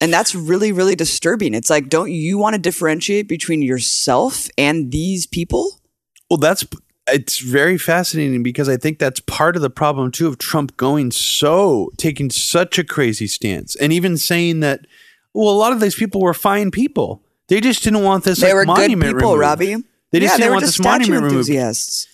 And 0.00 0.10
that's 0.10 0.34
really, 0.34 0.72
really 0.72 0.96
disturbing. 0.96 1.52
It's 1.52 1.68
like, 1.68 1.90
don't 1.90 2.12
you 2.12 2.38
want 2.38 2.54
to 2.54 2.58
differentiate 2.58 3.28
between 3.28 3.60
yourself 3.60 4.48
and 4.56 4.90
these 4.90 5.26
people? 5.26 5.80
Well, 6.30 6.38
that's 6.38 6.64
it's 7.08 7.38
very 7.38 7.78
fascinating 7.78 8.42
because 8.42 8.68
I 8.68 8.76
think 8.76 8.98
that's 8.98 9.20
part 9.20 9.56
of 9.56 9.62
the 9.62 9.70
problem 9.70 10.10
too 10.10 10.26
of 10.26 10.38
Trump 10.38 10.76
going 10.76 11.10
so 11.10 11.90
taking 11.96 12.30
such 12.30 12.78
a 12.78 12.84
crazy 12.84 13.26
stance 13.26 13.76
and 13.76 13.92
even 13.92 14.16
saying 14.16 14.60
that 14.60 14.86
well, 15.34 15.50
a 15.50 15.58
lot 15.58 15.72
of 15.72 15.80
these 15.80 15.94
people 15.94 16.22
were 16.22 16.32
fine 16.32 16.70
people. 16.70 17.22
They 17.48 17.60
just 17.60 17.84
didn't 17.84 18.02
want 18.02 18.24
this 18.24 18.40
They 18.40 18.46
like, 18.48 18.54
were 18.54 18.64
good 18.64 18.80
monument 18.80 19.16
people, 19.16 19.32
removed. 19.32 19.40
Robbie. 19.40 19.76
They 20.10 20.20
just 20.20 20.32
yeah, 20.32 20.36
didn't 20.36 20.40
they 20.40 20.48
were 20.48 20.52
want 20.54 20.64
just 20.64 20.78
this 20.78 20.84
monument 20.84 21.22
removed. 21.24 21.34
enthusiasts. 21.34 22.08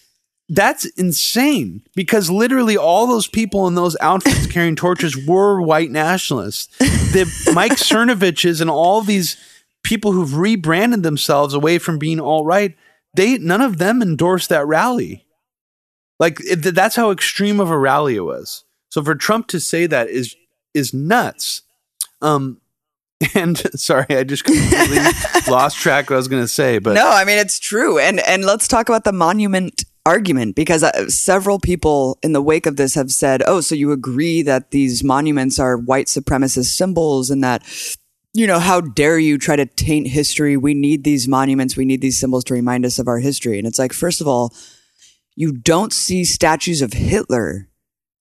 That's 0.49 0.85
insane 0.97 1.83
because 1.95 2.29
literally 2.29 2.77
all 2.77 3.07
those 3.07 3.29
people 3.29 3.69
in 3.69 3.75
those 3.75 3.97
outfits 4.01 4.47
carrying 4.49 4.77
torches 4.77 5.17
were 5.27 5.63
white 5.63 5.91
nationalists. 5.91 6.67
The 6.79 7.31
Mike 7.55 7.73
Cernoviches 7.73 8.61
and 8.61 8.69
all 8.69 9.03
these 9.03 9.37
people 9.85 10.13
who've 10.13 10.37
rebranded 10.37 11.05
themselves 11.05 11.55
away 11.55 11.79
from 11.79 11.99
being 11.99 12.21
all 12.21 12.45
right, 12.45 12.77
they 13.15 13.39
none 13.39 13.61
of 13.61 13.79
them 13.79 14.03
endorsed 14.03 14.49
that 14.49 14.67
rally. 14.67 15.27
Like 16.19 16.39
it, 16.41 16.75
that's 16.75 16.97
how 16.97 17.11
extreme 17.11 17.61
of 17.61 17.71
a 17.71 17.79
rally 17.79 18.17
it 18.17 18.21
was. 18.21 18.65
So 18.91 19.03
for 19.03 19.15
Trump 19.15 19.49
to 19.49 19.61
say 19.61 19.87
that 19.87 20.09
is 20.09 20.37
is 20.75 20.95
nuts. 20.95 21.63
Um 22.21 22.61
and 23.35 23.59
sorry, 23.79 24.07
I 24.11 24.25
just 24.25 24.45
completely 24.45 24.99
lost 25.49 25.79
track 25.79 26.05
of 26.05 26.11
what 26.11 26.17
I 26.17 26.19
was 26.19 26.29
going 26.29 26.43
to 26.43 26.49
say, 26.49 26.79
but 26.79 26.95
no, 26.95 27.09
I 27.11 27.25
mean 27.25 27.39
it's 27.39 27.59
true. 27.59 27.99
And 27.99 28.21
and 28.21 28.45
let's 28.45 28.69
talk 28.69 28.89
about 28.89 29.05
the 29.05 29.13
monument 29.13 29.85
argument 30.05 30.57
because 30.57 30.83
uh, 30.83 31.09
several 31.09 31.61
people 31.61 32.19
in 32.23 32.33
the 32.33 32.43
wake 32.43 32.67
of 32.67 32.77
this 32.77 32.95
have 32.95 33.13
said, 33.13 33.43
"Oh, 33.47 33.61
so 33.61 33.75
you 33.75 33.93
agree 33.93 34.43
that 34.43 34.71
these 34.71 35.05
monuments 35.05 35.59
are 35.59 35.77
white 35.77 36.07
supremacist 36.07 36.77
symbols 36.77 37.31
and 37.31 37.43
that 37.45 37.63
you 38.33 38.47
know, 38.47 38.59
how 38.59 38.81
dare 38.81 39.19
you 39.19 39.39
try 39.39 39.57
to 39.57 39.67
taint 39.67 40.09
history? 40.09 40.57
We 40.57 40.75
need 40.75 41.05
these 41.05 41.29
monuments, 41.29 41.77
we 41.77 41.85
need 41.85 42.01
these 42.01 42.19
symbols 42.19 42.45
to 42.45 42.55
remind 42.55 42.85
us 42.85 42.99
of 42.99 43.09
our 43.09 43.19
history." 43.19 43.59
And 43.59 43.67
it's 43.67 43.79
like, 43.79 43.93
first 43.93 44.21
of 44.21 44.29
all, 44.29 44.53
you 45.35 45.53
don't 45.53 45.93
see 45.93 46.25
statues 46.25 46.83
of 46.83 46.93
Hitler 46.93 47.69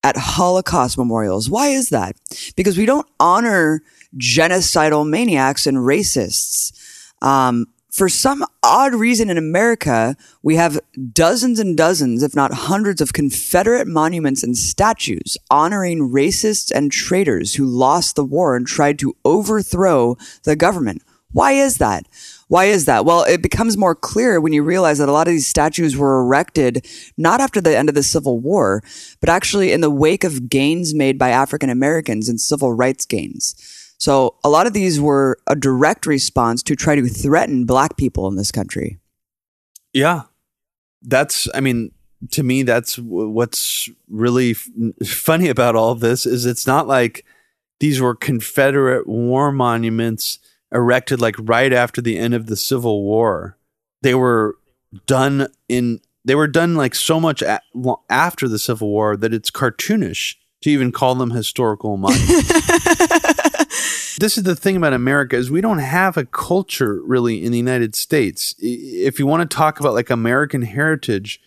at 0.03 0.17
Holocaust 0.17 0.97
memorials. 0.97 1.49
Why 1.49 1.67
is 1.67 1.89
that? 1.89 2.15
Because 2.55 2.77
we 2.77 2.85
don't 2.85 3.07
honor 3.19 3.81
genocidal 4.17 5.07
maniacs 5.07 5.67
and 5.67 5.77
racists. 5.77 6.73
Um, 7.21 7.67
for 7.91 8.07
some 8.07 8.45
odd 8.63 8.95
reason 8.95 9.29
in 9.29 9.37
America, 9.37 10.15
we 10.41 10.55
have 10.55 10.79
dozens 11.11 11.59
and 11.59 11.75
dozens, 11.75 12.23
if 12.23 12.33
not 12.35 12.53
hundreds, 12.53 13.01
of 13.01 13.11
Confederate 13.11 13.85
monuments 13.85 14.43
and 14.43 14.57
statues 14.57 15.37
honoring 15.49 16.09
racists 16.09 16.71
and 16.73 16.91
traitors 16.91 17.55
who 17.55 17.65
lost 17.65 18.15
the 18.15 18.23
war 18.23 18.55
and 18.55 18.65
tried 18.65 18.97
to 18.99 19.15
overthrow 19.25 20.15
the 20.43 20.55
government. 20.55 21.03
Why 21.33 21.53
is 21.53 21.77
that? 21.77 22.07
Why 22.47 22.65
is 22.65 22.85
that? 22.85 23.05
Well, 23.05 23.23
it 23.23 23.41
becomes 23.41 23.77
more 23.77 23.95
clear 23.95 24.41
when 24.41 24.51
you 24.51 24.63
realize 24.63 24.97
that 24.97 25.07
a 25.07 25.13
lot 25.13 25.27
of 25.27 25.33
these 25.33 25.47
statues 25.47 25.95
were 25.95 26.21
erected 26.21 26.85
not 27.17 27.39
after 27.39 27.61
the 27.61 27.77
end 27.77 27.87
of 27.87 27.95
the 27.95 28.03
Civil 28.03 28.39
War, 28.39 28.83
but 29.19 29.29
actually 29.29 29.71
in 29.71 29.81
the 29.81 29.89
wake 29.89 30.23
of 30.23 30.49
gains 30.49 30.93
made 30.93 31.17
by 31.17 31.29
African 31.29 31.69
Americans 31.69 32.27
and 32.27 32.39
civil 32.39 32.73
rights 32.73 33.05
gains. 33.05 33.55
So 34.01 34.37
a 34.43 34.49
lot 34.49 34.65
of 34.65 34.73
these 34.73 34.99
were 34.99 35.37
a 35.45 35.55
direct 35.55 36.07
response 36.07 36.63
to 36.63 36.75
try 36.75 36.95
to 36.95 37.07
threaten 37.07 37.65
black 37.65 37.97
people 37.97 38.27
in 38.27 38.35
this 38.35 38.51
country. 38.51 38.97
Yeah. 39.93 40.23
That's, 41.03 41.47
I 41.53 41.59
mean, 41.59 41.91
to 42.31 42.41
me, 42.41 42.63
that's 42.63 42.97
what's 42.97 43.89
really 44.09 44.51
f- 44.51 44.67
funny 45.05 45.49
about 45.49 45.75
all 45.75 45.91
of 45.91 45.99
this 45.99 46.25
is 46.25 46.47
it's 46.47 46.65
not 46.65 46.87
like 46.87 47.23
these 47.79 48.01
were 48.01 48.15
Confederate 48.15 49.05
war 49.05 49.51
monuments 49.51 50.39
erected 50.73 51.21
like 51.21 51.35
right 51.37 51.71
after 51.71 52.01
the 52.01 52.17
end 52.17 52.33
of 52.33 52.47
the 52.47 52.55
Civil 52.55 53.03
War. 53.03 53.55
They 54.01 54.15
were 54.15 54.55
done 55.05 55.47
in, 55.69 55.99
they 56.25 56.33
were 56.33 56.47
done 56.47 56.73
like 56.73 56.95
so 56.95 57.19
much 57.19 57.43
a- 57.43 57.61
after 58.09 58.47
the 58.47 58.57
Civil 58.57 58.89
War 58.89 59.15
that 59.15 59.31
it's 59.31 59.51
cartoonish 59.51 60.37
to 60.61 60.71
even 60.71 60.91
call 60.91 61.13
them 61.13 61.31
historical 61.31 61.97
monuments. 61.97 62.51
this 64.19 64.37
is 64.37 64.43
the 64.43 64.55
thing 64.55 64.75
about 64.75 64.93
America 64.93 65.35
is 65.35 65.51
we 65.51 65.61
don't 65.61 65.79
have 65.79 66.17
a 66.17 66.25
culture 66.25 67.01
really 67.03 67.43
in 67.43 67.51
the 67.51 67.57
United 67.57 67.95
States. 67.95 68.55
If 68.59 69.19
you 69.19 69.27
want 69.27 69.49
to 69.49 69.55
talk 69.55 69.79
about 69.79 69.93
like 69.93 70.09
American 70.09 70.63
heritage, 70.63 71.41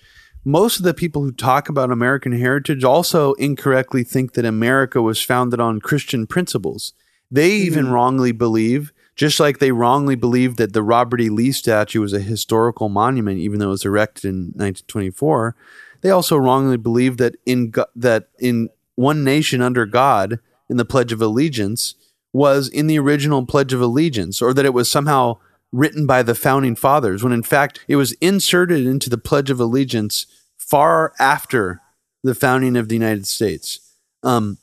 most 0.44 0.78
of 0.78 0.84
the 0.84 0.94
people 0.94 1.22
who 1.22 1.32
talk 1.32 1.68
about 1.68 1.90
American 1.90 2.32
heritage 2.32 2.84
also 2.84 3.32
incorrectly 3.34 4.04
think 4.04 4.34
that 4.34 4.44
America 4.44 5.00
was 5.00 5.22
founded 5.22 5.60
on 5.60 5.80
Christian 5.80 6.26
principles. 6.26 6.92
They 7.30 7.50
even 7.50 7.86
mm-hmm. 7.86 7.94
wrongly 7.94 8.32
believe, 8.32 8.92
just 9.16 9.40
like 9.40 9.58
they 9.58 9.72
wrongly 9.72 10.14
believe 10.14 10.56
that 10.56 10.72
the 10.72 10.82
Robert 10.82 11.20
E. 11.20 11.30
Lee 11.30 11.52
statue 11.52 12.00
was 12.00 12.12
a 12.12 12.20
historical 12.20 12.88
monument, 12.88 13.38
even 13.38 13.58
though 13.58 13.68
it 13.68 13.70
was 13.70 13.84
erected 13.84 14.26
in 14.26 14.36
1924. 14.54 15.56
They 16.02 16.10
also 16.10 16.36
wrongly 16.36 16.76
believe 16.76 17.16
that 17.16 17.36
in 17.46 17.72
that 17.96 18.28
in 18.38 18.68
one 18.94 19.24
nation 19.24 19.62
under 19.62 19.86
God 19.86 20.38
in 20.68 20.76
the 20.76 20.84
Pledge 20.84 21.12
of 21.12 21.22
Allegiance 21.22 21.94
was 22.34 22.68
in 22.68 22.88
the 22.88 22.98
original 22.98 23.46
Pledge 23.46 23.72
of 23.72 23.80
Allegiance, 23.80 24.42
or 24.42 24.52
that 24.52 24.66
it 24.66 24.74
was 24.74 24.90
somehow 24.90 25.38
written 25.72 26.04
by 26.04 26.22
the 26.22 26.34
founding 26.34 26.74
fathers, 26.74 27.22
when 27.22 27.32
in 27.32 27.44
fact 27.44 27.80
it 27.88 27.96
was 27.96 28.12
inserted 28.14 28.86
into 28.86 29.08
the 29.08 29.16
Pledge 29.16 29.50
of 29.50 29.60
Allegiance 29.60 30.26
far 30.58 31.12
after 31.18 31.80
the 32.24 32.34
founding 32.34 32.76
of 32.76 32.88
the 32.88 32.96
United 32.96 33.26
States. 33.26 33.78
Um, 34.22 34.58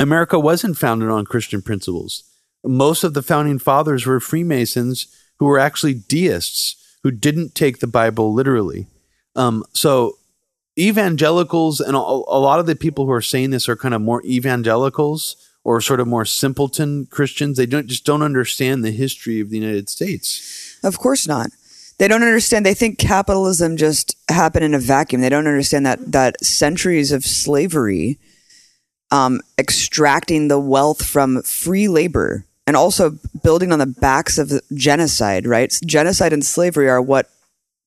America 0.00 0.38
wasn't 0.38 0.78
founded 0.78 1.10
on 1.10 1.26
Christian 1.26 1.60
principles. 1.60 2.24
Most 2.64 3.04
of 3.04 3.12
the 3.12 3.22
founding 3.22 3.58
fathers 3.58 4.06
were 4.06 4.18
Freemasons 4.18 5.06
who 5.38 5.46
were 5.46 5.58
actually 5.58 5.94
deists 5.94 6.76
who 7.02 7.10
didn't 7.10 7.54
take 7.54 7.80
the 7.80 7.86
Bible 7.86 8.32
literally. 8.32 8.86
Um, 9.36 9.62
so 9.72 10.16
evangelicals 10.78 11.80
and 11.80 11.94
a, 11.94 12.00
a 12.00 12.40
lot 12.40 12.60
of 12.60 12.66
the 12.66 12.76
people 12.76 13.04
who 13.04 13.12
are 13.12 13.20
saying 13.20 13.50
this 13.50 13.68
are 13.68 13.76
kind 13.76 13.94
of 13.94 14.00
more 14.00 14.22
evangelicals 14.24 15.36
or 15.64 15.80
sort 15.80 15.98
of 15.98 16.06
more 16.06 16.26
simpleton 16.26 17.06
Christians. 17.06 17.56
They 17.56 17.66
don't 17.66 17.88
just 17.88 18.04
don't 18.04 18.22
understand 18.22 18.84
the 18.84 18.90
history 18.90 19.40
of 19.40 19.50
the 19.50 19.58
United 19.58 19.88
States. 19.88 20.78
Of 20.84 20.98
course 20.98 21.26
not. 21.26 21.48
They 21.98 22.08
don't 22.08 22.22
understand. 22.22 22.66
They 22.66 22.74
think 22.74 22.98
capitalism 22.98 23.76
just 23.76 24.16
happened 24.28 24.64
in 24.64 24.74
a 24.74 24.78
vacuum. 24.78 25.22
They 25.22 25.28
don't 25.28 25.46
understand 25.46 25.86
that 25.86 26.12
that 26.12 26.44
centuries 26.44 27.12
of 27.12 27.24
slavery, 27.24 28.18
um, 29.10 29.40
extracting 29.58 30.48
the 30.48 30.58
wealth 30.58 31.04
from 31.04 31.42
free 31.42 31.88
labor, 31.88 32.44
and 32.66 32.76
also 32.76 33.18
building 33.42 33.72
on 33.72 33.78
the 33.78 33.86
backs 33.86 34.38
of 34.38 34.52
genocide. 34.74 35.46
Right, 35.46 35.72
genocide 35.84 36.32
and 36.32 36.44
slavery 36.44 36.88
are 36.88 37.00
what 37.00 37.30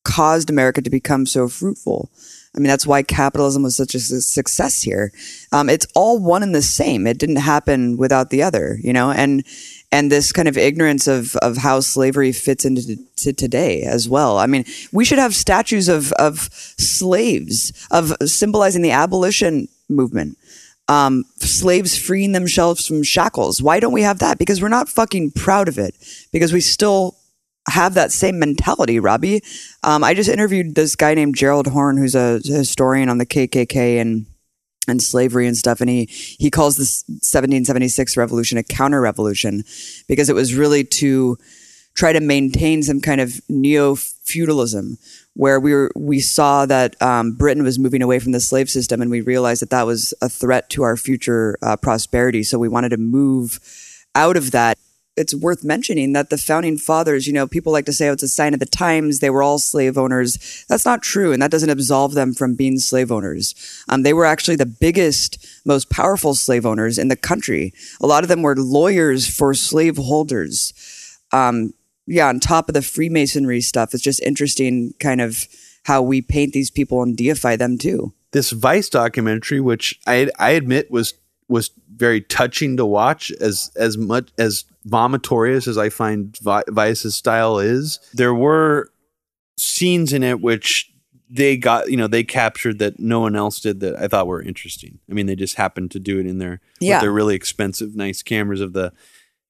caused 0.04 0.48
America 0.48 0.80
to 0.80 0.90
become 0.90 1.26
so 1.26 1.48
fruitful. 1.48 2.10
I 2.56 2.60
mean, 2.60 2.68
that's 2.68 2.86
why 2.86 3.02
capitalism 3.02 3.62
was 3.62 3.76
such 3.76 3.94
a 3.94 4.00
success 4.00 4.82
here. 4.82 5.12
Um, 5.52 5.68
it's 5.68 5.86
all 5.94 6.18
one 6.18 6.42
and 6.42 6.54
the 6.54 6.62
same. 6.62 7.06
It 7.06 7.18
didn't 7.18 7.36
happen 7.36 7.96
without 7.96 8.30
the 8.30 8.42
other, 8.42 8.78
you 8.82 8.92
know, 8.92 9.10
and 9.10 9.44
and 9.92 10.12
this 10.12 10.32
kind 10.32 10.48
of 10.48 10.58
ignorance 10.58 11.06
of 11.06 11.36
of 11.36 11.58
how 11.58 11.80
slavery 11.80 12.32
fits 12.32 12.64
into 12.64 12.96
to 13.16 13.32
today 13.32 13.82
as 13.82 14.08
well. 14.08 14.38
I 14.38 14.46
mean, 14.46 14.64
we 14.92 15.04
should 15.04 15.18
have 15.18 15.34
statues 15.34 15.88
of 15.88 16.12
of 16.12 16.48
slaves 16.78 17.86
of 17.90 18.12
symbolizing 18.24 18.82
the 18.82 18.92
abolition 18.92 19.68
movement. 19.88 20.38
Um, 20.90 21.24
slaves 21.36 21.98
freeing 21.98 22.32
themselves 22.32 22.86
from 22.86 23.02
shackles. 23.02 23.60
Why 23.60 23.78
don't 23.78 23.92
we 23.92 24.00
have 24.02 24.20
that? 24.20 24.38
Because 24.38 24.62
we're 24.62 24.68
not 24.68 24.88
fucking 24.88 25.32
proud 25.32 25.68
of 25.68 25.76
it. 25.76 25.94
Because 26.32 26.50
we 26.50 26.62
still 26.62 27.17
have 27.70 27.94
that 27.94 28.12
same 28.12 28.38
mentality, 28.38 28.98
Robbie. 29.00 29.42
Um, 29.82 30.02
I 30.04 30.14
just 30.14 30.28
interviewed 30.28 30.74
this 30.74 30.96
guy 30.96 31.14
named 31.14 31.36
Gerald 31.36 31.66
Horne, 31.66 31.96
who's 31.96 32.14
a 32.14 32.40
historian 32.44 33.08
on 33.08 33.18
the 33.18 33.26
KKK 33.26 34.00
and 34.00 34.26
and 34.88 35.02
slavery 35.02 35.46
and 35.46 35.56
stuff. 35.56 35.80
And 35.80 35.90
he, 35.90 36.06
he 36.06 36.50
calls 36.50 36.76
this 36.76 37.04
1776 37.08 38.16
revolution 38.16 38.58
a 38.58 38.62
counter 38.62 39.00
revolution 39.00 39.64
because 40.08 40.28
it 40.28 40.34
was 40.34 40.54
really 40.54 40.82
to 40.84 41.36
try 41.94 42.12
to 42.12 42.20
maintain 42.20 42.82
some 42.82 43.00
kind 43.00 43.20
of 43.20 43.40
neo 43.48 43.94
feudalism 43.96 44.98
where 45.34 45.60
we 45.60 45.74
were, 45.74 45.90
we 45.94 46.20
saw 46.20 46.64
that 46.66 47.00
um, 47.02 47.32
Britain 47.32 47.62
was 47.62 47.78
moving 47.78 48.02
away 48.02 48.18
from 48.18 48.32
the 48.32 48.40
slave 48.40 48.70
system 48.70 49.02
and 49.02 49.10
we 49.10 49.20
realized 49.20 49.62
that 49.62 49.70
that 49.70 49.86
was 49.86 50.14
a 50.22 50.28
threat 50.28 50.70
to 50.70 50.82
our 50.82 50.96
future 50.96 51.58
uh, 51.62 51.76
prosperity. 51.76 52.42
So 52.42 52.58
we 52.58 52.68
wanted 52.68 52.90
to 52.90 52.96
move 52.96 53.60
out 54.14 54.36
of 54.36 54.52
that 54.52 54.78
it's 55.18 55.34
worth 55.34 55.64
mentioning 55.64 56.12
that 56.12 56.30
the 56.30 56.38
founding 56.38 56.78
fathers, 56.78 57.26
you 57.26 57.32
know, 57.32 57.46
people 57.46 57.72
like 57.72 57.86
to 57.86 57.92
say 57.92 58.08
oh, 58.08 58.12
it's 58.12 58.22
a 58.22 58.28
sign 58.28 58.54
of 58.54 58.60
the 58.60 58.66
times. 58.66 59.18
They 59.18 59.30
were 59.30 59.42
all 59.42 59.58
slave 59.58 59.98
owners. 59.98 60.64
That's 60.68 60.84
not 60.84 61.02
true. 61.02 61.32
And 61.32 61.42
that 61.42 61.50
doesn't 61.50 61.70
absolve 61.70 62.14
them 62.14 62.34
from 62.34 62.54
being 62.54 62.78
slave 62.78 63.10
owners. 63.10 63.54
Um, 63.88 64.02
they 64.02 64.12
were 64.12 64.24
actually 64.24 64.56
the 64.56 64.66
biggest, 64.66 65.44
most 65.66 65.90
powerful 65.90 66.34
slave 66.34 66.64
owners 66.64 66.98
in 66.98 67.08
the 67.08 67.16
country. 67.16 67.74
A 68.00 68.06
lot 68.06 68.22
of 68.22 68.28
them 68.28 68.42
were 68.42 68.56
lawyers 68.56 69.28
for 69.28 69.52
slaveholders. 69.54 70.72
Um, 71.32 71.74
yeah, 72.06 72.28
on 72.28 72.40
top 72.40 72.68
of 72.68 72.74
the 72.74 72.82
Freemasonry 72.82 73.60
stuff, 73.60 73.92
it's 73.92 74.02
just 74.02 74.22
interesting 74.22 74.94
kind 74.98 75.20
of 75.20 75.46
how 75.84 76.00
we 76.00 76.22
paint 76.22 76.52
these 76.52 76.70
people 76.70 77.02
and 77.02 77.16
deify 77.16 77.56
them 77.56 77.76
too. 77.76 78.12
This 78.32 78.50
Vice 78.50 78.88
documentary, 78.88 79.60
which 79.60 79.98
I, 80.06 80.30
I 80.38 80.50
admit 80.50 80.90
was 80.90 81.14
was 81.48 81.70
very 81.94 82.20
touching 82.20 82.76
to 82.76 82.86
watch 82.86 83.30
as 83.40 83.70
as 83.76 83.96
much 83.96 84.30
as 84.38 84.64
vomitorious 84.84 85.66
as 85.66 85.78
I 85.78 85.88
find 85.88 86.36
Vice's 86.38 87.14
style 87.14 87.58
is. 87.58 87.98
There 88.14 88.34
were 88.34 88.90
scenes 89.56 90.12
in 90.12 90.22
it 90.22 90.40
which 90.40 90.92
they 91.30 91.56
got, 91.56 91.90
you 91.90 91.96
know, 91.96 92.06
they 92.06 92.24
captured 92.24 92.78
that 92.78 92.98
no 92.98 93.20
one 93.20 93.36
else 93.36 93.60
did 93.60 93.80
that 93.80 93.96
I 94.00 94.08
thought 94.08 94.26
were 94.26 94.42
interesting. 94.42 94.98
I 95.10 95.14
mean, 95.14 95.26
they 95.26 95.36
just 95.36 95.56
happened 95.56 95.90
to 95.90 96.00
do 96.00 96.18
it 96.18 96.26
in 96.26 96.38
their 96.38 96.60
yeah. 96.80 96.96
with 96.96 97.02
their 97.02 97.12
really 97.12 97.34
expensive, 97.34 97.94
nice 97.94 98.22
cameras 98.22 98.60
of 98.60 98.72
the 98.72 98.92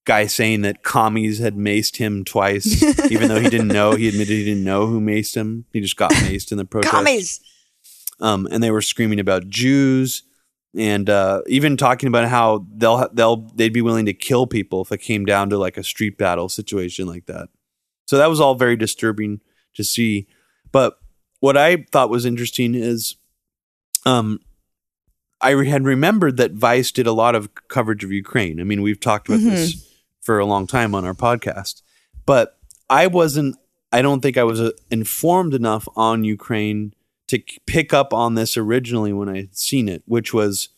guy 0.04 0.26
saying 0.26 0.62
that 0.62 0.82
commies 0.82 1.38
had 1.38 1.54
maced 1.54 1.96
him 1.96 2.24
twice, 2.24 2.82
even 3.10 3.28
though 3.28 3.40
he 3.40 3.50
didn't 3.50 3.68
know. 3.68 3.92
He 3.92 4.08
admitted 4.08 4.32
he 4.32 4.44
didn't 4.44 4.64
know 4.64 4.86
who 4.86 5.00
maced 5.00 5.36
him. 5.36 5.66
He 5.72 5.80
just 5.80 5.96
got 5.96 6.10
maced 6.12 6.50
in 6.50 6.58
the 6.58 6.64
protest. 6.64 6.90
commies. 6.90 7.40
Um, 8.20 8.48
and 8.50 8.62
they 8.62 8.72
were 8.72 8.82
screaming 8.82 9.20
about 9.20 9.48
Jews 9.48 10.24
and 10.76 11.08
uh, 11.08 11.42
even 11.46 11.76
talking 11.76 12.08
about 12.08 12.28
how 12.28 12.66
they'll 12.76 13.08
they'll 13.12 13.48
they'd 13.54 13.72
be 13.72 13.82
willing 13.82 14.06
to 14.06 14.12
kill 14.12 14.46
people 14.46 14.82
if 14.82 14.92
it 14.92 14.98
came 14.98 15.24
down 15.24 15.50
to 15.50 15.58
like 15.58 15.76
a 15.76 15.82
street 15.82 16.18
battle 16.18 16.48
situation 16.48 17.06
like 17.06 17.26
that. 17.26 17.48
So 18.06 18.16
that 18.18 18.28
was 18.30 18.40
all 18.40 18.54
very 18.54 18.76
disturbing 18.76 19.40
to 19.74 19.84
see. 19.84 20.26
But 20.72 20.98
what 21.40 21.56
I 21.56 21.84
thought 21.90 22.10
was 22.10 22.24
interesting 22.24 22.74
is, 22.74 23.16
um, 24.04 24.40
I 25.40 25.50
had 25.64 25.84
remembered 25.84 26.36
that 26.38 26.52
Vice 26.52 26.90
did 26.90 27.06
a 27.06 27.12
lot 27.12 27.34
of 27.34 27.50
coverage 27.68 28.04
of 28.04 28.12
Ukraine. 28.12 28.60
I 28.60 28.64
mean, 28.64 28.82
we've 28.82 29.00
talked 29.00 29.28
about 29.28 29.40
mm-hmm. 29.40 29.50
this 29.50 29.86
for 30.20 30.38
a 30.38 30.46
long 30.46 30.66
time 30.66 30.94
on 30.94 31.04
our 31.04 31.14
podcast, 31.14 31.82
but 32.26 32.58
I 32.90 33.06
wasn't. 33.06 33.56
I 33.90 34.02
don't 34.02 34.20
think 34.20 34.36
I 34.36 34.44
was 34.44 34.60
uh, 34.60 34.72
informed 34.90 35.54
enough 35.54 35.88
on 35.96 36.22
Ukraine 36.22 36.92
to 37.28 37.40
pick 37.66 37.92
up 37.92 38.12
on 38.12 38.34
this 38.34 38.56
originally 38.56 39.12
when 39.12 39.28
I 39.28 39.36
had 39.36 39.56
seen 39.56 39.88
it, 39.88 40.02
which 40.06 40.34
was 40.34 40.70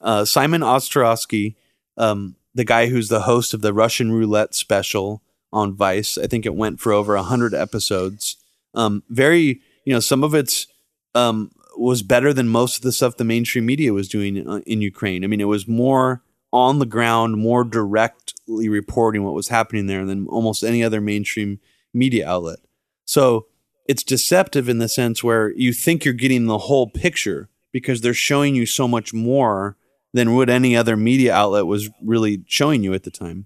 uh, 0.00 0.24
Simon 0.24 0.62
Ostrovsky, 0.62 1.54
um, 1.96 2.36
the 2.54 2.64
guy 2.64 2.86
who's 2.86 3.08
the 3.08 3.22
host 3.22 3.54
of 3.54 3.60
the 3.60 3.72
Russian 3.72 4.12
Roulette 4.12 4.54
special 4.54 5.22
on 5.52 5.74
Vice. 5.74 6.18
I 6.18 6.26
think 6.26 6.44
it 6.46 6.54
went 6.54 6.80
for 6.80 6.92
over 6.92 7.16
hundred 7.16 7.54
episodes. 7.54 8.36
Um, 8.74 9.02
very, 9.08 9.60
you 9.84 9.92
know, 9.92 10.00
some 10.00 10.24
of 10.24 10.34
it's 10.34 10.66
um, 11.14 11.50
was 11.76 12.02
better 12.02 12.32
than 12.32 12.48
most 12.48 12.76
of 12.76 12.82
the 12.82 12.92
stuff 12.92 13.16
the 13.16 13.24
mainstream 13.24 13.66
media 13.66 13.92
was 13.92 14.08
doing 14.08 14.46
uh, 14.48 14.60
in 14.66 14.80
Ukraine. 14.80 15.24
I 15.24 15.26
mean, 15.26 15.40
it 15.40 15.44
was 15.44 15.68
more 15.68 16.22
on 16.52 16.78
the 16.78 16.86
ground, 16.86 17.38
more 17.38 17.64
directly 17.64 18.68
reporting 18.68 19.22
what 19.22 19.34
was 19.34 19.48
happening 19.48 19.86
there 19.86 20.04
than 20.04 20.26
almost 20.26 20.62
any 20.62 20.82
other 20.82 21.00
mainstream 21.00 21.60
media 21.94 22.28
outlet. 22.28 22.58
So 23.04 23.46
it's 23.92 24.02
deceptive 24.02 24.70
in 24.70 24.78
the 24.78 24.88
sense 24.88 25.22
where 25.22 25.52
you 25.52 25.70
think 25.70 26.02
you're 26.02 26.14
getting 26.14 26.46
the 26.46 26.56
whole 26.56 26.88
picture 26.88 27.50
because 27.72 28.00
they're 28.00 28.14
showing 28.14 28.54
you 28.54 28.64
so 28.64 28.88
much 28.88 29.12
more 29.12 29.76
than 30.14 30.34
what 30.34 30.48
any 30.48 30.74
other 30.74 30.96
media 30.96 31.34
outlet 31.34 31.66
was 31.66 31.90
really 32.02 32.42
showing 32.46 32.82
you 32.82 32.94
at 32.94 33.02
the 33.02 33.10
time. 33.10 33.44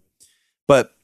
But 0.68 0.94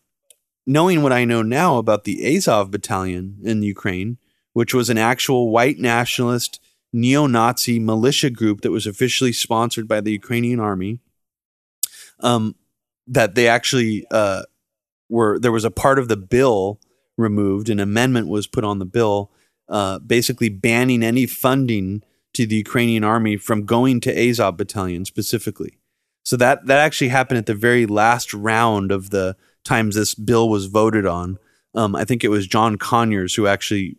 knowing 0.64 1.02
what 1.02 1.12
I 1.12 1.24
know 1.24 1.42
now 1.42 1.78
about 1.78 2.04
the 2.04 2.24
Azov 2.24 2.70
battalion 2.70 3.38
in 3.42 3.64
Ukraine, 3.64 4.18
which 4.52 4.72
was 4.72 4.88
an 4.88 4.98
actual 4.98 5.50
white 5.50 5.80
nationalist 5.80 6.60
neo 6.92 7.26
Nazi 7.26 7.80
militia 7.80 8.30
group 8.30 8.60
that 8.60 8.70
was 8.70 8.86
officially 8.86 9.32
sponsored 9.32 9.88
by 9.88 10.00
the 10.00 10.12
Ukrainian 10.12 10.60
army, 10.60 11.00
um, 12.20 12.54
that 13.08 13.34
they 13.34 13.48
actually 13.48 14.06
uh, 14.12 14.42
were, 15.08 15.40
there 15.40 15.50
was 15.50 15.64
a 15.64 15.70
part 15.72 15.98
of 15.98 16.06
the 16.06 16.16
bill 16.16 16.78
removed. 17.16 17.68
An 17.68 17.80
amendment 17.80 18.28
was 18.28 18.46
put 18.46 18.64
on 18.64 18.78
the 18.78 18.84
bill, 18.84 19.30
uh, 19.68 19.98
basically 19.98 20.48
banning 20.48 21.02
any 21.02 21.26
funding 21.26 22.02
to 22.34 22.46
the 22.46 22.56
Ukrainian 22.56 23.04
army 23.04 23.36
from 23.36 23.66
going 23.66 24.00
to 24.00 24.28
Azov 24.30 24.56
battalion 24.56 25.04
specifically. 25.04 25.78
So 26.24 26.36
that 26.36 26.66
that 26.66 26.78
actually 26.78 27.08
happened 27.08 27.38
at 27.38 27.46
the 27.46 27.54
very 27.54 27.86
last 27.86 28.32
round 28.32 28.92
of 28.92 29.10
the 29.10 29.36
times 29.64 29.94
this 29.94 30.14
bill 30.14 30.48
was 30.48 30.66
voted 30.66 31.06
on. 31.06 31.38
Um, 31.74 31.94
I 31.96 32.04
think 32.04 32.22
it 32.22 32.28
was 32.28 32.46
John 32.46 32.76
Conyers 32.76 33.34
who 33.34 33.46
actually 33.46 33.96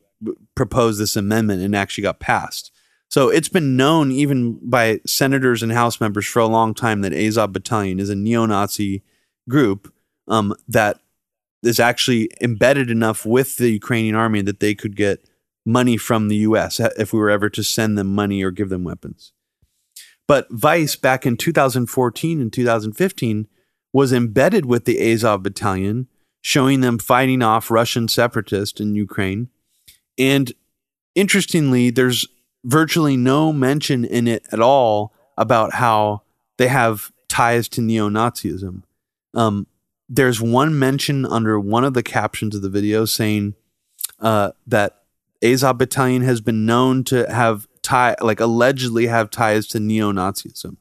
proposed 0.55 0.99
this 0.99 1.15
amendment 1.15 1.61
and 1.61 1.75
actually 1.75 2.03
got 2.03 2.19
passed. 2.19 2.71
So 3.09 3.29
it's 3.29 3.49
been 3.49 3.77
known 3.77 4.11
even 4.11 4.59
by 4.67 4.99
senators 5.05 5.61
and 5.61 5.71
House 5.71 6.01
members 6.01 6.25
for 6.25 6.39
a 6.39 6.47
long 6.47 6.73
time 6.73 7.01
that 7.01 7.13
Azov 7.13 7.53
Battalion 7.53 7.99
is 7.99 8.09
a 8.09 8.15
neo-Nazi 8.15 9.03
group 9.47 9.93
um, 10.27 10.55
that 10.67 10.99
is 11.63 11.79
actually 11.79 12.29
embedded 12.41 12.89
enough 12.89 13.25
with 13.25 13.57
the 13.57 13.69
Ukrainian 13.69 14.15
army 14.15 14.41
that 14.41 14.59
they 14.59 14.75
could 14.75 14.95
get 14.95 15.27
money 15.65 15.97
from 15.97 16.27
the 16.27 16.37
US 16.37 16.79
if 16.79 17.13
we 17.13 17.19
were 17.19 17.29
ever 17.29 17.49
to 17.49 17.63
send 17.63 17.97
them 17.97 18.13
money 18.13 18.43
or 18.43 18.51
give 18.51 18.69
them 18.69 18.83
weapons. 18.83 19.31
But 20.27 20.47
Vice 20.49 20.95
back 20.95 21.25
in 21.25 21.37
2014 21.37 22.41
and 22.41 22.51
2015 22.51 23.47
was 23.91 24.11
embedded 24.11 24.65
with 24.65 24.85
the 24.85 25.11
Azov 25.11 25.43
battalion, 25.43 26.07
showing 26.41 26.81
them 26.81 26.97
fighting 26.97 27.41
off 27.41 27.71
Russian 27.71 28.07
separatists 28.07 28.79
in 28.79 28.95
Ukraine. 28.95 29.49
And 30.17 30.51
interestingly, 31.15 31.89
there's 31.89 32.27
virtually 32.63 33.17
no 33.17 33.53
mention 33.53 34.05
in 34.05 34.27
it 34.27 34.45
at 34.51 34.59
all 34.59 35.13
about 35.37 35.73
how 35.73 36.23
they 36.57 36.67
have 36.67 37.11
ties 37.27 37.67
to 37.67 37.81
neo 37.81 38.09
Nazism. 38.09 38.83
Um, 39.33 39.67
there's 40.15 40.39
one 40.39 40.77
mention 40.77 41.25
under 41.25 41.59
one 41.59 41.83
of 41.83 41.95
the 41.95 42.03
captions 42.03 42.55
of 42.55 42.61
the 42.61 42.69
video 42.69 43.03
saying 43.03 43.55
uh, 44.19 44.51
that 44.67 45.03
Azov 45.43 45.79
Battalion 45.79 46.21
has 46.21 46.39
been 46.39 46.65
known 46.65 47.03
to 47.05 47.29
have 47.31 47.67
tie, 47.81 48.15
like 48.21 48.39
allegedly 48.39 49.07
have 49.07 49.31
ties 49.31 49.65
to 49.67 49.79
neo 49.79 50.11
Nazism. 50.11 50.77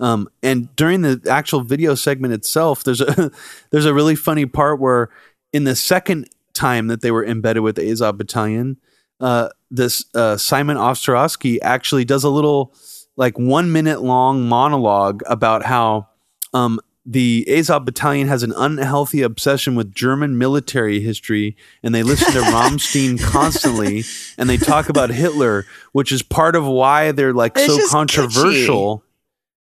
Um, 0.00 0.28
and 0.42 0.74
during 0.74 1.02
the 1.02 1.20
actual 1.30 1.60
video 1.60 1.94
segment 1.94 2.34
itself, 2.34 2.82
there's 2.82 3.00
a 3.00 3.30
there's 3.70 3.86
a 3.86 3.94
really 3.94 4.16
funny 4.16 4.46
part 4.46 4.80
where 4.80 5.10
in 5.52 5.64
the 5.64 5.76
second 5.76 6.28
time 6.52 6.88
that 6.88 7.00
they 7.00 7.12
were 7.12 7.24
embedded 7.24 7.62
with 7.62 7.76
the 7.76 7.88
Azov 7.88 8.18
Battalion, 8.18 8.76
uh, 9.20 9.50
this 9.70 10.04
uh, 10.14 10.36
Simon 10.36 10.76
Ostrovsky 10.76 11.58
actually 11.62 12.04
does 12.04 12.24
a 12.24 12.30
little 12.30 12.74
like 13.16 13.38
one 13.38 13.70
minute 13.70 14.02
long 14.02 14.48
monologue 14.48 15.22
about 15.26 15.64
how 15.64 16.08
um, 16.52 16.80
the 17.10 17.48
Azov 17.48 17.86
battalion 17.86 18.28
has 18.28 18.42
an 18.42 18.52
unhealthy 18.54 19.22
obsession 19.22 19.74
with 19.74 19.94
German 19.94 20.36
military 20.36 21.00
history, 21.00 21.56
and 21.82 21.94
they 21.94 22.02
listen 22.02 22.34
to 22.34 22.40
Rammstein 22.52 23.18
constantly, 23.18 24.04
and 24.36 24.48
they 24.48 24.58
talk 24.58 24.90
about 24.90 25.08
Hitler, 25.08 25.64
which 25.92 26.12
is 26.12 26.22
part 26.22 26.54
of 26.54 26.66
why 26.66 27.12
they're 27.12 27.32
like 27.32 27.52
it's 27.56 27.66
so 27.66 27.88
controversial. 27.88 28.98
Kitschy. 28.98 29.02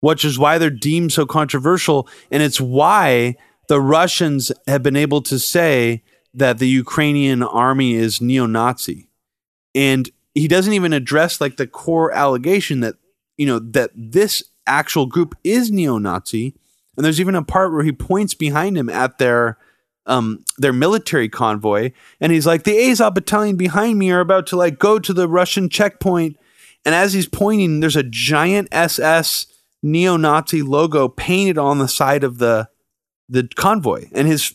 Which 0.00 0.24
is 0.24 0.36
why 0.36 0.58
they're 0.58 0.68
deemed 0.70 1.12
so 1.12 1.26
controversial, 1.26 2.08
and 2.30 2.42
it's 2.42 2.60
why 2.60 3.36
the 3.68 3.80
Russians 3.80 4.50
have 4.66 4.82
been 4.82 4.96
able 4.96 5.22
to 5.22 5.38
say 5.38 6.02
that 6.34 6.58
the 6.58 6.66
Ukrainian 6.66 7.42
army 7.42 7.94
is 7.94 8.20
neo-Nazi, 8.20 9.08
and 9.76 10.10
he 10.34 10.48
doesn't 10.48 10.72
even 10.72 10.92
address 10.92 11.40
like 11.40 11.56
the 11.56 11.68
core 11.68 12.12
allegation 12.12 12.80
that 12.80 12.96
you 13.36 13.46
know 13.46 13.60
that 13.60 13.90
this 13.94 14.42
actual 14.66 15.06
group 15.06 15.36
is 15.44 15.70
neo-Nazi 15.70 16.54
and 16.96 17.04
there's 17.04 17.20
even 17.20 17.34
a 17.34 17.42
part 17.42 17.72
where 17.72 17.84
he 17.84 17.92
points 17.92 18.34
behind 18.34 18.76
him 18.76 18.88
at 18.88 19.18
their 19.18 19.58
um 20.06 20.44
their 20.58 20.72
military 20.72 21.28
convoy 21.28 21.92
and 22.20 22.32
he's 22.32 22.46
like 22.46 22.64
the 22.64 22.90
Azov 22.90 23.14
battalion 23.14 23.56
behind 23.56 23.98
me 23.98 24.10
are 24.10 24.20
about 24.20 24.46
to 24.48 24.56
like 24.56 24.78
go 24.78 24.98
to 24.98 25.12
the 25.12 25.28
Russian 25.28 25.68
checkpoint 25.68 26.36
and 26.84 26.94
as 26.94 27.12
he's 27.12 27.28
pointing 27.28 27.80
there's 27.80 27.96
a 27.96 28.02
giant 28.02 28.68
SS 28.72 29.46
neo-Nazi 29.82 30.62
logo 30.62 31.08
painted 31.08 31.58
on 31.58 31.78
the 31.78 31.88
side 31.88 32.24
of 32.24 32.38
the 32.38 32.68
the 33.28 33.48
convoy 33.56 34.08
and 34.12 34.26
his 34.26 34.54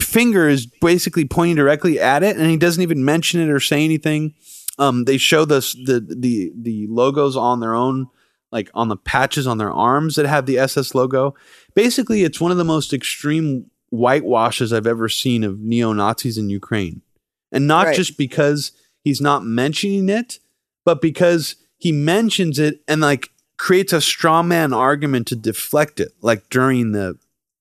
finger 0.00 0.48
is 0.48 0.66
basically 0.66 1.24
pointing 1.24 1.56
directly 1.56 2.00
at 2.00 2.22
it, 2.22 2.36
and 2.36 2.50
he 2.50 2.56
doesn't 2.56 2.82
even 2.82 3.04
mention 3.04 3.40
it 3.40 3.50
or 3.50 3.60
say 3.60 3.84
anything. 3.84 4.34
Um, 4.78 5.04
they 5.04 5.18
show 5.18 5.44
the 5.44 5.60
the 5.84 6.14
the 6.16 6.52
the 6.56 6.86
logos 6.88 7.36
on 7.36 7.60
their 7.60 7.74
own, 7.74 8.08
like 8.52 8.70
on 8.74 8.88
the 8.88 8.96
patches 8.96 9.46
on 9.46 9.58
their 9.58 9.72
arms 9.72 10.14
that 10.16 10.26
have 10.26 10.46
the 10.46 10.58
SS 10.58 10.94
logo. 10.94 11.34
Basically, 11.78 12.24
it's 12.24 12.40
one 12.40 12.50
of 12.50 12.56
the 12.58 12.64
most 12.64 12.92
extreme 12.92 13.70
whitewashes 13.90 14.72
I've 14.72 14.84
ever 14.84 15.08
seen 15.08 15.44
of 15.44 15.60
neo 15.60 15.92
Nazis 15.92 16.36
in 16.36 16.50
Ukraine, 16.50 17.02
and 17.52 17.68
not 17.68 17.86
Right. 17.86 17.96
just 17.96 18.18
because 18.18 18.72
he's 19.04 19.20
not 19.20 19.44
mentioning 19.44 20.08
it, 20.08 20.40
but 20.84 21.00
because 21.00 21.54
he 21.76 21.92
mentions 21.92 22.58
it 22.58 22.82
and 22.88 23.00
like 23.00 23.30
creates 23.58 23.92
a 23.92 24.00
straw 24.00 24.42
man 24.42 24.72
argument 24.72 25.28
to 25.28 25.36
deflect 25.36 26.00
it, 26.00 26.14
like 26.20 26.48
during 26.48 26.90
the 26.90 27.16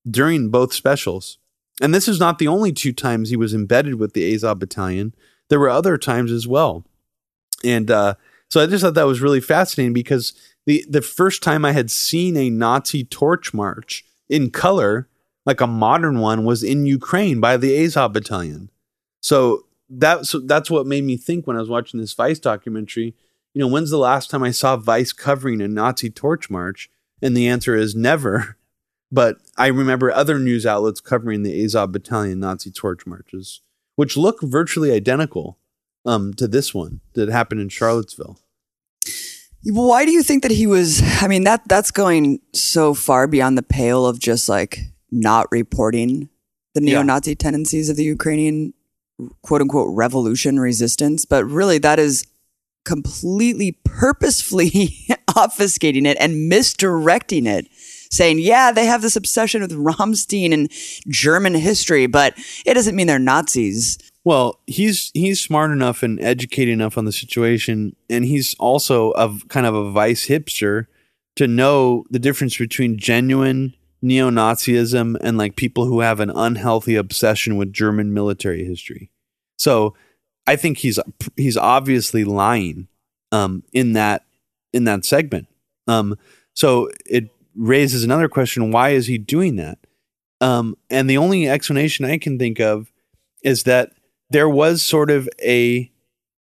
during 0.10 0.50
both 0.50 0.74
specials. 0.74 1.38
And 1.80 1.94
this 1.94 2.08
is 2.08 2.20
not 2.20 2.40
the 2.40 2.48
only 2.48 2.72
two 2.72 2.94
times 2.94 3.30
he 3.30 3.38
was 3.38 3.54
embedded 3.54 4.00
with 4.00 4.14
the 4.14 4.34
Azov 4.34 4.58
battalion. 4.58 5.14
There 5.50 5.60
were 5.60 5.70
other 5.70 5.96
times 5.96 6.32
as 6.32 6.48
well. 6.48 6.86
And 7.64 7.92
uh, 7.92 8.16
so 8.50 8.64
I 8.64 8.66
just 8.66 8.84
thought 8.84 8.96
that 8.96 9.06
was 9.06 9.22
really 9.22 9.42
fascinating 9.42 9.94
because 9.94 10.34
the 10.66 10.84
the 10.90 11.04
first 11.04 11.44
time 11.44 11.64
I 11.64 11.74
had 11.74 11.92
seen 11.92 12.36
a 12.36 12.50
Nazi 12.50 13.04
torch 13.04 13.54
march 13.54 14.04
in 14.30 14.52
color, 14.52 15.08
like 15.46 15.62
a 15.62 15.68
modern 15.68 16.20
one, 16.20 16.46
was 16.46 16.64
in 16.64 16.86
Ukraine 16.86 17.40
by 17.40 17.58
the 17.58 17.84
Azov 17.84 18.14
battalion. 18.14 18.70
So 19.22 19.66
that's 19.90 20.36
that's 20.46 20.70
what 20.70 20.86
made 20.86 21.04
me 21.04 21.18
think 21.18 21.48
when 21.48 21.56
I 21.56 21.60
was 21.60 21.70
watching 21.70 22.00
this 22.00 22.14
Vice 22.14 22.40
documentary. 22.40 23.16
You 23.54 23.62
know, 23.62 23.68
when's 23.68 23.90
the 23.90 23.98
last 23.98 24.30
time 24.30 24.44
I 24.44 24.52
saw 24.52 24.78
Vice 24.78 25.14
covering 25.14 25.62
a 25.62 25.68
Nazi 25.68 26.10
torch 26.10 26.50
march? 26.50 26.90
And 27.22 27.36
the 27.36 27.48
answer 27.48 27.76
is 27.76 27.96
never. 27.96 28.58
But 29.10 29.38
I 29.58 29.68
remember 29.68 30.12
other 30.12 30.38
news 30.38 30.66
outlets 30.66 31.00
covering 31.00 31.44
the 31.44 31.64
Azov 31.64 31.94
battalion 31.94 32.42
Nazi 32.42 32.70
torch 32.70 33.08
marches, 33.08 33.62
which 33.96 34.18
look 34.18 34.42
virtually 34.42 34.92
identical 34.92 35.58
um, 36.06 36.34
to 36.34 36.46
this 36.46 36.74
one 36.74 37.00
that 37.14 37.30
happened 37.30 37.62
in 37.62 37.70
Charlottesville. 37.70 38.38
Why 39.64 40.06
do 40.06 40.12
you 40.12 40.24
think 40.24 40.44
that 40.44 40.52
he 40.52 40.68
was? 40.68 41.02
I 41.22 41.28
mean, 41.28 41.44
that 41.44 41.68
that's 41.68 41.92
going 41.92 42.40
so 42.54 42.94
far 42.94 43.28
beyond 43.28 43.58
the 43.58 43.64
pale 43.64 44.06
of 44.06 44.20
just 44.20 44.48
like 44.48 44.80
not 45.12 45.48
reporting 45.52 46.30
the 46.74 46.82
neo-Nazi 46.82 47.36
tendencies 47.36 47.90
of 47.90 47.96
the 47.96 48.04
Ukrainian 48.04 48.74
quote 49.42 49.62
unquote 49.62 49.96
revolution 49.96 50.60
resistance, 50.60 51.26
but 51.26 51.46
really 51.46 51.78
that 51.80 52.00
is 52.00 52.26
completely 52.86 53.78
purposefully 53.84 55.08
obfuscating 55.30 56.06
it 56.06 56.18
and 56.20 56.48
misdirecting 56.50 57.46
it. 57.46 57.68
Saying, 58.10 58.40
yeah, 58.40 58.72
they 58.72 58.86
have 58.86 59.02
this 59.02 59.18
obsession 59.18 59.62
with 59.62 59.74
Rammstein 59.74 60.54
and 60.54 60.72
German 61.10 61.54
history, 61.54 62.08
but 62.08 62.36
it 62.66 62.74
doesn't 62.74 62.96
mean 62.96 63.08
they're 63.08 63.20
Nazis. 63.20 63.98
Well, 64.28 64.60
he's 64.68 65.10
he's 65.14 65.40
smart 65.40 65.72
enough 65.72 66.04
and 66.04 66.20
educated 66.20 66.74
enough 66.74 66.98
on 66.98 67.06
the 67.06 67.14
situation, 67.14 67.96
and 68.10 68.26
he's 68.26 68.58
also 68.60 69.12
a 69.12 69.40
kind 69.48 69.66
of 69.66 69.74
a 69.74 69.90
vice 69.90 70.28
hipster 70.28 70.88
to 71.38 71.48
know 71.48 72.04
the 72.10 72.20
difference 72.20 72.58
between 72.58 72.98
genuine 72.98 73.74
neo-Nazism 74.02 75.16
and 75.22 75.38
like 75.38 75.56
people 75.56 75.86
who 75.86 76.02
have 76.02 76.20
an 76.20 76.30
unhealthy 76.30 76.98
obsession 76.98 77.56
with 77.56 77.72
German 77.72 78.14
military 78.14 78.66
history. 78.66 79.12
So, 79.58 79.96
I 80.46 80.58
think 80.58 80.80
he's 80.80 81.00
he's 81.38 81.56
obviously 81.56 82.26
lying 82.26 82.90
um, 83.32 83.64
in 83.72 83.94
that 83.94 84.26
in 84.74 84.84
that 84.84 85.06
segment. 85.06 85.48
Um, 85.88 86.18
so 86.54 86.90
it 87.06 87.30
raises 87.56 88.04
another 88.04 88.28
question: 88.28 88.72
Why 88.72 88.90
is 88.90 89.08
he 89.08 89.18
doing 89.18 89.56
that? 89.56 89.78
Um, 90.42 90.76
and 90.90 91.10
the 91.10 91.18
only 91.18 91.48
explanation 91.48 92.04
I 92.04 92.18
can 92.18 92.38
think 92.38 92.60
of 92.60 92.92
is 93.42 93.64
that 93.64 93.94
there 94.30 94.50
was 94.50 94.84
sort 94.84 95.10
of 95.10 95.30
a, 95.42 95.92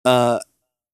uh, 0.04 0.40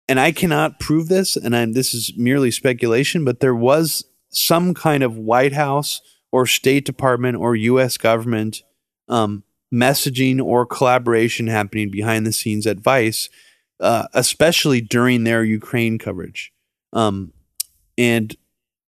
and 0.09 0.19
I 0.19 0.33
cannot 0.33 0.81
prove 0.81 1.09
this, 1.09 1.37
and 1.37 1.55
I'm, 1.55 1.73
this 1.73 1.95
is 1.95 2.13
merely 2.17 2.51
speculation, 2.51 3.25
but 3.25 3.41
there 3.41 3.55
was 3.55 4.05
some 4.31 4.75
kind 4.75 5.03
of 5.03 5.17
White 5.17 5.53
House 5.53 6.01
or 6.33 6.47
State 6.47 6.85
Department 6.85 7.37
or 7.37 7.57
U.S. 7.57 7.97
government 7.97 8.63
um, 9.09 9.43
messaging 9.73 10.43
or 10.43 10.67
collaboration 10.67 11.47
happening 11.47 11.91
behind 11.91 12.27
the 12.27 12.33
scenes 12.33 12.67
at 12.67 12.79
Vice, 12.79 13.29
uh, 13.81 14.07
especially 14.15 14.81
during 14.81 15.25
their 15.25 15.45
Ukraine 15.45 15.99
coverage. 15.99 16.53
Um, 16.93 17.33
and 17.99 18.35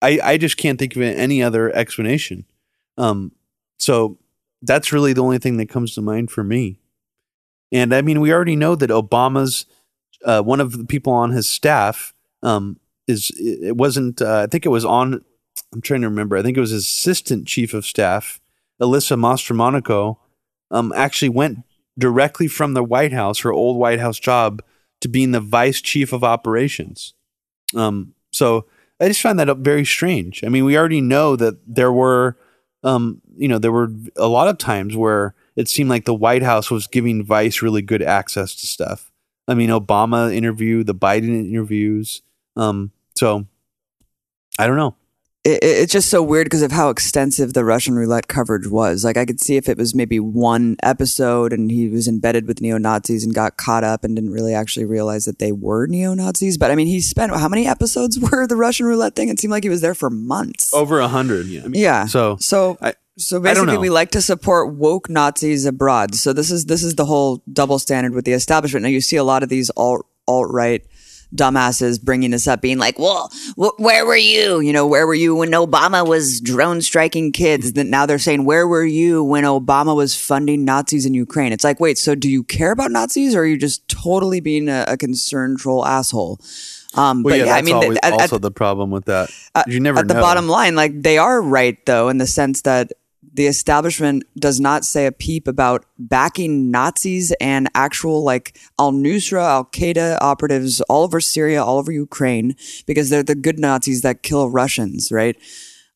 I, 0.02 0.20
I 0.24 0.38
just 0.38 0.58
can't 0.58 0.78
think 0.78 0.96
of 0.96 1.02
any 1.02 1.42
other 1.42 1.74
explanation. 1.76 2.46
Um, 2.98 3.32
so 3.78 4.18
that's 4.62 4.92
really 4.92 5.14
the 5.14 5.24
only 5.24 5.40
thing 5.40 5.58
that 5.58 5.70
comes 5.70 5.94
to 5.96 6.02
mind 6.02 6.32
for 6.32 6.44
me. 6.44 6.80
And 7.72 7.94
I 7.94 8.02
mean, 8.02 8.22
we 8.22 8.34
already 8.34 8.56
know 8.56 8.76
that 8.76 8.90
Obama's 8.90 9.66
uh, 10.26 10.42
one 10.42 10.60
of 10.60 10.78
the 10.78 10.86
people 10.86 11.14
on 11.14 11.32
his 11.32 11.48
staff 11.48 12.14
um, 12.44 12.80
is 13.08 13.32
it 13.38 13.76
wasn't. 13.76 14.22
Uh, 14.22 14.40
I 14.40 14.48
think 14.48 14.66
it 14.66 14.70
was 14.70 14.86
on. 14.86 15.24
I'm 15.74 15.82
trying 15.82 16.02
to 16.02 16.10
remember. 16.10 16.38
I 16.38 16.42
think 16.42 16.58
it 16.58 16.62
was 16.62 16.72
his 16.72 16.86
assistant 16.86 17.48
chief 17.48 17.74
of 17.74 17.86
staff, 17.86 18.40
Alyssa 18.82 19.20
Mastromonaco, 19.20 20.18
um, 20.72 20.94
actually 20.96 21.30
went 21.30 21.60
directly 21.98 22.48
from 22.48 22.74
the 22.74 22.84
White 22.84 23.12
House, 23.12 23.40
her 23.40 23.52
old 23.52 23.78
White 23.78 24.00
House 24.00 24.20
job, 24.20 24.62
to 25.02 25.08
being 25.08 25.32
the 25.32 25.40
vice 25.40 25.82
chief 25.82 26.14
of 26.14 26.24
operations. 26.24 27.14
Um, 27.76 28.14
so 28.32 28.66
I 29.00 29.08
just 29.08 29.22
find 29.22 29.40
that 29.40 29.58
very 29.58 29.86
strange. 29.86 30.44
I 30.44 30.50
mean, 30.50 30.66
we 30.66 30.78
already 30.78 31.02
know 31.02 31.36
that 31.36 31.56
there 31.68 31.92
were, 31.92 32.38
um, 32.84 33.22
you 33.36 33.48
know, 33.48 33.60
there 33.60 33.72
were 33.72 33.90
a 34.16 34.28
lot 34.28 34.48
of 34.48 34.58
times 34.58 34.96
where 34.96 35.36
it 35.58 35.68
seemed 35.68 35.90
like 35.90 36.06
the 36.06 36.14
White 36.16 36.44
House 36.44 36.72
was 36.72 36.88
giving 36.88 37.26
Vice 37.26 37.62
really 37.62 37.82
good 37.82 38.02
access 38.02 38.56
to 38.56 38.66
stuff. 38.68 39.12
I 39.50 39.54
mean, 39.56 39.70
Obama 39.70 40.34
interview, 40.34 40.84
the 40.86 40.96
Biden 40.96 41.50
interviews. 41.50 42.22
Um, 42.56 42.92
so 43.16 43.46
I 44.60 44.68
don't 44.68 44.78
know. 44.78 44.96
it, 45.46 45.64
it- 45.64 45.78
it's 45.84 45.94
just 45.94 46.10
so 46.10 46.22
weird 46.22 46.46
because 46.46 46.62
of 46.64 46.72
how 46.72 46.90
extensive 46.90 47.54
the 47.54 47.64
Russian 47.64 47.96
roulette 47.96 48.28
coverage 48.28 48.68
was. 48.68 49.06
Like 49.06 49.16
I 49.18 49.26
could 49.26 49.40
see 49.40 49.56
if 49.56 49.70
it 49.70 49.78
was 49.78 49.96
maybe 49.96 50.20
one 50.20 50.76
episode 50.84 51.54
and 51.54 51.72
he 51.72 51.88
was 51.88 52.08
embedded 52.08 52.48
with 52.48 52.60
neo 52.62 52.78
Nazis 52.78 53.24
and 53.24 53.34
got 53.34 53.56
caught 53.58 53.84
up 53.84 54.04
and 54.04 54.16
didn't 54.16 54.32
really 54.32 54.54
actually 54.54 54.86
realize 54.86 55.26
that 55.26 55.40
they 55.40 55.52
were 55.54 55.88
neo 55.88 56.14
Nazis. 56.14 56.58
But 56.58 56.72
I 56.72 56.76
mean, 56.76 56.88
he 56.88 57.00
spent 57.00 57.32
how 57.34 57.48
many 57.48 57.68
episodes 57.68 58.20
were 58.32 58.48
the 58.48 58.56
Russian 58.58 58.86
roulette 58.88 59.16
thing? 59.16 59.30
It 59.30 59.40
seemed 59.40 59.52
like 59.52 59.64
he 59.64 59.70
was 59.70 59.82
there 59.82 59.96
for 59.96 60.10
months. 60.10 60.74
Over 60.74 61.00
a 61.00 61.08
hundred. 61.08 61.46
Yeah. 61.46 61.62
I 61.64 61.68
mean, 61.70 61.82
yeah. 61.82 62.06
So 62.08 62.36
so 62.40 62.78
I- 62.82 62.96
so 63.18 63.40
basically, 63.40 63.74
we 63.82 63.90
like 63.90 64.12
to 64.12 64.22
support 64.22 64.74
woke 64.76 65.10
Nazis 65.10 65.66
abroad. 65.66 66.16
So 66.16 66.34
this 66.34 66.52
is 66.52 66.66
this 66.66 66.84
is 66.84 66.96
the 66.96 67.06
whole 67.06 67.42
double 67.52 67.80
standard 67.80 68.14
with 68.14 68.26
the 68.26 68.34
establishment. 68.34 68.84
Now 68.84 68.90
you 68.90 69.02
see 69.02 69.16
a 69.18 69.24
lot 69.24 69.44
of 69.44 69.50
these 69.50 69.70
alt 69.76 70.06
alt 70.28 70.48
right 70.52 70.84
dumbasses 71.36 72.02
bringing 72.02 72.32
this 72.32 72.48
up, 72.48 72.62
being 72.62 72.78
like, 72.78 72.98
"Well, 72.98 73.30
wh- 73.58 73.78
where 73.80 74.06
were 74.06 74.16
you? 74.16 74.60
You 74.62 74.72
know, 74.72 74.88
where 74.88 75.06
were 75.06 75.14
you 75.14 75.36
when 75.36 75.52
Obama 75.52 76.08
was 76.08 76.40
drone 76.40 76.82
striking 76.82 77.32
kids?" 77.32 77.74
Then 77.74 77.90
now 77.90 78.06
they're 78.06 78.20
saying, 78.20 78.46
"Where 78.46 78.68
were 78.68 78.86
you 78.86 79.24
when 79.24 79.44
Obama 79.44 79.96
was 79.96 80.16
funding 80.16 80.64
Nazis 80.64 81.06
in 81.06 81.14
Ukraine?" 81.14 81.52
It's 81.52 81.64
like, 81.64 81.80
wait, 81.80 81.98
so 81.98 82.16
do 82.16 82.30
you 82.30 82.44
care 82.44 82.72
about 82.72 82.92
Nazis, 82.92 83.36
or 83.36 83.42
are 83.42 83.46
you 83.46 83.58
just 83.58 83.88
totally 83.90 84.40
being 84.40 84.70
a, 84.70 84.86
a 84.88 84.98
concerned 84.98 85.58
troll 85.60 85.86
asshole? 85.86 86.40
Um, 86.94 87.24
well, 87.24 87.34
but 87.34 87.40
yeah, 87.40 87.46
yeah, 87.48 87.56
I 87.56 87.62
mean, 87.62 87.76
always 87.76 87.98
at- 88.04 88.14
at- 88.14 88.22
also 88.22 88.38
the 88.38 88.52
problem 88.52 88.90
with 88.92 89.06
that. 89.06 89.30
you 89.68 89.80
never 89.80 90.00
at 90.00 90.08
the 90.08 90.14
bottom 90.16 90.48
line, 90.48 90.76
like 90.76 91.02
they 91.02 91.18
are 91.18 91.42
right 91.42 91.78
though, 91.86 92.08
in 92.10 92.18
the 92.20 92.28
sense 92.28 92.62
that 92.62 92.94
the 93.38 93.46
establishment 93.46 94.24
does 94.38 94.60
not 94.60 94.84
say 94.84 95.06
a 95.06 95.12
peep 95.12 95.48
about 95.48 95.86
backing 96.00 96.72
Nazis 96.72 97.32
and 97.40 97.70
actual 97.76 98.24
like 98.24 98.60
Al 98.80 98.92
Nusra, 98.92 99.44
Al 99.44 99.66
Qaeda 99.66 100.18
operatives 100.22 100.82
all 100.82 101.04
over 101.04 101.22
Syria, 101.22 101.64
all 101.64 101.78
over 101.78 101.92
Ukraine, 101.92 102.56
because 102.88 103.12
they're 103.12 103.22
the 103.22 103.36
good 103.36 103.60
Nazis 103.60 104.02
that 104.02 104.24
kill 104.24 104.50
Russians, 104.50 105.12
right? 105.12 105.38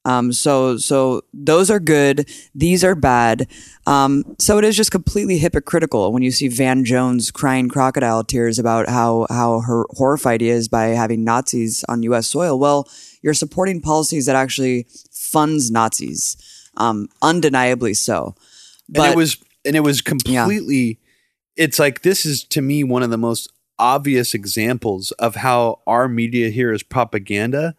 Um, 0.06 0.32
so, 0.32 0.78
so 0.78 1.22
those 1.34 1.72
are 1.72 1.80
good. 1.80 2.30
These 2.54 2.84
are 2.84 2.96
bad. 2.96 3.48
Um, 3.88 4.36
so 4.40 4.60
it 4.60 4.64
is 4.64 4.76
just 4.78 4.92
completely 4.92 5.40
hypocritical 5.40 6.12
when 6.12 6.24
you 6.24 6.32
see 6.32 6.48
Van 6.48 6.86
Jones 6.86 7.32
crying 7.32 7.70
crocodile 7.70 8.24
tears 8.24 8.60
about 8.60 8.90
how 8.90 9.28
how 9.30 9.62
her, 9.62 9.86
horrified 9.92 10.42
he 10.42 10.50
is 10.50 10.68
by 10.68 10.86
having 10.88 11.24
Nazis 11.24 11.84
on 11.88 12.04
U.S. 12.04 12.28
soil. 12.28 12.58
Well, 12.60 12.88
you're 13.22 13.34
supporting 13.34 13.82
policies 13.82 14.26
that 14.26 14.36
actually 14.36 14.88
funds 15.12 15.70
Nazis, 15.70 16.36
um, 16.78 17.10
undeniably 17.22 17.94
so. 17.94 18.36
But 18.90 19.04
and 19.04 19.14
it 19.14 19.18
was 19.18 19.38
and 19.66 19.76
it 19.76 19.82
was 19.82 20.02
completely 20.02 21.00
it's 21.56 21.80
like 21.80 22.02
this 22.02 22.26
is 22.26 22.44
to 22.46 22.62
me 22.62 22.84
one 22.84 23.04
of 23.04 23.10
the 23.10 23.18
most 23.18 23.52
obvious 23.80 24.34
examples 24.34 25.12
of 25.14 25.36
how 25.36 25.80
our 25.88 26.08
media 26.08 26.50
here 26.50 26.72
is 26.72 26.84
propaganda 26.84 27.76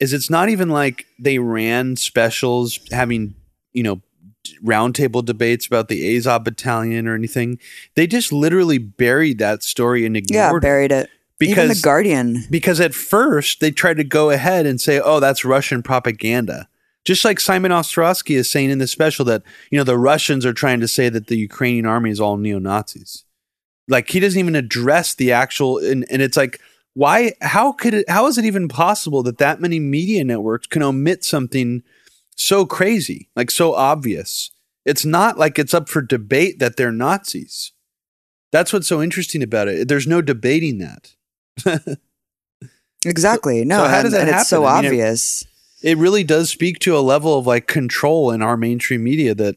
is 0.00 0.12
it's 0.12 0.30
not 0.30 0.48
even 0.48 0.68
like 0.68 1.06
they 1.18 1.38
ran 1.38 1.96
specials 1.96 2.80
having 2.90 3.34
you 3.72 3.82
know 3.82 4.00
roundtable 4.62 5.24
debates 5.24 5.66
about 5.66 5.88
the 5.88 6.16
Azov 6.16 6.44
battalion 6.44 7.06
or 7.08 7.14
anything 7.14 7.58
they 7.94 8.06
just 8.06 8.32
literally 8.32 8.78
buried 8.78 9.38
that 9.38 9.62
story 9.62 10.04
and 10.04 10.16
yeah, 10.28 10.46
ignored 10.46 10.62
it 10.62 10.66
buried 10.66 10.92
it. 10.92 11.10
Even 11.40 11.68
the 11.68 11.80
Guardian. 11.82 12.44
because 12.48 12.80
at 12.80 12.94
first 12.94 13.60
they 13.60 13.70
tried 13.70 13.98
to 13.98 14.04
go 14.04 14.30
ahead 14.30 14.66
and 14.66 14.80
say 14.80 15.00
oh 15.00 15.20
that's 15.20 15.44
Russian 15.44 15.82
propaganda 15.82 16.68
Just 17.04 17.24
like 17.24 17.38
Simon 17.38 17.70
Ostrovsky 17.70 18.36
is 18.36 18.48
saying 18.48 18.70
in 18.70 18.78
the 18.78 18.86
special 18.86 19.24
that, 19.26 19.42
you 19.70 19.76
know, 19.76 19.84
the 19.84 19.98
Russians 19.98 20.46
are 20.46 20.54
trying 20.54 20.80
to 20.80 20.88
say 20.88 21.08
that 21.08 21.26
the 21.26 21.36
Ukrainian 21.36 21.86
army 21.86 22.10
is 22.10 22.20
all 22.20 22.36
neo 22.36 22.58
Nazis. 22.58 23.24
Like 23.88 24.08
he 24.08 24.20
doesn't 24.20 24.38
even 24.38 24.56
address 24.56 25.14
the 25.14 25.30
actual, 25.30 25.78
and, 25.78 26.06
and 26.10 26.22
it's 26.22 26.36
like, 26.36 26.60
why, 26.94 27.34
how 27.42 27.72
could 27.72 27.92
it, 27.92 28.08
how 28.08 28.26
is 28.26 28.38
it 28.38 28.44
even 28.46 28.68
possible 28.68 29.22
that 29.24 29.38
that 29.38 29.60
many 29.60 29.78
media 29.80 30.24
networks 30.24 30.66
can 30.66 30.82
omit 30.82 31.24
something 31.24 31.82
so 32.36 32.64
crazy, 32.64 33.28
like 33.36 33.50
so 33.50 33.74
obvious? 33.74 34.50
It's 34.86 35.04
not 35.04 35.38
like 35.38 35.58
it's 35.58 35.74
up 35.74 35.88
for 35.88 36.00
debate 36.00 36.58
that 36.60 36.76
they're 36.76 36.92
Nazis. 36.92 37.72
That's 38.52 38.72
what's 38.72 38.86
so 38.86 39.02
interesting 39.02 39.42
about 39.42 39.68
it. 39.68 39.88
There's 39.88 40.06
no 40.06 40.22
debating 40.22 40.78
that. 40.78 41.16
exactly. 43.04 43.64
No, 43.64 43.78
so 43.78 43.88
how 43.88 43.96
and, 43.96 44.04
does 44.04 44.12
that 44.12 44.28
and 44.28 44.36
it's 44.36 44.48
so? 44.48 44.64
I 44.64 44.76
mean, 44.76 44.86
obvious. 44.86 45.42
it 45.42 45.48
really 45.98 46.24
does 46.24 46.50
speak 46.50 46.78
to 46.80 46.96
a 46.96 47.00
level 47.00 47.38
of 47.38 47.46
like 47.46 47.66
control 47.66 48.30
in 48.30 48.42
our 48.42 48.56
mainstream 48.56 49.04
media 49.04 49.34
that 49.34 49.56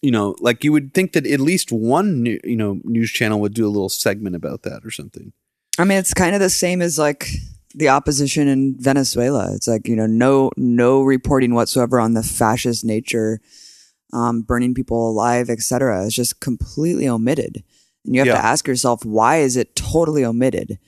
you 0.00 0.10
know 0.10 0.34
like 0.40 0.64
you 0.64 0.72
would 0.72 0.94
think 0.94 1.12
that 1.12 1.26
at 1.26 1.40
least 1.40 1.70
one 1.70 2.22
new, 2.22 2.40
you 2.44 2.56
know 2.56 2.80
news 2.84 3.10
channel 3.10 3.40
would 3.40 3.54
do 3.54 3.66
a 3.66 3.68
little 3.68 3.88
segment 3.90 4.34
about 4.34 4.62
that 4.62 4.84
or 4.84 4.90
something 4.90 5.32
I 5.80 5.84
mean, 5.84 5.98
it's 5.98 6.12
kind 6.12 6.34
of 6.34 6.40
the 6.40 6.50
same 6.50 6.82
as 6.82 6.98
like 6.98 7.28
the 7.72 7.88
opposition 7.90 8.48
in 8.48 8.74
Venezuela. 8.80 9.54
It's 9.54 9.68
like 9.68 9.86
you 9.86 9.94
know, 9.94 10.06
no 10.06 10.50
no 10.56 11.02
reporting 11.02 11.54
whatsoever 11.54 12.00
on 12.00 12.14
the 12.14 12.24
fascist 12.24 12.84
nature, 12.84 13.40
um, 14.12 14.42
burning 14.42 14.74
people 14.74 15.08
alive, 15.08 15.48
etc. 15.48 16.04
It's 16.04 16.16
just 16.16 16.40
completely 16.40 17.08
omitted, 17.08 17.62
and 18.04 18.14
you 18.14 18.20
have 18.20 18.26
Yeah. 18.26 18.40
to 18.40 18.44
ask 18.44 18.66
yourself 18.66 19.04
why 19.04 19.36
is 19.36 19.56
it 19.56 19.76
totally 19.76 20.24
omitted? 20.24 20.78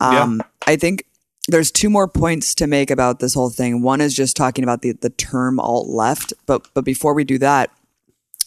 Um, 0.00 0.42
I 0.66 0.74
think 0.74 1.04
there's 1.48 1.70
two 1.70 1.90
more 1.90 2.08
points 2.08 2.54
to 2.56 2.66
make 2.66 2.90
about 2.90 3.18
this 3.18 3.34
whole 3.34 3.50
thing. 3.50 3.82
One 3.82 4.00
is 4.00 4.14
just 4.14 4.36
talking 4.36 4.64
about 4.64 4.82
the 4.82 4.92
the 4.92 5.10
term 5.10 5.60
alt 5.60 5.88
left, 5.88 6.32
but 6.46 6.68
but 6.74 6.84
before 6.84 7.14
we 7.14 7.24
do 7.24 7.38
that, 7.38 7.70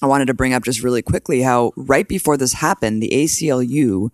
I 0.02 0.08
wanted 0.08 0.26
to 0.26 0.34
bring 0.34 0.54
up 0.54 0.64
just 0.64 0.84
really 0.84 1.02
quickly 1.02 1.42
how 1.42 1.74
right 1.76 2.08
before 2.08 2.38
this 2.38 2.54
happened, 2.54 3.02
the 3.02 3.10
ACLU, 3.10 4.10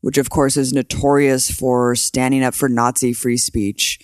which 0.00 0.18
of 0.18 0.30
course 0.30 0.56
is 0.56 0.72
notorious 0.72 1.50
for 1.50 1.94
standing 1.94 2.42
up 2.42 2.54
for 2.54 2.68
Nazi 2.68 3.12
free 3.12 3.36
speech. 3.36 3.98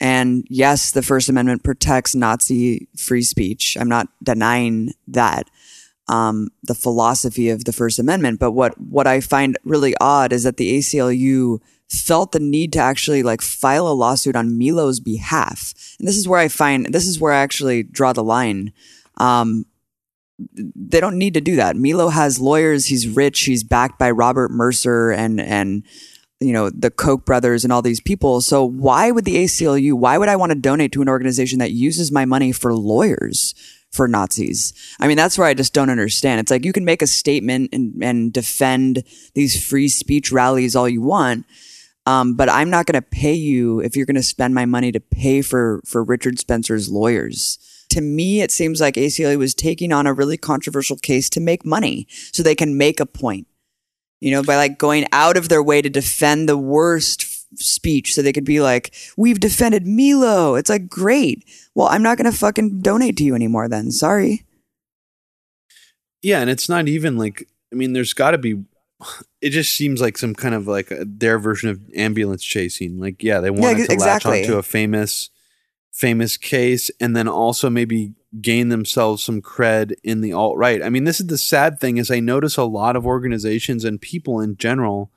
And 0.00 0.44
yes, 0.50 0.90
the 0.90 1.02
First 1.02 1.28
Amendment 1.28 1.62
protects 1.62 2.14
Nazi 2.14 2.88
free 2.96 3.22
speech. 3.22 3.76
I'm 3.78 3.88
not 3.88 4.08
denying 4.22 4.92
that. 5.08 5.48
Um, 6.08 6.48
the 6.64 6.74
philosophy 6.74 7.48
of 7.48 7.64
the 7.64 7.72
First 7.72 8.00
Amendment. 8.00 8.40
But 8.40 8.50
what, 8.50 8.78
what 8.80 9.06
I 9.06 9.20
find 9.20 9.56
really 9.64 9.94
odd 10.00 10.32
is 10.32 10.42
that 10.42 10.56
the 10.56 10.76
ACLU 10.78 11.60
felt 11.92 12.32
the 12.32 12.40
need 12.40 12.72
to 12.72 12.78
actually 12.78 13.22
like 13.22 13.42
file 13.42 13.86
a 13.86 13.92
lawsuit 13.92 14.34
on 14.34 14.56
Milo's 14.56 14.98
behalf. 14.98 15.74
And 15.98 16.08
this 16.08 16.16
is 16.16 16.26
where 16.26 16.40
I 16.40 16.48
find, 16.48 16.86
this 16.86 17.06
is 17.06 17.20
where 17.20 17.32
I 17.32 17.42
actually 17.42 17.82
draw 17.82 18.12
the 18.12 18.24
line. 18.24 18.72
Um, 19.18 19.66
they 20.56 21.00
don't 21.00 21.18
need 21.18 21.34
to 21.34 21.40
do 21.40 21.56
that. 21.56 21.76
Milo 21.76 22.08
has 22.08 22.40
lawyers. 22.40 22.86
He's 22.86 23.06
rich. 23.06 23.42
He's 23.42 23.62
backed 23.62 23.98
by 23.98 24.10
Robert 24.10 24.50
Mercer 24.50 25.10
and 25.10 25.40
and 25.40 25.84
you 26.40 26.52
know 26.52 26.70
the 26.70 26.90
Koch 26.90 27.24
brothers 27.24 27.62
and 27.62 27.72
all 27.72 27.82
these 27.82 28.00
people. 28.00 28.40
So 28.40 28.64
why 28.64 29.10
would 29.10 29.24
the 29.24 29.36
ACLU? 29.36 29.92
Why 29.92 30.18
would 30.18 30.28
I 30.28 30.36
want 30.36 30.50
to 30.50 30.58
donate 30.58 30.90
to 30.92 31.02
an 31.02 31.08
organization 31.08 31.58
that 31.60 31.72
uses 31.72 32.10
my 32.10 32.24
money 32.24 32.50
for 32.50 32.74
lawyers 32.74 33.54
for 33.90 34.08
Nazis? 34.08 34.72
I 34.98 35.06
mean, 35.06 35.16
that's 35.16 35.38
where 35.38 35.46
I 35.46 35.54
just 35.54 35.74
don't 35.74 35.90
understand. 35.90 36.40
It's 36.40 36.50
like 36.50 36.64
you 36.64 36.72
can 36.72 36.84
make 36.84 37.02
a 37.02 37.06
statement 37.06 37.70
and 37.72 38.02
and 38.02 38.32
defend 38.32 39.04
these 39.34 39.64
free 39.64 39.88
speech 39.88 40.32
rallies 40.32 40.74
all 40.74 40.88
you 40.88 41.02
want. 41.02 41.46
Um, 42.06 42.34
but 42.34 42.48
I'm 42.48 42.70
not 42.70 42.86
going 42.86 43.00
to 43.00 43.08
pay 43.08 43.34
you 43.34 43.80
if 43.80 43.96
you're 43.96 44.06
going 44.06 44.16
to 44.16 44.22
spend 44.22 44.54
my 44.54 44.66
money 44.66 44.90
to 44.92 45.00
pay 45.00 45.42
for 45.42 45.80
for 45.86 46.02
Richard 46.02 46.38
Spencer's 46.38 46.90
lawyers. 46.90 47.58
To 47.90 48.00
me, 48.00 48.40
it 48.40 48.50
seems 48.50 48.80
like 48.80 48.94
ACLU 48.94 49.38
was 49.38 49.54
taking 49.54 49.92
on 49.92 50.06
a 50.06 50.14
really 50.14 50.36
controversial 50.36 50.96
case 50.96 51.28
to 51.30 51.40
make 51.40 51.64
money, 51.64 52.06
so 52.10 52.42
they 52.42 52.54
can 52.54 52.76
make 52.76 53.00
a 53.00 53.06
point. 53.06 53.46
You 54.20 54.30
know, 54.32 54.42
by 54.42 54.56
like 54.56 54.78
going 54.78 55.06
out 55.12 55.36
of 55.36 55.48
their 55.48 55.62
way 55.62 55.82
to 55.82 55.90
defend 55.90 56.48
the 56.48 56.56
worst 56.58 57.26
speech, 57.60 58.14
so 58.14 58.22
they 58.22 58.32
could 58.32 58.44
be 58.44 58.60
like, 58.60 58.94
"We've 59.16 59.38
defended 59.40 59.86
Milo." 59.86 60.54
It's 60.54 60.70
like 60.70 60.88
great. 60.88 61.44
Well, 61.74 61.88
I'm 61.88 62.02
not 62.02 62.18
going 62.18 62.30
to 62.30 62.36
fucking 62.36 62.80
donate 62.80 63.16
to 63.18 63.24
you 63.24 63.34
anymore. 63.34 63.68
Then, 63.68 63.90
sorry. 63.90 64.44
yeah 66.22 66.40
and 66.40 66.48
it's 66.50 66.68
not 66.68 66.88
even 66.88 67.16
like 67.18 67.48
i 67.72 67.76
mean 67.76 67.92
there's 67.92 68.14
got 68.14 68.30
to 68.32 68.38
be 68.38 68.64
it 69.40 69.50
just 69.50 69.74
seems 69.74 70.00
like 70.00 70.18
some 70.18 70.34
kind 70.34 70.54
of 70.54 70.66
like 70.66 70.90
a, 70.90 71.04
their 71.04 71.38
version 71.38 71.68
of 71.68 71.80
ambulance 71.94 72.44
chasing 72.44 72.98
like 72.98 73.22
yeah 73.22 73.40
they 73.40 73.50
wanted 73.50 73.78
ex- 73.78 73.88
to 73.88 73.92
exactly. 73.92 74.30
latch 74.30 74.44
onto 74.44 74.58
a 74.58 74.62
famous 74.62 75.30
famous 75.92 76.36
case 76.36 76.90
and 77.00 77.14
then 77.14 77.28
also 77.28 77.68
maybe 77.68 78.14
gain 78.40 78.68
themselves 78.68 79.22
some 79.22 79.42
cred 79.42 79.92
in 80.02 80.20
the 80.20 80.32
alt 80.32 80.56
right 80.56 80.82
i 80.82 80.88
mean 80.88 81.04
this 81.04 81.20
is 81.20 81.26
the 81.26 81.38
sad 81.38 81.78
thing 81.78 81.98
is 81.98 82.10
i 82.10 82.18
notice 82.18 82.56
a 82.56 82.64
lot 82.64 82.96
of 82.96 83.06
organizations 83.06 83.84
and 83.84 84.00
people 84.00 84.40
in 84.40 84.56
general 84.56 85.10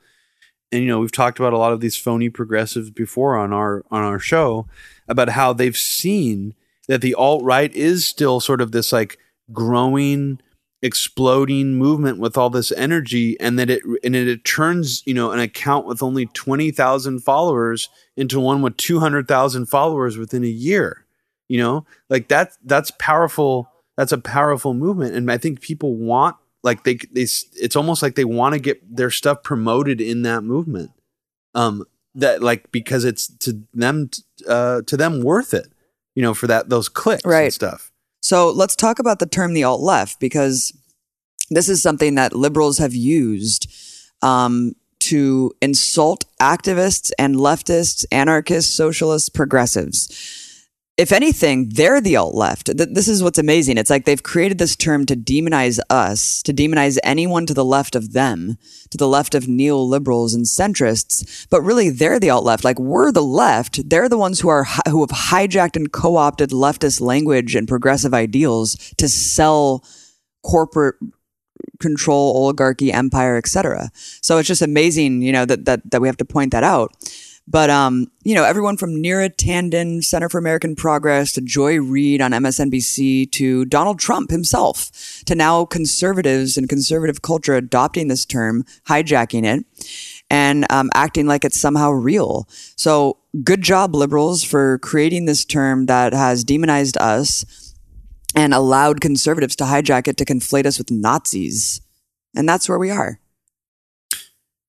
and 0.70 0.82
you 0.82 0.88
know 0.88 1.00
we've 1.00 1.12
talked 1.12 1.38
about 1.38 1.52
a 1.52 1.58
lot 1.58 1.72
of 1.72 1.80
these 1.80 1.96
phony 1.96 2.28
progressives 2.28 2.90
before 2.90 3.36
on 3.36 3.52
our 3.52 3.84
on 3.90 4.02
our 4.02 4.18
show 4.18 4.66
about 5.08 5.30
how 5.30 5.52
they've 5.52 5.76
seen 5.76 6.54
that 6.88 7.00
the 7.00 7.14
alt 7.14 7.42
right 7.42 7.74
is 7.74 8.04
still 8.04 8.38
sort 8.38 8.60
of 8.60 8.72
this 8.72 8.92
like 8.92 9.18
growing 9.52 10.38
exploding 10.82 11.74
movement 11.74 12.18
with 12.18 12.36
all 12.36 12.50
this 12.50 12.70
energy 12.72 13.38
and 13.40 13.58
that 13.58 13.68
it 13.70 13.82
and 14.04 14.14
it, 14.14 14.28
it 14.28 14.44
turns 14.44 15.02
you 15.06 15.14
know 15.14 15.30
an 15.32 15.40
account 15.40 15.86
with 15.86 16.02
only 16.02 16.26
20,000 16.26 17.20
followers 17.20 17.88
into 18.16 18.38
one 18.38 18.62
with 18.62 18.76
200,000 18.76 19.66
followers 19.66 20.16
within 20.18 20.44
a 20.44 20.48
year 20.48 21.04
you 21.48 21.58
know 21.58 21.84
like 22.10 22.28
that 22.28 22.52
that's 22.64 22.90
powerful 22.98 23.70
that's 23.96 24.12
a 24.12 24.18
powerful 24.18 24.74
movement 24.74 25.14
and 25.14 25.30
i 25.32 25.38
think 25.38 25.60
people 25.60 25.94
want 25.96 26.36
like 26.62 26.84
they 26.84 26.94
they 27.10 27.22
it's 27.22 27.76
almost 27.76 28.02
like 28.02 28.14
they 28.14 28.24
want 28.24 28.52
to 28.52 28.60
get 28.60 28.80
their 28.96 29.10
stuff 29.10 29.42
promoted 29.42 30.00
in 30.00 30.22
that 30.22 30.42
movement 30.42 30.90
um 31.54 31.84
that 32.14 32.42
like 32.42 32.70
because 32.70 33.04
it's 33.04 33.28
to 33.38 33.62
them 33.72 34.10
uh 34.48 34.82
to 34.82 34.96
them 34.96 35.22
worth 35.22 35.54
it 35.54 35.68
you 36.14 36.22
know 36.22 36.34
for 36.34 36.46
that 36.46 36.68
those 36.68 36.88
clicks 36.88 37.24
Right. 37.24 37.44
and 37.44 37.54
stuff 37.54 37.92
So 38.26 38.50
let's 38.50 38.74
talk 38.74 38.98
about 38.98 39.20
the 39.20 39.26
term 39.26 39.54
the 39.54 39.62
alt 39.62 39.80
left 39.80 40.18
because 40.18 40.76
this 41.48 41.68
is 41.68 41.80
something 41.80 42.16
that 42.16 42.34
liberals 42.34 42.78
have 42.78 42.92
used 42.92 43.72
um, 44.20 44.72
to 44.98 45.52
insult 45.62 46.24
activists 46.42 47.12
and 47.20 47.36
leftists, 47.36 48.04
anarchists, 48.10 48.74
socialists, 48.74 49.28
progressives. 49.28 50.08
If 50.96 51.12
anything, 51.12 51.68
they're 51.74 52.00
the 52.00 52.16
alt 52.16 52.34
left. 52.34 52.66
Th- 52.66 52.88
This 52.90 53.06
is 53.06 53.22
what's 53.22 53.38
amazing. 53.38 53.76
It's 53.76 53.90
like 53.90 54.06
they've 54.06 54.22
created 54.22 54.56
this 54.56 54.74
term 54.74 55.04
to 55.06 55.14
demonize 55.14 55.78
us, 55.90 56.42
to 56.44 56.54
demonize 56.54 56.96
anyone 57.04 57.44
to 57.46 57.52
the 57.52 57.66
left 57.66 57.94
of 57.94 58.14
them, 58.14 58.56
to 58.90 58.96
the 58.96 59.06
left 59.06 59.34
of 59.34 59.44
neoliberals 59.44 60.34
and 60.34 60.46
centrists. 60.46 61.46
But 61.50 61.60
really, 61.60 61.90
they're 61.90 62.18
the 62.18 62.30
alt 62.30 62.44
left. 62.44 62.64
Like 62.64 62.78
we're 62.78 63.12
the 63.12 63.22
left. 63.22 63.90
They're 63.90 64.08
the 64.08 64.16
ones 64.16 64.40
who 64.40 64.48
are 64.48 64.64
who 64.88 65.00
have 65.00 65.10
hijacked 65.10 65.76
and 65.76 65.92
co-opted 65.92 66.50
leftist 66.50 67.02
language 67.02 67.54
and 67.54 67.68
progressive 67.68 68.14
ideals 68.14 68.74
to 68.96 69.06
sell 69.06 69.84
corporate 70.42 70.96
control, 71.78 72.34
oligarchy, 72.36 72.90
empire, 72.90 73.36
etc. 73.36 73.90
So 73.94 74.38
it's 74.38 74.48
just 74.48 74.62
amazing, 74.62 75.20
you 75.20 75.32
know, 75.32 75.44
that 75.44 75.66
that 75.66 75.90
that 75.90 76.00
we 76.00 76.08
have 76.08 76.16
to 76.18 76.24
point 76.24 76.52
that 76.52 76.64
out. 76.64 76.92
But 77.48 77.70
um, 77.70 78.10
you 78.24 78.34
know, 78.34 78.44
everyone 78.44 78.76
from 78.76 78.96
Neera 78.96 79.30
Tanden, 79.30 80.02
Center 80.02 80.28
for 80.28 80.38
American 80.38 80.74
Progress, 80.74 81.32
to 81.34 81.40
Joy 81.40 81.78
Reid 81.78 82.20
on 82.20 82.32
MSNBC, 82.32 83.30
to 83.32 83.64
Donald 83.66 84.00
Trump 84.00 84.30
himself, 84.30 85.22
to 85.26 85.34
now 85.34 85.64
conservatives 85.64 86.56
and 86.56 86.68
conservative 86.68 87.22
culture 87.22 87.54
adopting 87.54 88.08
this 88.08 88.24
term, 88.24 88.64
hijacking 88.88 89.44
it, 89.44 89.64
and 90.28 90.66
um, 90.70 90.90
acting 90.92 91.26
like 91.26 91.44
it's 91.44 91.58
somehow 91.58 91.90
real. 91.90 92.48
So 92.74 93.18
good 93.44 93.62
job, 93.62 93.94
liberals, 93.94 94.42
for 94.42 94.78
creating 94.78 95.26
this 95.26 95.44
term 95.44 95.86
that 95.86 96.12
has 96.12 96.42
demonized 96.42 96.96
us 96.98 97.74
and 98.34 98.52
allowed 98.54 99.00
conservatives 99.00 99.54
to 99.56 99.64
hijack 99.64 100.08
it 100.08 100.16
to 100.16 100.24
conflate 100.24 100.66
us 100.66 100.78
with 100.78 100.90
Nazis. 100.90 101.80
And 102.34 102.48
that's 102.48 102.68
where 102.68 102.78
we 102.78 102.90
are. 102.90 103.20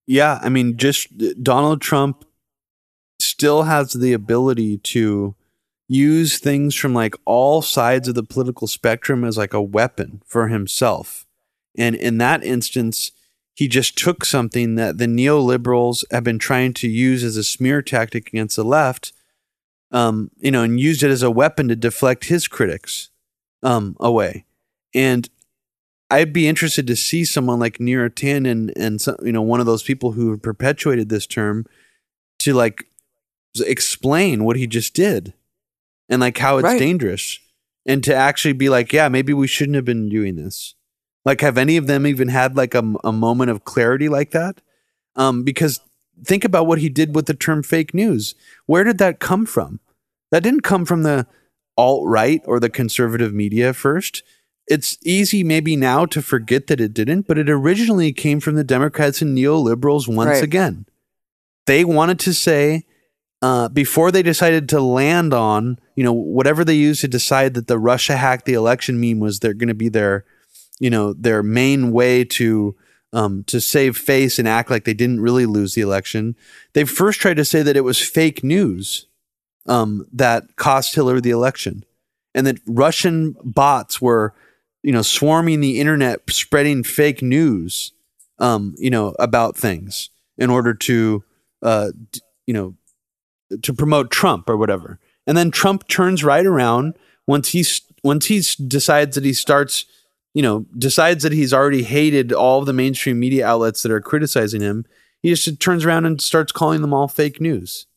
Yeah, 0.06 0.40
I 0.42 0.50
mean, 0.50 0.78
just 0.78 1.10
Donald 1.44 1.82
Trump 1.82 2.24
still 3.38 3.64
has 3.64 3.94
the 3.94 4.14
ability 4.14 4.80
to 4.80 5.36
use 5.88 6.40
things 6.40 6.74
from 6.74 6.96
like 6.96 7.14
all 7.24 7.62
sides 7.62 8.08
of 8.08 8.16
the 8.16 8.24
political 8.24 8.66
spectrum 8.66 9.24
as 9.24 9.38
like 9.38 9.54
a 9.54 9.62
weapon 9.62 10.24
for 10.26 10.48
himself. 10.48 11.28
And 11.78 11.96
in 11.96 12.18
that 12.18 12.44
instance, 12.44 13.12
he 13.54 13.68
just 13.68 13.96
took 13.96 14.26
something 14.26 14.74
that 14.76 14.98
the 14.98 15.06
neoliberals 15.06 16.04
have 16.10 16.24
been 16.24 16.40
trying 16.40 16.74
to 16.74 16.88
use 16.88 17.24
as 17.24 17.38
a 17.38 17.44
smear 17.44 17.84
tactic 17.84 18.30
against 18.30 18.56
the 18.56 18.64
left, 18.64 19.14
um, 19.92 20.32
you 20.38 20.50
know, 20.50 20.64
and 20.64 20.80
used 20.80 21.04
it 21.04 21.12
as 21.12 21.22
a 21.22 21.30
weapon 21.30 21.68
to 21.68 21.76
deflect 21.76 22.26
his 22.26 22.48
critics 22.48 23.12
um, 23.62 23.96
away. 24.00 24.46
And 24.96 25.30
I'd 26.10 26.34
be 26.34 26.48
interested 26.48 26.88
to 26.88 26.96
see 26.96 27.24
someone 27.24 27.60
like 27.60 27.78
Neera 27.78 28.10
Tanden 28.10 28.50
and, 28.50 28.74
and 28.76 29.00
some, 29.00 29.18
you 29.22 29.32
know 29.32 29.44
one 29.44 29.60
of 29.60 29.68
those 29.68 29.84
people 29.84 30.14
who 30.14 30.32
have 30.32 30.42
perpetuated 30.42 31.10
this 31.10 31.28
term 31.28 31.68
to 32.40 32.56
like 32.56 32.88
explain 33.62 34.44
what 34.44 34.58
he 34.58 34.68
just 34.68 34.94
did. 34.94 35.34
and 36.10 36.22
like 36.22 36.38
how 36.38 36.58
it's 36.58 36.64
Right. 36.64 36.80
dangerous 36.80 37.38
and 37.86 38.02
to 38.06 38.16
actually 38.16 38.54
be 38.54 38.70
like, 38.70 38.94
yeah, 38.94 39.10
maybe 39.10 39.34
we 39.34 39.46
shouldn't 39.46 39.76
have 39.76 39.84
been 39.84 40.08
doing 40.08 40.38
this. 40.38 40.74
Like, 41.26 41.42
have 41.42 41.58
any 41.58 41.76
of 41.76 41.88
them 41.88 42.08
even 42.08 42.30
had 42.30 42.56
like 42.56 42.74
a, 42.74 42.94
a 43.04 43.12
moment 43.12 43.52
of 43.52 43.66
clarity 43.66 44.08
like 44.08 44.32
that? 44.32 44.62
Um, 45.18 45.44
because 45.44 45.82
think 46.24 46.46
about 46.46 46.66
what 46.66 46.80
he 46.80 46.88
did 46.88 47.14
with 47.14 47.26
the 47.26 47.34
term 47.34 47.62
fake 47.62 47.94
news. 47.94 48.36
Where 48.68 48.86
did 48.86 49.00
that 49.00 49.20
come 49.20 49.46
from? 49.46 49.82
That 50.32 50.44
didn't 50.44 50.62
come 50.62 50.86
from 50.86 51.04
the 51.04 51.28
alt 51.76 52.08
right 52.08 52.42
or 52.46 52.62
the 52.62 52.70
conservative 52.70 53.34
media 53.34 53.74
first. 53.74 54.24
It's 54.66 54.98
easy 55.04 55.44
maybe 55.44 55.76
now 55.76 56.06
to 56.06 56.22
forget 56.22 56.68
that 56.68 56.80
it 56.80 56.94
didn't, 56.94 57.28
but 57.28 57.38
it 57.38 57.50
originally 57.50 58.14
came 58.14 58.40
from 58.40 58.56
the 58.56 58.64
Democrats 58.64 59.22
and 59.22 59.38
neoliberals 59.38 60.08
once 60.08 60.30
Right. 60.36 60.44
again. 60.44 60.86
They 61.66 61.84
wanted 61.84 62.20
to 62.20 62.34
say, 62.34 62.86
uh, 63.42 63.70
before 63.70 64.12
they 64.12 64.24
decided 64.24 64.68
to 64.70 64.82
land 64.82 65.34
on, 65.34 65.80
you 65.96 66.04
know, 66.04 66.14
whatever 66.14 66.66
they 66.66 66.76
used 66.76 67.02
to 67.02 67.08
decide 67.08 67.54
that 67.54 67.68
the 67.68 67.78
Russia 67.78 68.18
hacked 68.18 68.46
the 68.46 68.54
election 68.54 69.00
meme 69.00 69.20
was 69.20 69.40
they're 69.40 69.54
going 69.54 69.68
to 69.68 69.76
be 69.76 69.90
their, 69.90 70.26
you 70.80 70.90
know, 70.90 71.14
their 71.14 71.44
main 71.44 71.92
way 71.92 72.24
to 72.24 72.76
um, 73.14 73.44
to 73.46 73.62
save 73.62 73.98
face 73.98 74.38
and 74.38 74.48
act 74.48 74.70
like 74.70 74.84
they 74.84 74.94
didn't 74.94 75.22
really 75.22 75.46
lose 75.46 75.76
the 75.76 75.82
election. 75.82 76.36
They 76.74 76.84
first 76.84 77.20
tried 77.20 77.38
to 77.38 77.46
say 77.46 77.62
that 77.62 77.78
it 77.78 77.82
was 77.82 78.02
fake 78.02 78.44
news 78.44 79.08
um, 79.66 80.06
that 80.12 80.56
cost 80.56 80.96
Hillary 80.96 81.22
the 81.22 81.30
election, 81.30 81.86
and 82.34 82.46
that 82.48 82.60
Russian 82.66 83.36
bots 83.44 84.02
were, 84.02 84.34
you 84.84 84.92
know, 84.92 85.02
swarming 85.02 85.62
the 85.62 85.80
internet, 85.80 86.22
spreading 86.30 86.84
fake 86.84 87.22
news, 87.22 87.92
um, 88.40 88.76
you 88.78 88.90
know, 88.90 89.16
about 89.20 89.56
things 89.56 90.10
in 90.38 90.50
order 90.50 90.74
to, 90.74 91.24
uh, 91.62 91.92
you 92.46 92.54
know, 92.54 92.76
to 93.62 93.74
promote 93.74 94.12
Trump 94.12 94.50
or 94.50 94.58
whatever. 94.58 95.00
And 95.26 95.38
then 95.38 95.52
Trump 95.52 95.88
turns 95.88 96.24
right 96.24 96.46
around 96.46 96.96
once 97.26 97.50
he's 97.50 97.82
once 98.04 98.28
he 98.28 98.42
decides 98.68 99.16
that 99.16 99.26
he 99.26 99.34
starts, 99.34 99.86
you 100.34 100.42
know, 100.42 100.66
decides 100.78 101.24
that 101.24 101.34
he's 101.34 101.54
already 101.54 101.84
hated 101.84 102.32
all 102.32 102.64
the 102.64 102.74
mainstream 102.74 103.20
media 103.20 103.46
outlets 103.46 103.82
that 103.84 103.92
are 103.92 104.00
criticizing 104.02 104.62
him. 104.62 104.86
He 105.22 105.34
just 105.34 105.60
turns 105.60 105.84
around 105.84 106.06
and 106.06 106.22
starts 106.22 106.52
calling 106.52 106.82
them 106.82 106.94
all 106.94 107.08
fake 107.08 107.42
news 107.42 107.88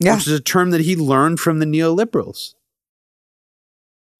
Yeah. 0.00 0.16
which 0.16 0.26
is 0.26 0.32
a 0.32 0.40
term 0.42 0.70
that 0.70 0.82
he 0.82 0.96
learned 0.96 1.40
from 1.40 1.60
the 1.60 1.66
neoliberals. 1.66 2.54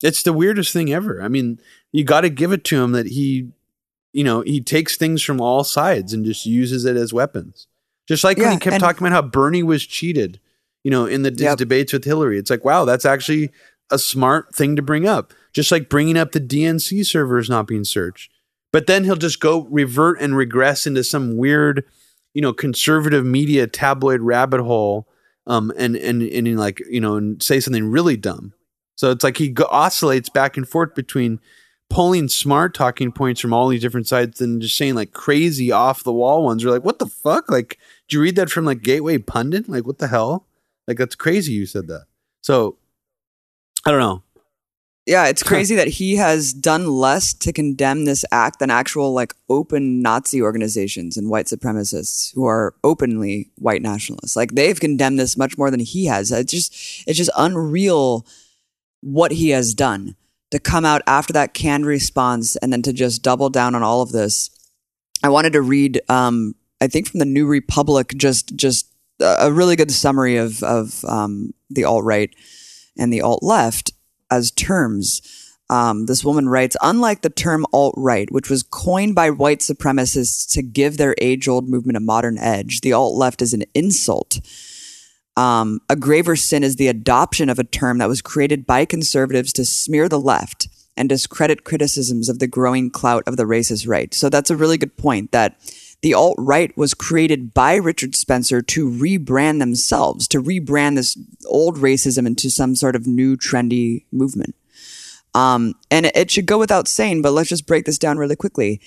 It's 0.02 0.22
the 0.22 0.32
weirdest 0.32 0.72
thing 0.72 0.92
ever. 0.92 1.22
I 1.22 1.28
mean, 1.28 1.58
you 1.92 2.04
got 2.04 2.22
to 2.22 2.30
give 2.30 2.52
it 2.52 2.64
to 2.64 2.82
him 2.82 2.92
that 2.92 3.06
he, 3.06 3.50
you 4.12 4.24
know, 4.24 4.42
he 4.42 4.60
takes 4.60 4.96
things 4.96 5.22
from 5.22 5.40
all 5.40 5.64
sides 5.64 6.12
and 6.12 6.24
just 6.24 6.46
uses 6.46 6.84
it 6.84 6.96
as 6.96 7.12
weapons. 7.12 7.66
Just 8.08 8.24
like 8.24 8.36
when 8.38 8.52
he 8.52 8.58
kept 8.58 8.74
and- 8.74 8.80
talking 8.82 9.06
about 9.06 9.14
how 9.14 9.22
Bernie 9.28 9.62
was 9.62 9.86
cheated, 9.86 10.40
you 10.82 10.90
know, 10.90 11.06
in 11.06 11.22
the 11.22 11.30
his 11.30 11.40
Yep. 11.40 11.58
debates 11.58 11.92
with 11.92 12.04
Hillary. 12.04 12.38
It's 12.38 12.50
like, 12.50 12.64
wow, 12.64 12.84
that's 12.84 13.04
actually 13.04 13.50
a 13.90 13.98
smart 13.98 14.54
thing 14.54 14.76
to 14.76 14.82
bring 14.82 15.06
up. 15.06 15.32
Just 15.52 15.70
like 15.72 15.88
bringing 15.88 16.16
up 16.16 16.32
the 16.32 16.40
DNC 16.40 17.04
servers 17.06 17.48
not 17.48 17.66
being 17.66 17.84
searched. 17.84 18.30
But 18.72 18.86
then 18.86 19.04
he'll 19.04 19.14
just 19.16 19.40
go 19.40 19.68
revert 19.70 20.20
and 20.20 20.36
regress 20.36 20.86
into 20.86 21.04
some 21.04 21.36
weird, 21.36 21.84
you 22.34 22.42
know, 22.42 22.52
conservative 22.52 23.24
media 23.24 23.66
tabloid 23.66 24.20
rabbit 24.20 24.60
hole 24.60 25.06
um, 25.46 25.72
and 25.76 25.94
and 25.96 26.22
and 26.22 26.58
like 26.58 26.82
you 26.90 27.00
know, 27.00 27.16
and 27.16 27.40
say 27.42 27.60
something 27.60 27.86
really 27.90 28.16
dumb. 28.16 28.52
So 28.96 29.10
it's 29.10 29.22
like 29.22 29.36
he 29.36 29.48
go- 29.48 29.68
oscillates 29.70 30.28
back 30.28 30.56
and 30.56 30.68
forth 30.68 30.94
between 30.94 31.38
pulling 31.90 32.28
smart 32.28 32.74
talking 32.74 33.12
points 33.12 33.40
from 33.40 33.52
all 33.52 33.68
these 33.68 33.82
different 33.82 34.08
sides 34.08 34.40
and 34.40 34.60
just 34.62 34.76
saying 34.76 34.94
like 34.94 35.12
crazy 35.12 35.70
off 35.70 36.02
the 36.02 36.12
wall 36.12 36.42
ones. 36.42 36.62
You're 36.62 36.72
like, 36.72 36.84
what 36.84 36.98
the 36.98 37.06
fuck? 37.06 37.50
Like, 37.50 37.78
did 38.08 38.16
you 38.16 38.20
read 38.20 38.36
that 38.36 38.50
from 38.50 38.64
like 38.64 38.82
Gateway 38.82 39.18
Pundit? 39.18 39.68
Like, 39.68 39.86
what 39.86 39.98
the 39.98 40.08
hell? 40.08 40.46
Like, 40.86 40.98
that's 40.98 41.14
crazy. 41.14 41.52
You 41.52 41.66
said 41.66 41.86
that. 41.88 42.04
So 42.42 42.76
I 43.86 43.90
don't 43.90 44.00
know. 44.00 44.22
Yeah, 45.06 45.26
it's 45.26 45.42
crazy 45.44 45.74
that 45.76 45.88
he 45.88 46.16
has 46.16 46.52
done 46.52 46.88
less 46.88 47.34
to 47.34 47.52
condemn 47.52 48.04
this 48.04 48.24
act 48.32 48.58
than 48.58 48.70
actual 48.70 49.12
like 49.12 49.34
open 49.48 50.02
Nazi 50.02 50.40
organizations 50.40 51.16
and 51.16 51.30
white 51.30 51.46
supremacists 51.46 52.34
who 52.34 52.46
are 52.46 52.74
openly 52.82 53.50
white 53.56 53.82
nationalists. 53.82 54.36
Like 54.36 54.52
they've 54.52 54.78
condemned 54.78 55.18
this 55.18 55.36
much 55.36 55.58
more 55.58 55.70
than 55.70 55.80
he 55.80 56.06
has. 56.06 56.30
It's 56.30 56.52
just 56.52 56.72
it's 57.06 57.18
just 57.18 57.30
unreal 57.36 58.26
what 59.00 59.32
he 59.32 59.50
has 59.50 59.74
done 59.74 60.16
to 60.50 60.58
come 60.58 60.84
out 60.84 61.02
after 61.06 61.32
that 61.32 61.52
canned 61.52 61.84
response 61.86 62.56
and 62.56 62.72
then 62.72 62.82
to 62.82 62.92
just 62.92 63.22
double 63.22 63.50
down 63.50 63.74
on 63.74 63.82
all 63.82 64.02
of 64.02 64.12
this. 64.12 64.50
I 65.22 65.28
wanted 65.28 65.52
to 65.54 65.62
read 65.62 66.00
um 66.08 66.54
I 66.84 66.88
think 66.88 67.08
from 67.08 67.18
the 67.18 67.24
New 67.24 67.46
Republic 67.46 68.12
just 68.16 68.54
just 68.56 68.92
a 69.20 69.50
really 69.50 69.74
good 69.74 69.90
summary 69.90 70.36
of 70.36 70.62
of 70.62 71.04
um, 71.06 71.54
the 71.70 71.84
alt 71.84 72.04
right 72.04 72.34
and 72.98 73.12
the 73.12 73.22
alt 73.22 73.42
left 73.42 73.92
as 74.30 74.50
terms. 74.50 75.22
Um, 75.70 76.04
this 76.04 76.22
woman 76.22 76.46
writes, 76.46 76.76
unlike 76.82 77.22
the 77.22 77.30
term 77.30 77.64
alt 77.72 77.94
right, 77.96 78.30
which 78.30 78.50
was 78.50 78.62
coined 78.62 79.14
by 79.14 79.30
white 79.30 79.60
supremacists 79.60 80.52
to 80.52 80.62
give 80.62 80.98
their 80.98 81.14
age 81.20 81.48
old 81.48 81.70
movement 81.70 81.96
a 81.96 82.00
modern 82.00 82.36
edge, 82.36 82.82
the 82.82 82.92
alt 82.92 83.16
left 83.16 83.40
is 83.40 83.54
an 83.54 83.64
insult. 83.72 84.40
Um, 85.38 85.80
a 85.88 85.96
graver 85.96 86.36
sin 86.36 86.62
is 86.62 86.76
the 86.76 86.88
adoption 86.88 87.48
of 87.48 87.58
a 87.58 87.64
term 87.64 87.98
that 87.98 88.08
was 88.08 88.20
created 88.20 88.66
by 88.66 88.84
conservatives 88.84 89.54
to 89.54 89.64
smear 89.64 90.08
the 90.08 90.20
left 90.20 90.68
and 90.96 91.08
discredit 91.08 91.64
criticisms 91.64 92.28
of 92.28 92.38
the 92.38 92.46
growing 92.46 92.90
clout 92.90 93.24
of 93.26 93.36
the 93.36 93.44
racist 93.44 93.88
right. 93.88 94.12
So 94.14 94.28
that's 94.28 94.50
a 94.50 94.56
really 94.56 94.78
good 94.78 94.96
point 94.96 95.32
that 95.32 95.56
the 96.04 96.12
alt 96.12 96.36
right 96.38 96.76
was 96.76 96.92
created 96.92 97.54
by 97.54 97.76
Richard 97.76 98.14
Spencer 98.14 98.60
to 98.60 98.90
rebrand 98.90 99.58
themselves, 99.58 100.28
to 100.28 100.42
rebrand 100.42 100.96
this 100.96 101.16
old 101.46 101.78
racism 101.78 102.26
into 102.26 102.50
some 102.50 102.76
sort 102.76 102.94
of 102.94 103.06
new 103.06 103.38
trendy 103.38 104.04
movement. 104.12 104.54
Um, 105.34 105.72
and 105.90 106.04
it 106.04 106.30
should 106.30 106.44
go 106.44 106.58
without 106.58 106.88
saying, 106.88 107.22
but 107.22 107.30
let's 107.30 107.48
just 107.48 107.66
break 107.66 107.86
this 107.86 107.96
down 107.96 108.18
really 108.18 108.36
quickly. 108.36 108.82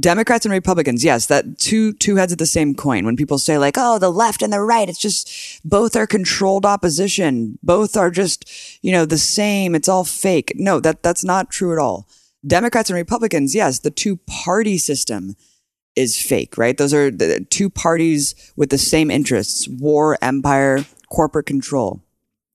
Democrats 0.00 0.46
and 0.46 0.52
Republicans, 0.52 1.04
yes, 1.04 1.26
that 1.26 1.58
two 1.58 1.92
two 1.92 2.16
heads 2.16 2.32
of 2.32 2.38
the 2.38 2.46
same 2.46 2.74
coin. 2.74 3.04
When 3.04 3.16
people 3.16 3.36
say 3.36 3.58
like, 3.58 3.74
"Oh, 3.76 3.98
the 3.98 4.10
left 4.10 4.42
and 4.42 4.52
the 4.52 4.62
right," 4.62 4.88
it's 4.88 4.98
just 4.98 5.30
both 5.62 5.94
are 5.94 6.06
controlled 6.06 6.64
opposition. 6.64 7.58
Both 7.62 7.98
are 7.98 8.10
just, 8.10 8.48
you 8.82 8.92
know, 8.92 9.04
the 9.04 9.18
same. 9.18 9.74
It's 9.74 9.88
all 9.88 10.04
fake. 10.04 10.52
No, 10.56 10.80
that 10.80 11.02
that's 11.02 11.24
not 11.24 11.50
true 11.50 11.72
at 11.72 11.78
all. 11.78 12.08
Democrats 12.46 12.88
and 12.88 12.96
Republicans, 12.96 13.54
yes, 13.54 13.80
the 13.80 13.90
two 13.90 14.16
party 14.26 14.78
system 14.78 15.36
is 15.98 16.20
fake, 16.20 16.56
right? 16.56 16.78
Those 16.78 16.94
are 16.94 17.10
the 17.10 17.44
two 17.50 17.68
parties 17.68 18.34
with 18.56 18.70
the 18.70 18.78
same 18.78 19.10
interests: 19.10 19.68
war, 19.68 20.16
empire, 20.22 20.86
corporate 21.10 21.46
control. 21.46 22.00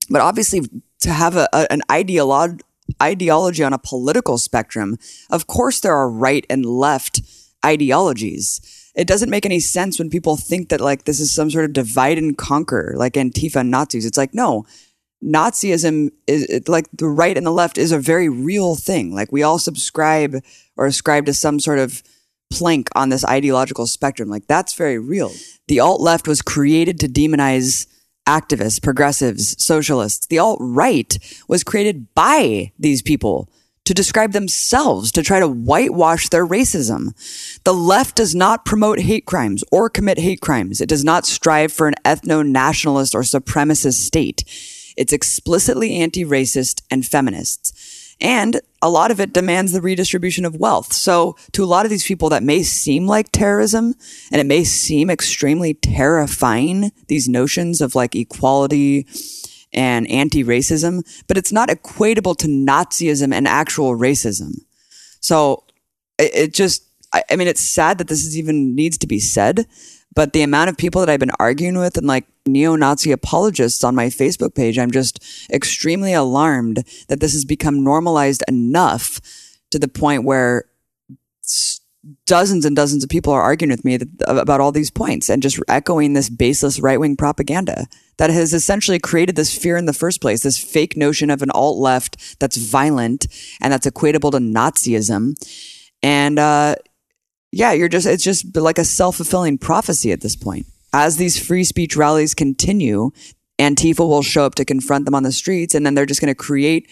But 0.09 0.21
obviously, 0.21 0.61
to 1.01 1.11
have 1.11 1.35
a, 1.35 1.47
a, 1.53 1.71
an 1.71 1.81
ideolo- 1.89 2.61
ideology 3.01 3.63
on 3.63 3.73
a 3.73 3.77
political 3.77 4.37
spectrum, 4.37 4.97
of 5.29 5.47
course, 5.47 5.79
there 5.79 5.93
are 5.93 6.09
right 6.09 6.45
and 6.49 6.65
left 6.65 7.21
ideologies. 7.65 8.91
It 8.95 9.07
doesn't 9.07 9.29
make 9.29 9.45
any 9.45 9.59
sense 9.59 9.97
when 9.97 10.09
people 10.09 10.37
think 10.37 10.69
that 10.69 10.81
like 10.81 11.05
this 11.05 11.19
is 11.19 11.33
some 11.33 11.49
sort 11.49 11.65
of 11.65 11.73
divide 11.73 12.17
and 12.17 12.37
conquer, 12.37 12.93
like 12.95 13.13
Antifa 13.13 13.57
and 13.57 13.71
Nazis. 13.71 14.05
It's 14.05 14.17
like 14.17 14.33
no, 14.33 14.65
Nazism 15.23 16.11
is 16.27 16.43
it, 16.43 16.67
like 16.67 16.87
the 16.93 17.07
right 17.07 17.37
and 17.37 17.45
the 17.45 17.51
left 17.51 17.77
is 17.77 17.91
a 17.91 17.99
very 17.99 18.29
real 18.29 18.75
thing. 18.75 19.15
Like 19.15 19.31
we 19.31 19.43
all 19.43 19.57
subscribe 19.57 20.35
or 20.75 20.85
ascribe 20.85 21.25
to 21.25 21.33
some 21.33 21.59
sort 21.59 21.79
of 21.79 22.03
plank 22.57 22.89
on 22.95 23.09
this 23.09 23.25
ideological 23.25 23.87
spectrum. 23.87 24.29
Like 24.29 24.47
that's 24.47 24.73
very 24.73 24.99
real. 24.99 25.31
The 25.67 25.79
alt 25.79 26.01
left 26.01 26.27
was 26.27 26.41
created 26.41 26.99
to 26.99 27.07
demonize 27.07 27.87
activists, 28.27 28.81
progressives, 28.81 29.61
socialists. 29.63 30.27
The 30.27 30.39
alt 30.39 30.59
right 30.61 31.17
was 31.47 31.63
created 31.63 32.13
by 32.15 32.71
these 32.79 33.01
people 33.01 33.49
to 33.85 33.93
describe 33.93 34.31
themselves, 34.31 35.11
to 35.11 35.21
try 35.21 35.39
to 35.39 35.47
whitewash 35.47 36.29
their 36.29 36.47
racism. 36.47 37.13
The 37.63 37.73
left 37.73 38.15
does 38.15 38.33
not 38.33 38.65
promote 38.65 38.99
hate 38.99 39.25
crimes 39.25 39.63
or 39.71 39.89
commit 39.89 40.19
hate 40.19 40.39
crimes. 40.39 40.79
It 40.79 40.87
does 40.87 41.03
not 41.03 41.25
strive 41.25 41.73
for 41.73 41.87
an 41.87 41.95
ethno 42.05 42.47
nationalist 42.47 43.13
or 43.13 43.21
supremacist 43.21 43.95
state. 43.95 44.43
It's 44.95 45.11
explicitly 45.11 45.95
anti 45.95 46.23
racist 46.23 46.81
and 46.89 47.05
feminist. 47.05 47.77
And 48.24 48.61
a 48.82 48.89
lot 48.89 49.11
of 49.11 49.19
it 49.19 49.34
demands 49.34 49.74
the 49.74 49.82
redistribution 49.82 50.45
of 50.45 50.55
wealth. 50.55 50.93
So, 50.93 51.36
to 51.51 51.63
a 51.63 51.67
lot 51.67 51.86
of 51.86 51.89
these 51.89 52.07
people, 52.07 52.30
that 52.30 52.41
may 52.41 52.63
seem 52.63 53.05
like 53.05 53.30
terrorism 53.34 53.95
and 54.32 54.39
it 54.39 54.45
may 54.45 54.63
seem 54.63 55.09
extremely 55.09 55.74
terrifying, 55.74 56.93
these 57.07 57.28
notions 57.28 57.82
of 57.82 57.95
like 57.95 58.15
equality 58.15 59.05
and 59.74 60.09
anti 60.09 60.41
racism, 60.41 61.03
but 61.28 61.38
it's 61.38 61.51
not 61.51 61.67
equatable 61.67 62.38
to 62.38 62.47
Nazism 62.47 63.34
and 63.34 63.45
actual 63.45 63.97
racism. 63.97 64.61
So, 65.19 65.65
it, 66.17 66.34
it 66.34 66.53
just, 66.53 66.86
I, 67.13 67.24
I 67.30 67.36
mean, 67.36 67.49
it's 67.49 67.61
sad 67.61 67.97
that 67.97 68.07
this 68.07 68.26
is 68.26 68.38
even 68.38 68.74
needs 68.74 68.97
to 68.99 69.07
be 69.07 69.19
said, 69.19 69.67
but 70.15 70.32
the 70.32 70.43
amount 70.43 70.69
of 70.69 70.78
people 70.78 71.01
that 71.01 71.09
I've 71.09 71.19
been 71.19 71.32
arguing 71.39 71.78
with 71.78 71.97
and 71.97 72.07
like 72.07 72.26
neo 72.45 72.75
Nazi 72.75 73.11
apologists 73.11 73.83
on 73.83 73.95
my 73.95 74.07
Facebook 74.07 74.55
page, 74.55 74.77
I'm 74.77 74.91
just 74.91 75.23
extremely 75.51 76.13
alarmed 76.13 76.83
that 77.07 77.19
this 77.19 77.33
has 77.33 77.45
become 77.45 77.83
normalized 77.83 78.43
enough 78.47 79.21
to 79.71 79.79
the 79.79 79.87
point 79.87 80.23
where 80.23 80.65
dozens 82.25 82.65
and 82.65 82.75
dozens 82.75 83.03
of 83.03 83.09
people 83.09 83.31
are 83.31 83.41
arguing 83.41 83.71
with 83.71 83.85
me 83.85 83.97
that, 83.97 84.07
about 84.27 84.59
all 84.59 84.71
these 84.71 84.91
points 84.91 85.29
and 85.29 85.41
just 85.41 85.59
echoing 85.67 86.13
this 86.13 86.29
baseless 86.29 86.79
right 86.79 86.99
wing 86.99 87.15
propaganda 87.15 87.87
that 88.17 88.29
has 88.29 88.53
essentially 88.53 88.99
created 88.99 89.35
this 89.35 89.57
fear 89.57 89.77
in 89.77 89.85
the 89.85 89.93
first 89.93 90.21
place, 90.21 90.43
this 90.43 90.57
fake 90.57 90.97
notion 90.97 91.29
of 91.29 91.41
an 91.41 91.49
alt 91.51 91.77
left 91.77 92.39
that's 92.39 92.57
violent 92.57 93.27
and 93.61 93.71
that's 93.71 93.87
equatable 93.87 94.31
to 94.31 94.37
Nazism. 94.37 95.33
And, 96.01 96.37
uh, 96.37 96.75
yeah, 97.51 97.71
you're 97.71 97.87
just, 97.87 98.07
it's 98.07 98.23
just 98.23 98.55
like 98.57 98.77
a 98.77 98.83
self 98.83 99.17
fulfilling 99.17 99.57
prophecy 99.57 100.11
at 100.11 100.21
this 100.21 100.35
point. 100.35 100.65
As 100.93 101.17
these 101.17 101.43
free 101.43 101.63
speech 101.63 101.95
rallies 101.95 102.35
continue, 102.35 103.11
Antifa 103.59 104.07
will 104.07 104.21
show 104.21 104.45
up 104.45 104.55
to 104.55 104.65
confront 104.65 105.05
them 105.05 105.15
on 105.15 105.23
the 105.23 105.31
streets, 105.31 105.73
and 105.73 105.85
then 105.85 105.95
they're 105.95 106.05
just 106.05 106.21
going 106.21 106.33
to 106.33 106.35
create 106.35 106.89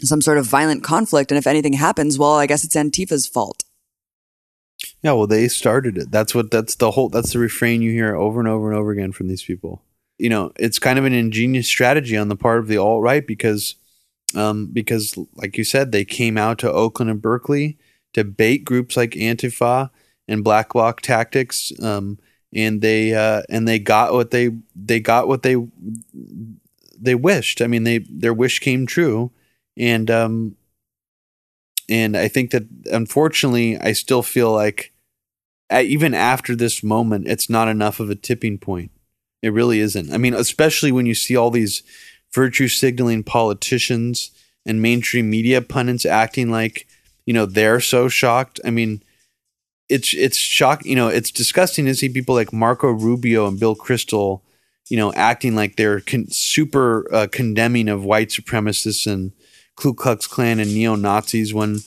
some 0.00 0.20
sort 0.20 0.38
of 0.38 0.46
violent 0.46 0.82
conflict. 0.82 1.30
And 1.30 1.38
if 1.38 1.46
anything 1.46 1.74
happens, 1.74 2.18
well, 2.18 2.34
I 2.34 2.46
guess 2.46 2.64
it's 2.64 2.74
Antifa's 2.74 3.26
fault. 3.26 3.64
Yeah, 5.02 5.12
well, 5.12 5.26
they 5.26 5.48
started 5.48 5.96
it. 5.96 6.10
That's 6.10 6.34
what, 6.34 6.50
that's 6.50 6.74
the 6.74 6.90
whole, 6.90 7.08
that's 7.08 7.32
the 7.32 7.38
refrain 7.38 7.82
you 7.82 7.92
hear 7.92 8.16
over 8.16 8.40
and 8.40 8.48
over 8.48 8.70
and 8.70 8.78
over 8.78 8.90
again 8.90 9.12
from 9.12 9.28
these 9.28 9.42
people. 9.42 9.82
You 10.18 10.28
know, 10.28 10.52
it's 10.56 10.78
kind 10.78 10.98
of 10.98 11.04
an 11.04 11.12
ingenious 11.12 11.68
strategy 11.68 12.16
on 12.16 12.28
the 12.28 12.36
part 12.36 12.58
of 12.58 12.68
the 12.68 12.78
alt 12.78 13.02
right 13.02 13.26
because, 13.26 13.76
um, 14.34 14.66
because 14.72 15.16
like 15.34 15.56
you 15.56 15.64
said, 15.64 15.92
they 15.92 16.04
came 16.04 16.36
out 16.36 16.58
to 16.58 16.72
Oakland 16.72 17.10
and 17.10 17.22
Berkeley 17.22 17.78
to 18.14 18.24
bait 18.24 18.64
groups 18.64 18.96
like 18.96 19.10
Antifa 19.12 19.90
and 20.26 20.44
Black 20.44 20.72
Bloc 20.72 21.00
Tactics, 21.00 21.72
um, 21.82 22.18
and 22.54 22.80
they 22.80 23.14
uh, 23.14 23.42
and 23.48 23.66
they 23.66 23.78
got 23.78 24.12
what 24.12 24.30
they 24.30 24.50
they 24.76 25.00
got 25.00 25.28
what 25.28 25.42
they 25.42 25.56
they 26.98 27.14
wished. 27.14 27.60
I 27.60 27.66
mean, 27.66 27.84
they 27.84 27.98
their 27.98 28.34
wish 28.34 28.60
came 28.60 28.86
true, 28.86 29.32
and 29.76 30.10
um, 30.10 30.56
and 31.88 32.16
I 32.16 32.28
think 32.28 32.50
that 32.52 32.64
unfortunately, 32.86 33.76
I 33.78 33.92
still 33.92 34.22
feel 34.22 34.52
like 34.52 34.92
even 35.72 36.14
after 36.14 36.54
this 36.54 36.82
moment, 36.82 37.26
it's 37.26 37.50
not 37.50 37.68
enough 37.68 38.00
of 38.00 38.10
a 38.10 38.14
tipping 38.14 38.58
point. 38.58 38.90
It 39.42 39.52
really 39.52 39.80
isn't. 39.80 40.12
I 40.12 40.18
mean, 40.18 40.34
especially 40.34 40.92
when 40.92 41.06
you 41.06 41.14
see 41.14 41.36
all 41.36 41.50
these 41.50 41.82
virtue 42.32 42.68
signaling 42.68 43.22
politicians 43.22 44.30
and 44.64 44.80
mainstream 44.80 45.28
media 45.28 45.60
pundits 45.60 46.06
acting 46.06 46.50
like 46.50 46.86
you 47.26 47.34
know 47.34 47.46
they're 47.46 47.80
so 47.80 48.08
shocked. 48.08 48.60
I 48.64 48.70
mean, 48.70 49.02
it's 49.88 50.14
it's 50.14 50.38
shock. 50.38 50.84
You 50.84 50.96
know, 50.96 51.08
it's 51.08 51.30
disgusting 51.30 51.84
to 51.86 51.94
see 51.94 52.08
people 52.08 52.34
like 52.34 52.52
Marco 52.52 52.90
Rubio 52.90 53.46
and 53.46 53.58
Bill 53.60 53.76
Kristol, 53.76 54.40
you 54.88 54.96
know, 54.96 55.12
acting 55.14 55.54
like 55.54 55.76
they're 55.76 56.00
con- 56.00 56.30
super 56.30 57.06
uh, 57.12 57.26
condemning 57.30 57.88
of 57.88 58.04
white 58.04 58.28
supremacists 58.28 59.10
and 59.10 59.32
Ku 59.76 59.94
Klux 59.94 60.26
Klan 60.26 60.60
and 60.60 60.72
neo 60.72 60.94
Nazis 60.94 61.52
when 61.52 61.80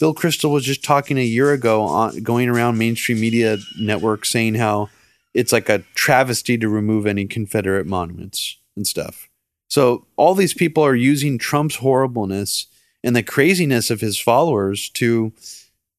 Bill 0.00 0.14
Kristol 0.14 0.52
was 0.52 0.64
just 0.64 0.82
talking 0.82 1.18
a 1.18 1.24
year 1.24 1.52
ago 1.52 1.82
on 1.82 2.22
going 2.22 2.48
around 2.48 2.78
mainstream 2.78 3.20
media 3.20 3.58
networks 3.78 4.30
saying 4.30 4.54
how 4.54 4.88
it's 5.34 5.52
like 5.52 5.68
a 5.68 5.84
travesty 5.94 6.56
to 6.58 6.68
remove 6.68 7.06
any 7.06 7.26
Confederate 7.26 7.86
monuments 7.86 8.56
and 8.76 8.86
stuff. 8.86 9.28
So 9.68 10.06
all 10.16 10.34
these 10.34 10.54
people 10.54 10.84
are 10.84 10.94
using 10.94 11.38
Trump's 11.38 11.76
horribleness 11.76 12.66
and 13.02 13.14
the 13.14 13.22
craziness 13.22 13.90
of 13.90 14.00
his 14.00 14.18
followers 14.18 14.88
to 14.90 15.32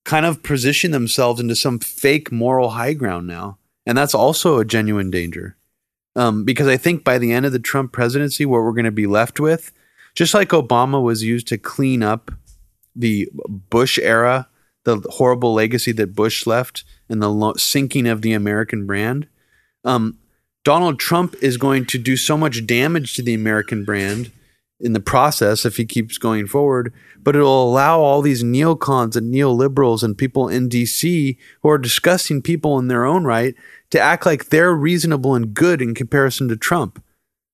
kind 0.05 0.25
of 0.25 0.43
position 0.43 0.91
themselves 0.91 1.41
into 1.41 1.55
some 1.55 1.79
fake 1.79 2.31
moral 2.31 2.69
high 2.71 2.93
ground 2.93 3.27
now. 3.27 3.57
And 3.85 3.97
that's 3.97 4.15
also 4.15 4.59
a 4.59 4.65
genuine 4.65 5.11
danger. 5.11 5.57
Um, 6.15 6.45
because 6.45 6.67
I 6.67 6.77
think 6.77 7.03
by 7.03 7.17
the 7.17 7.33
end 7.33 7.45
of 7.45 7.51
the 7.51 7.59
Trump 7.59 7.91
presidency, 7.91 8.45
what 8.45 8.61
we're 8.61 8.71
going 8.71 8.85
to 8.85 8.91
be 8.91 9.07
left 9.07 9.39
with, 9.39 9.73
just 10.13 10.33
like 10.33 10.49
Obama 10.49 11.03
was 11.03 11.23
used 11.23 11.47
to 11.49 11.57
clean 11.57 12.01
up 12.01 12.31
the 12.95 13.29
Bush 13.69 13.99
era, 13.99 14.47
the 14.85 15.01
horrible 15.09 15.53
legacy 15.53 15.91
that 15.91 16.15
Bush 16.15 16.47
left, 16.47 16.85
and 17.09 17.21
the 17.21 17.29
lo- 17.29 17.55
sinking 17.55 18.07
of 18.07 18.21
the 18.21 18.31
American 18.31 18.85
brand, 18.85 19.27
um, 19.83 20.17
Donald 20.63 20.99
Trump 20.99 21.35
is 21.41 21.57
going 21.57 21.85
to 21.85 21.97
do 21.97 22.15
so 22.15 22.37
much 22.37 22.65
damage 22.65 23.15
to 23.15 23.21
the 23.21 23.33
American 23.33 23.83
brand 23.83 24.31
in 24.79 24.93
the 24.93 24.99
process 24.99 25.65
if 25.65 25.77
he 25.77 25.85
keeps 25.85 26.17
going 26.17 26.47
forward, 26.47 26.93
but 27.17 27.35
it'll 27.35 27.69
allow 27.69 27.99
all 27.99 28.21
these 28.21 28.43
neocons 28.43 29.15
and 29.15 29.33
neoliberals 29.33 30.03
and 30.03 30.17
people 30.17 30.49
in 30.49 30.69
DC 30.69 31.37
who 31.61 31.69
are 31.69 31.77
disgusting 31.77 32.41
people 32.41 32.77
in 32.77 32.87
their 32.87 33.05
own 33.05 33.23
right 33.23 33.55
to 33.91 33.99
act 33.99 34.25
like 34.25 34.45
they're 34.45 34.73
reasonable 34.73 35.33
and 35.33 35.53
good 35.53 35.81
in 35.81 35.95
comparison 35.95 36.47
to 36.49 36.57
Trump. 36.57 37.01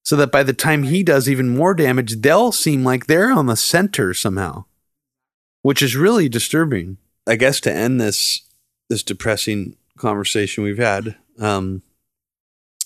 So 0.03 0.15
that 0.15 0.31
by 0.31 0.41
the 0.41 0.53
time 0.53 0.83
he 0.83 1.03
does 1.03 1.29
even 1.29 1.55
more 1.55 1.75
damage, 1.75 2.21
they'll 2.21 2.51
seem 2.51 2.83
like 2.83 3.05
they're 3.05 3.31
on 3.31 3.45
the 3.45 3.55
center 3.55 4.15
somehow, 4.15 4.65
which 5.61 5.83
is 5.83 5.95
really 5.95 6.27
disturbing. 6.27 6.97
I 7.27 7.35
guess 7.35 7.59
to 7.61 7.71
end 7.71 8.01
this 8.01 8.41
this 8.89 9.03
depressing 9.03 9.77
conversation 9.97 10.63
we've 10.63 10.79
had 10.79 11.15
um, 11.39 11.83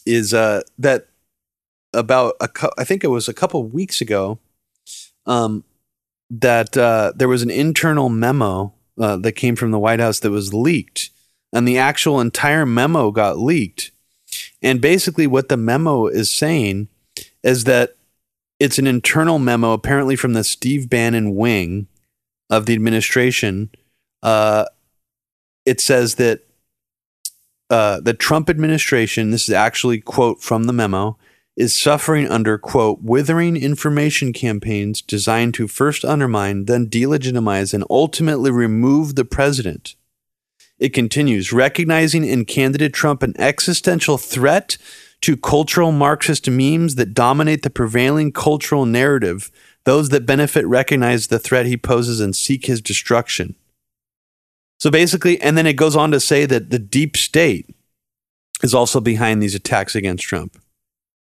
is 0.05 0.33
uh, 0.33 0.61
that 0.77 1.07
about 1.95 2.35
a 2.39 2.49
I 2.77 2.83
think 2.83 3.03
it 3.03 3.07
was 3.07 3.27
a 3.27 3.33
couple 3.33 3.63
weeks 3.63 4.01
ago 4.01 4.39
um, 5.25 5.63
that 6.29 6.77
uh, 6.77 7.13
there 7.15 7.27
was 7.27 7.41
an 7.41 7.49
internal 7.49 8.09
memo 8.09 8.73
uh, 8.99 9.17
that 9.17 9.33
came 9.33 9.55
from 9.55 9.71
the 9.71 9.79
White 9.79 9.99
House 9.99 10.19
that 10.19 10.31
was 10.31 10.53
leaked, 10.53 11.09
and 11.53 11.67
the 11.67 11.77
actual 11.77 12.19
entire 12.19 12.65
memo 12.65 13.11
got 13.11 13.37
leaked. 13.37 13.91
And 14.61 14.81
basically, 14.81 15.27
what 15.27 15.49
the 15.49 15.57
memo 15.57 16.07
is 16.07 16.31
saying 16.31 16.87
is 17.43 17.65
that 17.65 17.95
it's 18.59 18.79
an 18.79 18.87
internal 18.87 19.39
memo, 19.39 19.73
apparently 19.73 20.15
from 20.15 20.33
the 20.33 20.43
Steve 20.43 20.89
Bannon 20.89 21.35
wing 21.35 21.87
of 22.49 22.65
the 22.65 22.73
administration. 22.73 23.69
Uh, 24.23 24.65
it 25.65 25.81
says 25.81 26.15
that 26.15 26.41
uh, 27.69 27.99
the 27.99 28.13
Trump 28.13 28.49
administration, 28.49 29.31
this 29.31 29.47
is 29.47 29.53
actually 29.53 29.99
quote 29.99 30.41
from 30.41 30.65
the 30.65 30.73
memo, 30.73 31.17
is 31.55 31.77
suffering 31.77 32.27
under, 32.27 32.57
quote, 32.57 33.01
withering 33.01 33.55
information 33.55 34.33
campaigns 34.33 35.01
designed 35.01 35.53
to 35.53 35.67
first 35.67 36.03
undermine, 36.03 36.65
then 36.65 36.87
delegitimize, 36.87 37.73
and 37.73 37.83
ultimately 37.89 38.51
remove 38.51 39.15
the 39.15 39.25
president. 39.25 39.95
It 40.77 40.89
continues, 40.89 41.53
recognizing 41.53 42.25
in 42.25 42.43
candidate 42.43 42.93
Trump 42.93 43.23
an 43.23 43.33
existential 43.39 44.17
threat 44.17 44.77
to 45.21 45.37
cultural 45.37 45.93
Marxist 45.93 46.49
memes 46.49 46.95
that 46.95 47.13
dominate 47.13 47.63
the 47.63 47.69
prevailing 47.69 48.33
cultural 48.33 48.85
narrative. 48.85 49.49
Those 49.85 50.09
that 50.09 50.25
benefit 50.25 50.67
recognize 50.67 51.27
the 51.27 51.39
threat 51.39 51.65
he 51.65 51.77
poses 51.77 52.19
and 52.19 52.35
seek 52.35 52.65
his 52.65 52.81
destruction. 52.81 53.55
So 54.77 54.91
basically, 54.91 55.39
and 55.39 55.57
then 55.57 55.65
it 55.65 55.77
goes 55.77 55.95
on 55.95 56.11
to 56.11 56.19
say 56.19 56.45
that 56.45 56.69
the 56.69 56.79
deep 56.79 57.15
state 57.15 57.73
is 58.61 58.73
also 58.73 58.99
behind 58.99 59.41
these 59.41 59.55
attacks 59.55 59.95
against 59.95 60.25
Trump. 60.25 60.59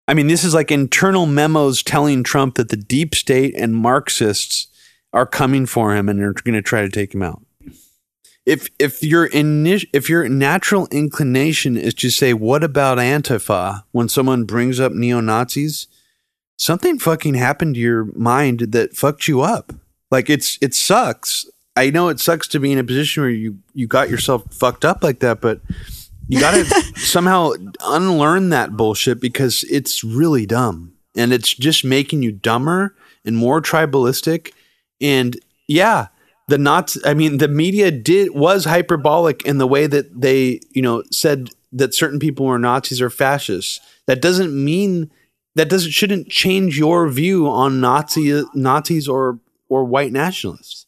I 0.06 0.14
mean, 0.14 0.26
this 0.26 0.44
is 0.44 0.54
like 0.54 0.70
internal 0.70 1.26
memos 1.26 1.82
telling 1.82 2.22
Trump 2.22 2.56
that 2.56 2.68
the 2.68 2.76
deep 2.76 3.14
state 3.14 3.54
and 3.56 3.74
Marxists 3.74 4.66
are 5.12 5.26
coming 5.26 5.64
for 5.64 5.94
him 5.94 6.08
and 6.08 6.20
they're 6.20 6.32
going 6.32 6.54
to 6.54 6.62
try 6.62 6.82
to 6.82 6.90
take 6.90 7.14
him 7.14 7.22
out. 7.22 7.42
If 8.44 8.68
if 8.78 9.02
your 9.02 9.28
init- 9.30 9.88
if 9.94 10.10
your 10.10 10.28
natural 10.28 10.86
inclination 10.90 11.78
is 11.78 11.94
to 11.94 12.10
say 12.10 12.34
what 12.34 12.62
about 12.62 12.98
Antifa 12.98 13.84
when 13.92 14.10
someone 14.10 14.44
brings 14.44 14.78
up 14.78 14.92
neo 14.92 15.20
Nazis, 15.20 15.86
something 16.58 16.98
fucking 16.98 17.34
happened 17.34 17.76
to 17.76 17.80
your 17.80 18.04
mind 18.14 18.60
that 18.72 18.94
fucked 18.94 19.28
you 19.28 19.40
up. 19.40 19.72
Like 20.10 20.28
it's 20.28 20.58
it 20.60 20.74
sucks. 20.74 21.46
I 21.74 21.88
know 21.88 22.08
it 22.08 22.20
sucks 22.20 22.46
to 22.48 22.60
be 22.60 22.70
in 22.70 22.78
a 22.78 22.84
position 22.84 23.22
where 23.22 23.30
you 23.30 23.60
you 23.72 23.86
got 23.86 24.10
yourself 24.10 24.44
fucked 24.52 24.84
up 24.84 25.02
like 25.02 25.20
that, 25.20 25.40
but 25.40 25.60
you 26.28 26.40
got 26.40 26.52
to 26.52 26.64
somehow 26.96 27.52
unlearn 27.84 28.50
that 28.50 28.76
bullshit 28.76 29.20
because 29.20 29.64
it's 29.64 30.02
really 30.04 30.46
dumb 30.46 30.94
and 31.16 31.32
it's 31.32 31.54
just 31.54 31.84
making 31.84 32.22
you 32.22 32.32
dumber 32.32 32.94
and 33.24 33.36
more 33.36 33.60
tribalistic. 33.60 34.52
And 35.00 35.38
yeah, 35.66 36.08
the 36.48 36.58
not 36.58 36.96
I 37.04 37.14
mean, 37.14 37.38
the 37.38 37.48
media 37.48 37.90
did 37.90 38.34
was 38.34 38.64
hyperbolic 38.64 39.42
in 39.44 39.58
the 39.58 39.66
way 39.66 39.86
that 39.86 40.20
they, 40.20 40.60
you 40.70 40.82
know, 40.82 41.02
said 41.10 41.50
that 41.72 41.94
certain 41.94 42.18
people 42.18 42.46
were 42.46 42.58
Nazis 42.58 43.00
or 43.00 43.10
fascists. 43.10 43.80
That 44.06 44.20
doesn't 44.20 44.52
mean 44.52 45.10
that 45.54 45.68
doesn't 45.68 45.92
shouldn't 45.92 46.28
change 46.28 46.78
your 46.78 47.08
view 47.08 47.48
on 47.48 47.80
Nazi 47.80 48.44
Nazis 48.54 49.08
or 49.08 49.38
or 49.68 49.84
white 49.84 50.12
nationalists. 50.12 50.86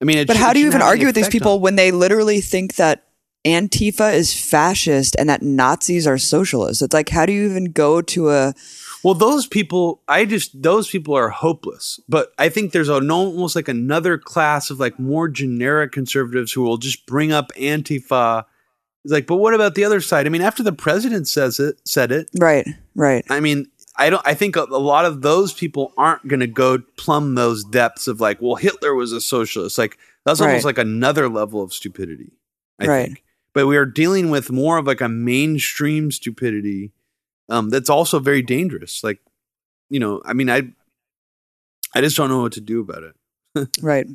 I 0.00 0.04
mean, 0.04 0.26
but 0.26 0.36
how 0.36 0.52
do 0.52 0.60
you 0.60 0.66
even 0.66 0.82
argue 0.82 1.06
with 1.06 1.14
these 1.14 1.28
people 1.28 1.54
on. 1.54 1.60
when 1.60 1.76
they 1.76 1.90
literally 1.90 2.40
think 2.40 2.76
that 2.76 3.07
Antifa 3.44 4.12
is 4.12 4.38
fascist 4.38 5.16
and 5.18 5.28
that 5.28 5.42
Nazis 5.42 6.06
are 6.06 6.18
socialists. 6.18 6.82
It's 6.82 6.94
like, 6.94 7.08
how 7.08 7.24
do 7.26 7.32
you 7.32 7.48
even 7.48 7.66
go 7.66 8.02
to 8.02 8.30
a. 8.30 8.54
Well, 9.04 9.14
those 9.14 9.46
people, 9.46 10.02
I 10.08 10.24
just, 10.24 10.60
those 10.60 10.88
people 10.88 11.14
are 11.14 11.28
hopeless. 11.28 12.00
But 12.08 12.32
I 12.38 12.48
think 12.48 12.72
there's 12.72 12.88
an, 12.88 13.10
almost 13.10 13.54
like 13.54 13.68
another 13.68 14.18
class 14.18 14.70
of 14.70 14.80
like 14.80 14.98
more 14.98 15.28
generic 15.28 15.92
conservatives 15.92 16.52
who 16.52 16.62
will 16.62 16.78
just 16.78 17.06
bring 17.06 17.32
up 17.32 17.52
Antifa. 17.56 18.44
It's 19.04 19.12
like, 19.12 19.28
but 19.28 19.36
what 19.36 19.54
about 19.54 19.76
the 19.76 19.84
other 19.84 20.00
side? 20.00 20.26
I 20.26 20.30
mean, 20.30 20.42
after 20.42 20.64
the 20.64 20.72
president 20.72 21.28
says 21.28 21.60
it, 21.60 21.80
said 21.84 22.10
it. 22.10 22.28
Right, 22.38 22.66
right. 22.96 23.24
I 23.30 23.38
mean, 23.38 23.70
I 23.96 24.10
don't. 24.10 24.26
I 24.26 24.34
think 24.34 24.56
a, 24.56 24.62
a 24.62 24.78
lot 24.78 25.04
of 25.04 25.22
those 25.22 25.52
people 25.52 25.92
aren't 25.96 26.26
going 26.26 26.40
to 26.40 26.46
go 26.48 26.78
plumb 26.96 27.34
those 27.36 27.64
depths 27.64 28.08
of 28.08 28.20
like, 28.20 28.42
well, 28.42 28.56
Hitler 28.56 28.94
was 28.94 29.12
a 29.12 29.20
socialist. 29.20 29.78
Like 29.78 29.96
that's 30.24 30.40
almost 30.40 30.64
right. 30.64 30.76
like 30.76 30.78
another 30.78 31.28
level 31.28 31.62
of 31.62 31.72
stupidity. 31.72 32.32
I 32.80 32.86
Right. 32.86 33.06
think. 33.06 33.24
But 33.54 33.66
we 33.66 33.76
are 33.76 33.86
dealing 33.86 34.30
with 34.30 34.50
more 34.50 34.78
of 34.78 34.86
like 34.86 35.00
a 35.00 35.08
mainstream 35.08 36.10
stupidity 36.10 36.92
um, 37.48 37.70
that's 37.70 37.90
also 37.90 38.18
very 38.18 38.42
dangerous. 38.42 39.02
Like, 39.02 39.18
you 39.88 39.98
know, 39.98 40.22
I 40.24 40.32
mean, 40.34 40.50
I, 40.50 40.62
I 41.94 42.00
just 42.00 42.16
don't 42.16 42.28
know 42.28 42.42
what 42.42 42.52
to 42.52 42.60
do 42.60 42.80
about 42.80 43.02
it. 43.02 43.14
Right. 43.82 44.06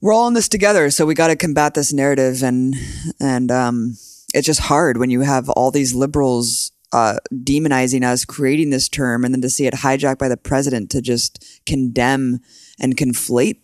We're 0.00 0.12
all 0.12 0.28
in 0.28 0.34
this 0.34 0.48
together, 0.48 0.90
so 0.90 1.06
we 1.06 1.14
got 1.14 1.28
to 1.28 1.36
combat 1.36 1.74
this 1.74 1.92
narrative, 1.92 2.42
and 2.42 2.74
and 3.20 3.50
um, 3.50 3.96
it's 4.32 4.46
just 4.46 4.60
hard 4.60 4.96
when 4.96 5.10
you 5.10 5.22
have 5.22 5.48
all 5.50 5.70
these 5.70 5.94
liberals 5.94 6.72
uh, 6.92 7.16
demonizing 7.32 8.04
us, 8.04 8.24
creating 8.24 8.70
this 8.70 8.88
term, 8.88 9.24
and 9.24 9.34
then 9.34 9.42
to 9.42 9.50
see 9.50 9.66
it 9.66 9.74
hijacked 9.74 10.18
by 10.18 10.28
the 10.28 10.36
president 10.36 10.90
to 10.90 11.02
just 11.02 11.62
condemn 11.66 12.40
and 12.80 12.96
conflate 12.96 13.58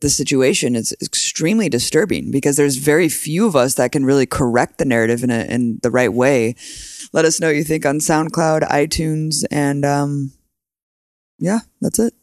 the 0.00 0.10
situation. 0.10 0.76
is 0.76 0.94
extremely 1.02 1.68
disturbing 1.68 2.30
because 2.30 2.56
there's 2.56 2.76
very 2.76 3.08
few 3.08 3.46
of 3.46 3.56
us 3.56 3.74
that 3.74 3.92
can 3.92 4.04
really 4.04 4.26
correct 4.26 4.78
the 4.78 4.84
narrative 4.84 5.22
in 5.22 5.30
a, 5.30 5.44
in 5.44 5.78
the 5.82 5.90
right 5.90 6.12
way. 6.12 6.54
Let 7.12 7.24
us 7.24 7.40
know 7.40 7.48
what 7.48 7.56
you 7.56 7.64
think 7.64 7.84
on 7.84 7.98
SoundCloud, 7.98 8.68
iTunes, 8.68 9.44
and 9.50 9.84
um, 9.84 10.32
yeah, 11.38 11.60
that's 11.80 11.98
it. 11.98 12.14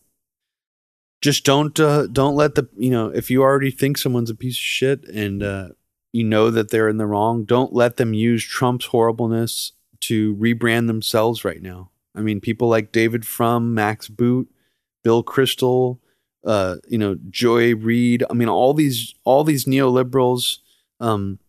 Just 1.21 1.43
don't 1.43 1.77
uh, 1.79 2.07
don't 2.07 2.35
let 2.35 2.55
the 2.55 2.69
you 2.77 2.89
know 2.89 3.09
if 3.09 3.29
you 3.29 3.41
already 3.41 3.71
think 3.71 3.97
someone's 3.97 4.29
a 4.29 4.35
piece 4.35 4.55
of 4.55 4.61
shit 4.61 5.03
and 5.09 5.43
uh, 5.43 5.69
you 6.13 6.23
know 6.23 6.49
that 6.49 6.71
they're 6.71 6.89
in 6.89 6.97
the 6.97 7.05
wrong, 7.05 7.43
don't 7.43 7.73
let 7.73 7.97
them 7.97 8.13
use 8.13 8.43
Trump's 8.43 8.85
horribleness 8.85 9.73
to 10.01 10.35
rebrand 10.37 10.87
themselves 10.87 11.43
right 11.43 11.61
now. 11.61 11.91
I 12.15 12.21
mean, 12.21 12.39
people 12.39 12.69
like 12.69 12.91
David 12.91 13.25
Frum, 13.27 13.73
Max 13.73 14.07
Boot, 14.07 14.49
Bill 15.03 15.23
Kristol, 15.23 15.99
uh, 16.45 16.77
you 16.87 16.97
know, 16.97 17.17
Joy 17.29 17.75
Reid. 17.75 18.23
I 18.29 18.33
mean, 18.33 18.49
all 18.49 18.73
these 18.73 19.13
all 19.23 19.43
these 19.43 19.65
neoliberals. 19.65 20.57
Um, 20.99 21.39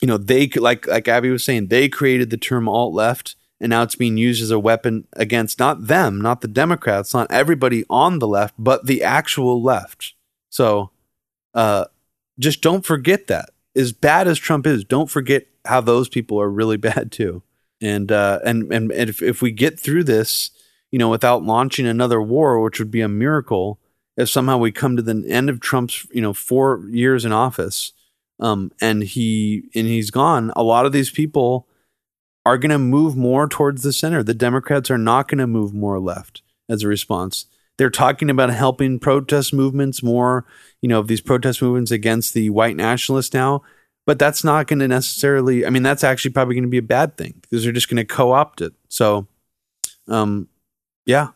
you 0.00 0.08
know, 0.08 0.18
they 0.18 0.48
like 0.48 0.86
like 0.86 1.08
Abby 1.08 1.30
was 1.30 1.44
saying, 1.44 1.68
they 1.68 1.88
created 1.88 2.30
the 2.30 2.36
term 2.36 2.68
alt 2.68 2.92
left, 2.92 3.36
and 3.60 3.70
now 3.70 3.82
it's 3.82 3.94
being 3.94 4.16
used 4.16 4.42
as 4.42 4.50
a 4.50 4.58
weapon 4.58 5.06
against 5.14 5.58
not 5.58 5.86
them, 5.86 6.20
not 6.20 6.40
the 6.40 6.48
Democrats, 6.48 7.14
not 7.14 7.30
everybody 7.30 7.84
on 7.88 8.18
the 8.18 8.28
left, 8.28 8.54
but 8.58 8.86
the 8.86 9.02
actual 9.02 9.62
left. 9.62 10.14
So, 10.50 10.90
uh, 11.54 11.86
just 12.38 12.60
don't 12.62 12.84
forget 12.84 13.26
that. 13.28 13.50
As 13.74 13.92
bad 13.92 14.28
as 14.28 14.38
Trump 14.38 14.66
is, 14.66 14.84
don't 14.84 15.10
forget 15.10 15.46
how 15.64 15.80
those 15.80 16.08
people 16.08 16.40
are 16.40 16.50
really 16.50 16.76
bad 16.76 17.10
too. 17.12 17.42
And 17.80 18.10
uh, 18.10 18.40
and 18.44 18.72
and, 18.72 18.90
and 18.90 19.10
if, 19.10 19.22
if 19.22 19.40
we 19.40 19.50
get 19.50 19.78
through 19.78 20.04
this, 20.04 20.50
you 20.90 20.98
know, 20.98 21.08
without 21.08 21.42
launching 21.42 21.86
another 21.86 22.20
war, 22.20 22.60
which 22.60 22.78
would 22.78 22.90
be 22.90 23.00
a 23.00 23.08
miracle, 23.08 23.78
if 24.16 24.28
somehow 24.30 24.56
we 24.56 24.72
come 24.72 24.96
to 24.96 25.02
the 25.02 25.24
end 25.28 25.50
of 25.50 25.60
Trump's, 25.60 26.06
you 26.10 26.22
know, 26.22 26.32
four 26.32 26.84
years 26.88 27.24
in 27.24 27.32
office, 27.32 27.92
um, 28.40 28.70
and 28.80 29.02
he 29.02 29.68
and 29.74 29.86
he's 29.86 30.10
gone, 30.10 30.52
a 30.56 30.62
lot 30.62 30.86
of 30.86 30.92
these 30.92 31.10
people 31.10 31.66
are 32.44 32.58
going 32.58 32.70
to 32.70 32.78
move 32.78 33.16
more 33.16 33.48
towards 33.48 33.82
the 33.82 33.92
center. 33.92 34.22
The 34.22 34.34
Democrats 34.34 34.90
are 34.90 34.98
not 34.98 35.28
going 35.28 35.38
to 35.38 35.46
move 35.46 35.74
more 35.74 35.98
left 35.98 36.42
as 36.68 36.82
a 36.82 36.88
response. 36.88 37.46
They're 37.76 37.90
talking 37.90 38.30
about 38.30 38.50
helping 38.50 38.98
protest 38.98 39.52
movements 39.52 40.02
more, 40.02 40.46
you 40.80 40.88
know, 40.88 41.00
of 41.00 41.08
these 41.08 41.20
protest 41.20 41.60
movements 41.60 41.90
against 41.90 42.32
the 42.32 42.50
white 42.50 42.76
nationalists 42.76 43.34
now. 43.34 43.62
But 44.06 44.18
that's 44.18 44.44
not 44.44 44.68
going 44.68 44.78
to 44.78 44.88
necessarily, 44.88 45.66
I 45.66 45.70
mean, 45.70 45.82
that's 45.82 46.04
actually 46.04 46.30
probably 46.30 46.54
going 46.54 46.64
to 46.64 46.70
be 46.70 46.78
a 46.78 46.82
bad 46.82 47.16
thing 47.16 47.34
because 47.42 47.64
they're 47.64 47.72
just 47.72 47.90
going 47.90 47.96
to 47.96 48.04
co 48.04 48.32
opt 48.32 48.60
it. 48.60 48.72
So, 48.88 49.26
um, 50.06 50.48
yeah, 51.04 51.30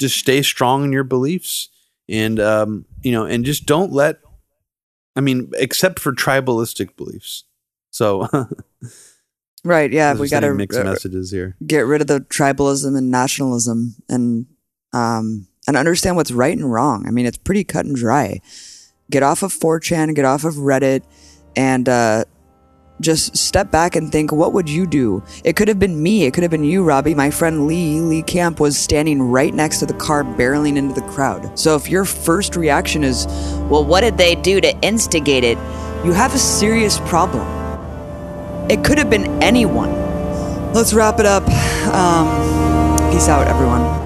just 0.00 0.16
stay 0.16 0.40
strong 0.40 0.84
in 0.84 0.92
your 0.92 1.04
beliefs 1.04 1.68
and, 2.08 2.38
um, 2.40 2.84
you 3.02 3.12
know, 3.12 3.24
and 3.24 3.44
just 3.44 3.66
don't 3.66 3.92
let, 3.92 4.18
I 5.14 5.20
mean, 5.20 5.50
except 5.54 5.98
for 5.98 6.12
tribalistic 6.12 6.96
beliefs. 6.96 7.44
So, 7.90 8.28
Right. 9.64 9.92
Yeah. 9.92 10.12
We 10.14 10.28
got 10.28 10.40
to 10.40 10.46
sending 10.46 10.56
mixed 10.58 10.78
messages 10.82 11.32
here. 11.32 11.56
get 11.66 11.80
rid 11.80 12.00
of 12.00 12.06
the 12.06 12.20
tribalism 12.20 12.96
and 12.96 13.10
nationalism 13.10 13.96
and 14.08 14.46
um 14.92 15.48
and 15.66 15.76
understand 15.76 16.14
what's 16.14 16.30
right 16.30 16.56
and 16.56 16.72
wrong. 16.72 17.04
I 17.08 17.10
mean, 17.10 17.26
it's 17.26 17.36
pretty 17.38 17.64
cut 17.64 17.84
and 17.84 17.96
dry. 17.96 18.40
Get 19.10 19.24
off 19.24 19.42
of 19.42 19.52
4chan, 19.52 20.14
get 20.14 20.24
off 20.24 20.44
of 20.44 20.54
Reddit, 20.54 21.02
and 21.56 21.88
uh, 21.88 22.24
just 23.00 23.36
step 23.36 23.70
back 23.70 23.96
and 23.96 24.10
think, 24.10 24.32
what 24.32 24.52
would 24.52 24.68
you 24.68 24.86
do? 24.86 25.22
It 25.44 25.56
could 25.56 25.68
have 25.68 25.78
been 25.78 26.02
me. 26.02 26.24
It 26.24 26.34
could 26.34 26.42
have 26.42 26.50
been 26.50 26.64
you, 26.64 26.82
Robbie. 26.82 27.14
My 27.14 27.30
friend 27.30 27.66
Lee, 27.66 28.00
Lee 28.00 28.22
Camp, 28.22 28.60
was 28.60 28.78
standing 28.78 29.20
right 29.22 29.52
next 29.52 29.78
to 29.78 29.86
the 29.86 29.94
car, 29.94 30.24
barreling 30.24 30.76
into 30.76 30.94
the 30.98 31.06
crowd. 31.08 31.58
So 31.58 31.76
if 31.76 31.88
your 31.88 32.04
first 32.04 32.56
reaction 32.56 33.04
is, 33.04 33.26
well, 33.68 33.84
what 33.84 34.00
did 34.00 34.16
they 34.16 34.34
do 34.34 34.60
to 34.60 34.78
instigate 34.80 35.44
it? 35.44 35.58
You 36.04 36.12
have 36.12 36.34
a 36.34 36.38
serious 36.38 36.98
problem. 37.00 37.46
It 38.70 38.84
could 38.84 38.98
have 38.98 39.10
been 39.10 39.42
anyone. 39.42 39.92
Let's 40.72 40.92
wrap 40.92 41.20
it 41.20 41.26
up. 41.26 41.44
Um, 41.92 43.12
peace 43.12 43.28
out, 43.28 43.46
everyone. 43.46 44.05